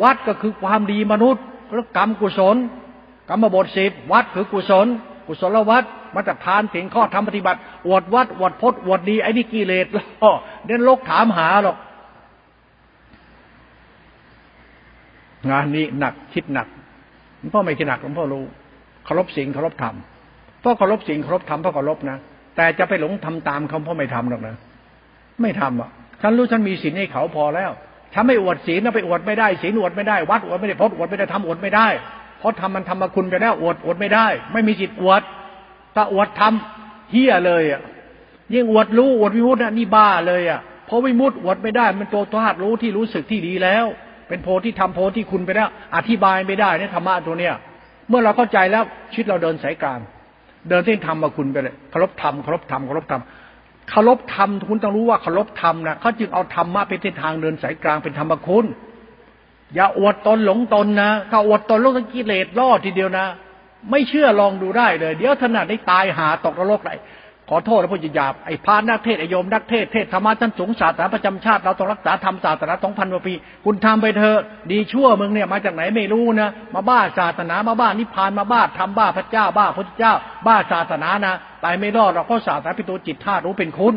[0.02, 1.42] วัดก็คือความดีมนุษย์
[1.74, 2.56] แล้วกรรมกุศล
[3.28, 4.86] กรรมบทสิบวัดคือกุศล
[5.26, 10.30] กุศลวัดมาจากทานสิ่งข้อทำปฏิบัติ อวดวัดอวดพจน์อวดดีไอ้นี่กิเลสล่อ
[10.66, 11.76] เด่นโลกถามหาหรอก
[15.50, 16.68] งานนี้หนักคิดหนัก
[17.38, 18.44] หลวงพ่อไม่คิดหนักหลวงพ่อรู้
[19.04, 19.94] เคารพสิ่งเคารพธรรม
[20.62, 22.18] พ่อเคารพสิ่งเคารพธรรมพ่อเคารพนะ
[22.58, 24.56] แต่จะไปหลงทำตามเขาพ่อไม่ทำหรอกนะ
[25.42, 25.90] ไม่ทำอะ
[26.22, 27.70] ฉันรู้ฉันมีศีลให้เขาพอแล้ว
[28.14, 31.88] ฉันไม่อวดศีลนะไปอวดไม่ได้ศีลอวดไม่ได้วัดอวดไม่ได้พจน์อวดไม่ได้ทำอวดไม่ได้
[32.38, 35.22] เพราะทำมันทำมาคุณไปแล้วอวดอวดไม่ได้ ไม่มีสิทธิ์อวด
[35.94, 37.80] ถ้าอวดทำเฮี้ยเลยอะ
[38.54, 43.86] ยิ่งอวดรู้อวดวิมุตตินี่บ้าเลยอะเพราะวิมุตติอวดไม่ได้ มันตัวธาตุรู้ที่รู้สึกที่ดีแล้ว
[44.28, 47.54] เป็นโพที่ทำโพที่คุณไปแล้ว อธิบายไม่ได้เนี่ยธรรมะตัวเนี้ย
[48.08, 50.00] เมื่อเราเข้าใจแล้วชีวิตเราเดินสายกลาง
[50.68, 53.22] เดินเส้นธรรมมาคุณไปเลยเคารพธรรมเคารพธรรมเคารพธรรม
[53.90, 58.64] เคารพธรรมคุณต้องรู้ว่าเคารพธรรมนะเขาจึงเอาธรรมะเป็นเส้นทางเดินสายกลางเป็นธรรมคุณ
[59.74, 63.26] อย่าอวดตนหลงตนนะถ้าอวดตนโลกกิเลสล่อทีเดียวนะ
[63.90, 66.90] ไม่เชื่อลองดูได้เลย เดี๋ยวถนัดได้ตายหาตกนรกไหน
[67.50, 73.34] ขอโทษนะพูดหยาบไอ้พานักเทศไอโยมนักเทศเทศธรรมะชั้นสูงศาสนาประจำชาติเราต้องรักษาธรรมศาสนาสองพันกว่าปี
[73.64, 74.38] คุณทำไปเถอะ
[74.72, 80.12] ดีชั่วมึงเนี่ยมาจากไหนไม่รู้นะมาบ้าศาสนามาบ้านิพพานมาบ้าทำบ้าพระเจ้าบ้าพระเจ้า
[80.46, 81.34] บ้าศาสนานะ
[81.64, 83.94] ตายไม่รอดเราก็ศาสนาเป็นตัวจิตธาตุรู้เป็นคุณ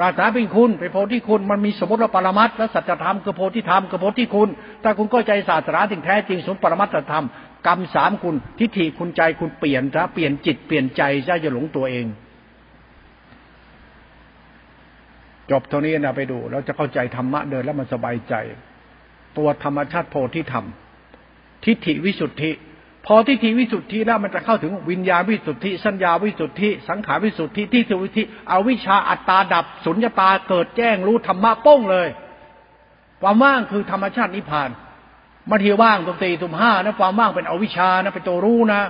[0.00, 4.48] ศาสนาเป็นคุณเป็นโพธิคุณมันมีสมมติว่าปรมัตและสัจธรรมคือโพธิธรรมคือโพธิคุณ
[4.82, 7.26] ถ้าคุณก็ใจศาสนาถึงแท้จริงสมปรมัตธรรม
[7.66, 12.06] กรรมสามคุณทิฏฐิคุณใจคุณเปลี่ยนจะเปลี่ยนจิตเปลี่ยนใจจะจะหลงตัวเอง
[15.50, 18.34] จบเท่านี้นะไปดู เราจะเข้าใจธรรมะเดินแล้วมันสบายใจ
[19.36, 20.64] ตัวธรรมชาติโพธิธรรม
[21.64, 22.50] ทิฏฐิวิสุทธิ
[23.06, 32.08] พอทิฏฐิวิสุทธิแล้วมันจะเข้าถึงวิญญาณวิสุทธิ สัญญาวิสุทธิ สังขารวิสุทธิที่สุวิธิเอาวิชาอัตตาดับสุญญตาเกิดแจ้งรู้ธรรมะป้งเลย
[33.22, 34.70] ความว่างคือธรรมชาตินิพพาน
[35.50, 38.80] มาทีว่างตรงตีตุมห้านะความว่างเป็นอวิชานะเป็นตัวรู้นะ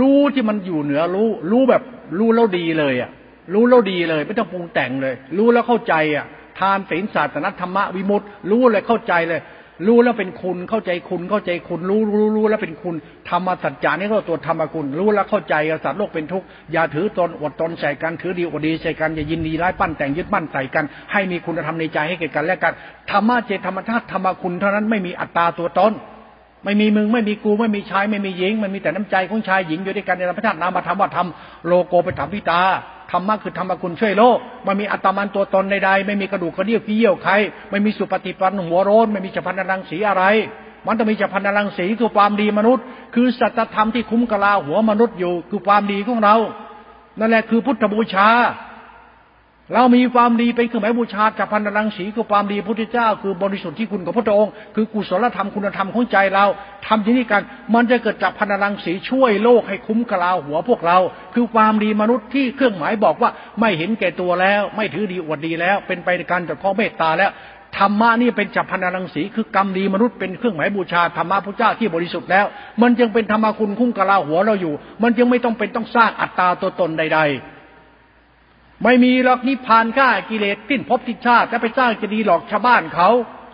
[0.00, 1.82] รู้ที่มันอยู่เหนือรู้ รู้แบบ
[2.18, 3.10] รู้แล้วดีเลยอะ
[3.54, 6.26] รู้แล้วดีเลย ไม่ต้องปรุงแต่งเลย รู้แล้วเข้าใจอะ
[6.60, 9.42] ทานศีลศาสนาธรรมะวิมุตต์รู้เลยเข้าใจเลย
[9.86, 12.94] รู้แล้วเป็นคุณเข้าใจคุณเข้าใจคุณ รู้รู้รู้แล้วเป็นคุณ
[13.28, 22.72] ธรรมสัจจานี่ก็ตัวธรรมคุณ รู้แล้วเข้าใจสัตว์โลกเป็นทุกข์อย่าถือตนอดตนใส่กันถือดีอดดีใส่กันอย่ายินดีร้ายปั้นแต่งยึดมั่นใส่กัน ให้มีคุณธรรมในใจให้แก่กันและกัน
[23.10, 25.92] ธรรมะเจตธรรมธาตุธรรมคุณเท่านั้นไม่มีอัตตาตัวตน
[26.64, 32.60] ไม่มีมึงไม่มีกูไม่มีชายไม่มีหญิง มันมีแต่น้ำใจของชายหญิงอยู่ด้วยกันในธรรมชาตินามาทำว่าทำโลโกไปถามพิตา
[33.10, 37.32] ธรรมะคือธรรมคุณช่วยโลกมันมีอัตมันตัวตนใดๆไม่มีกระดูกกระเดี่ยวขี้เยี่ยวใคร
[37.70, 40.24] ไม่มีสุปฏิปันหัวโรนไม่มีจัพันรังสีอะไร
[40.86, 42.84] มันต้องมีจัพันรังสีคือความดีมนุษย์
[43.14, 46.36] คือสัจธรรมที่คุ้มกลาหัวมนุษย์อยู่ คือความดีของเรา
[47.18, 48.28] นั่นแหละคือพุทธบูชา
[49.74, 56.44] เรามีความดีเป็นเครื่องหมายบูชาจากพันรังสีคือความดีพุทธเจ้า คือบริสุทธิ์ที่คุณของพระองค์ คือกุศลธรรมคุณธรรมของใจเรา
[56.86, 57.42] ทำที่นี่กัน
[57.74, 60.98] มันจะเกิดจากพันรังสีช่วยโลกให้คุ้มกลาหัวพวกเรา
[61.34, 67.30] คือความดีมนุษย์ที่เครื่องหมายบอกว่าไม่เห็นแก่ตัวแล้ว ไม่ถือดีอวดดีแล้ว เป็นไปในการจัดข้อเมตตาแล้ว
[67.78, 72.46] ธรรมะนี่เป็นจับพันรังสีคือกรรมดีมนุษย์เป็นเครื่องหมายบูชาธรรมะพระเจ้าที่บริสุทธิ์แล้ว
[72.82, 77.61] มันจึงเป็นธรรมคุณคุ้มกลาหัวเราอยู่ มันจึงไม่ต้องเป็นต้องสร้างอัตตาตัวตนใด ๆ
[78.84, 83.08] ไม่มีหรอกนิพพานฆ่ากิเลสสิ้นภพสิ้นชาติจะไปสร้างจะดีหลอกชาวบ้านเขา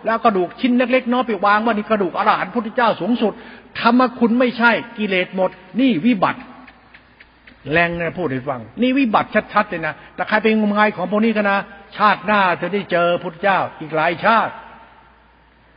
[0.05, 3.33] แล้วกระดูกชิ้นเล็กๆน้อยไปวางว่านี่กระดูกอรหันต์พุทธเจ้าสูงสุด
[3.79, 5.49] ธรรมคุณไม่ใช่กิเลสหมด
[5.79, 6.41] นี่วิบัติ
[7.71, 11.59] แรงนะพูดให้ฟัง นี่วิบัติชัดๆเลยนะแต่ใครเป็นงมงายของพวกนี้กันนะ
[11.97, 14.53] ชาติหน้าจะได้เจอพุทธเจ้าอีกหลายชาติ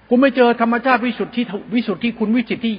[0.08, 1.42] คุณไม่เจอธรรมชาติวิสุทธิ
[1.74, 2.74] วิสุทธิคุณวิจิตที่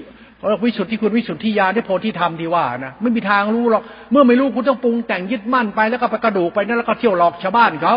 [0.64, 7.96] วิสุทธิคุณวิสุทธิญาณได้โพธิธรรมที่ว่านะไม่มีทางรู้หรอกเมื่อไม่รู้คุณต้องปรุงแต่งยึดมั่นไปแล้วก็ไปกระดูกไปนั่นแล้วก็เที่ยวหลอกชาวบ้านเขา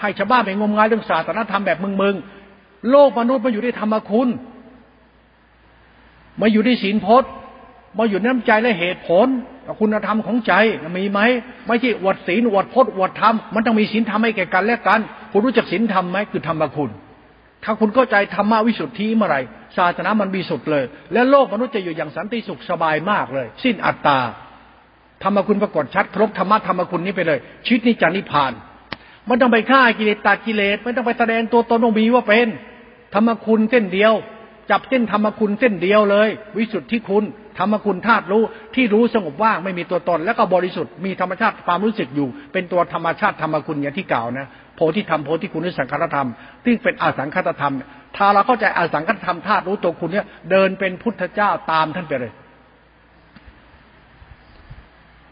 [0.00, 4.28] ให้ชาวบ้านไปงมงายเรื่องศาสนาธรรมแบบมึงๆโลกมนุษย์มาอยู่ในธรรมคุณ
[6.40, 7.30] มาอยู่ในศีลพจน์
[7.98, 9.26] มาอยู่น้ำใจและเหตุผล
[9.80, 10.52] คุณธรรมของใจ
[10.96, 11.20] มีไหม
[11.66, 15.00] ไม่ใช่อวดศีลอวดพจน์อวดธรรมมันต้องมีศีลธรรมให้แก่กันและกัน
[15.32, 16.90] คุณรู้จักศีลธรรมไหมคือธรรมคุณ
[17.64, 19.36] ถ้าคุณเข้าใจธรรมวิสุทธิเมื่อไร
[19.76, 24.18] ศาสนามันมีสุดเลย และโลกมนุษย์จะอยู่อย่างสันติสุขสบายมากเลย สิ้นอัตตา
[25.22, 28.52] ธรรมคุณปรากฏชัดครบธรรมะธรรมคุณนี้ไปเลย ชีวิตนี้จะนิพพาน
[29.26, 32.48] ไมันต้องไปฆ่ากิเลสตัดกิเลสไม่ต้องไปแสดงตัวตนองมีว่าเป็น
[33.14, 34.12] ธรรมคุณเส้นเดียว
[34.70, 37.24] จับเส้นธรรมคุณเส้นเดียวเลย วิสุทธิคุณ
[37.58, 38.42] ธรรมคุณธาตุรู้
[38.74, 44.46] ที่รู้สงบว่างไม่มีตัวตน แล้วก็บริสุทธิ์มีธรรมชาติความรู้สึกอยู่ เป็นตัวธรรมชาติธรรมคุณอย่างที่กล่าวนะ
[44.78, 46.28] โพธิธรรมโพธิคุณนิสังขารธรรม
[46.64, 47.74] ที่เป็นอสังคตธรรม
[48.16, 52.32] ถ้าเราเข้าใจอสังคตธรรมธาตุรู้ตัวคุณเนี่ยเดินเป็นพุทธเจ้าตามท่านไปเลย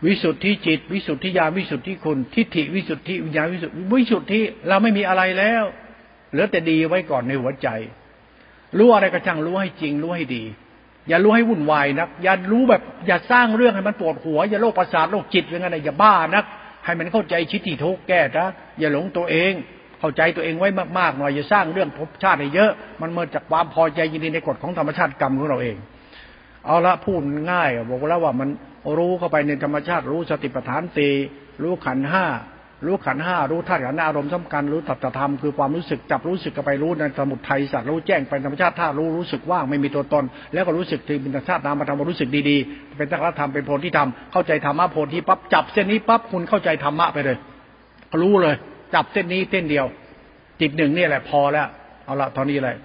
[0.04, 5.64] วิสุทธิจิต วิสุทธิญาณวิสุทธิคุณ ทิฏฐิวิสุทธิวิญญาณวิสุทธิวิสุทธิเราไม่มีอะไรแล้ว
[6.30, 7.68] เหลือแต่ดีไว้ก่อนในหัวใจ
[8.78, 10.44] รู้อะไรก็ช่างรู้ให้จริงรู้ให้ดี
[11.08, 16.44] อย่ารู้ให้วุ่นวายนักอย่ารู้แบบ อย่าสร้างเรื่องให้มันปวดหัว อย่าโรคประสาทโรคจิตอย่างนั้นอย่าบ้านัก
[16.86, 18.48] ให้มันเข้าใจชิดที่ทุกแก้นะ
[18.78, 19.52] อย่าหลงตัวเอง
[20.00, 20.68] เข้าใจตัวเองไว้
[20.98, 22.70] มากๆหน่อยอย่าสร้างเรื่องภพชาติให้เยอะ
[23.02, 25.76] มันมาจากความพอใจยินดีในกฎของธรรมชาติกรรมของเราเอง
[26.66, 27.20] เอาละพูด
[27.52, 28.48] ง่ายบอกแล้วว่ามัน
[28.96, 31.08] รู้เข้าไปในธรรมชาติรู้สติปัฏฐานตี
[31.62, 32.24] รู้ขันห้า
[32.84, 47.36] รู้ขันห้ารู้ธาตุขันธ์อารมณ์สำคัญรู้ตัตธรรมคือความรู้สึกจับรู้สึกกันไปรู้ในสมุทัยสัตว์รู้แจ้งเป็นธรรมชาติธาตุรู้รู้สึกว่างไม่มีตัวตน แล้วก็รู้สึกถึงเป็นธรรมชาตินามธรรมรู้สึกดีๆ เป็นธรรมธรรมเป็นโพธิธรรมเข้าใจธรรมะโพธิปั๊บจับเส้นนี้ปั๊บคุณเข้าใจธรรมะไปเลย
[48.22, 48.56] รู้เลย
[48.94, 49.86] จับเส้นนี้เส้นเดียว
[50.60, 51.66] จิตหนึ่งนี่แหละพอแล้ว
[52.04, 52.76] เอาละตอนนี้เลย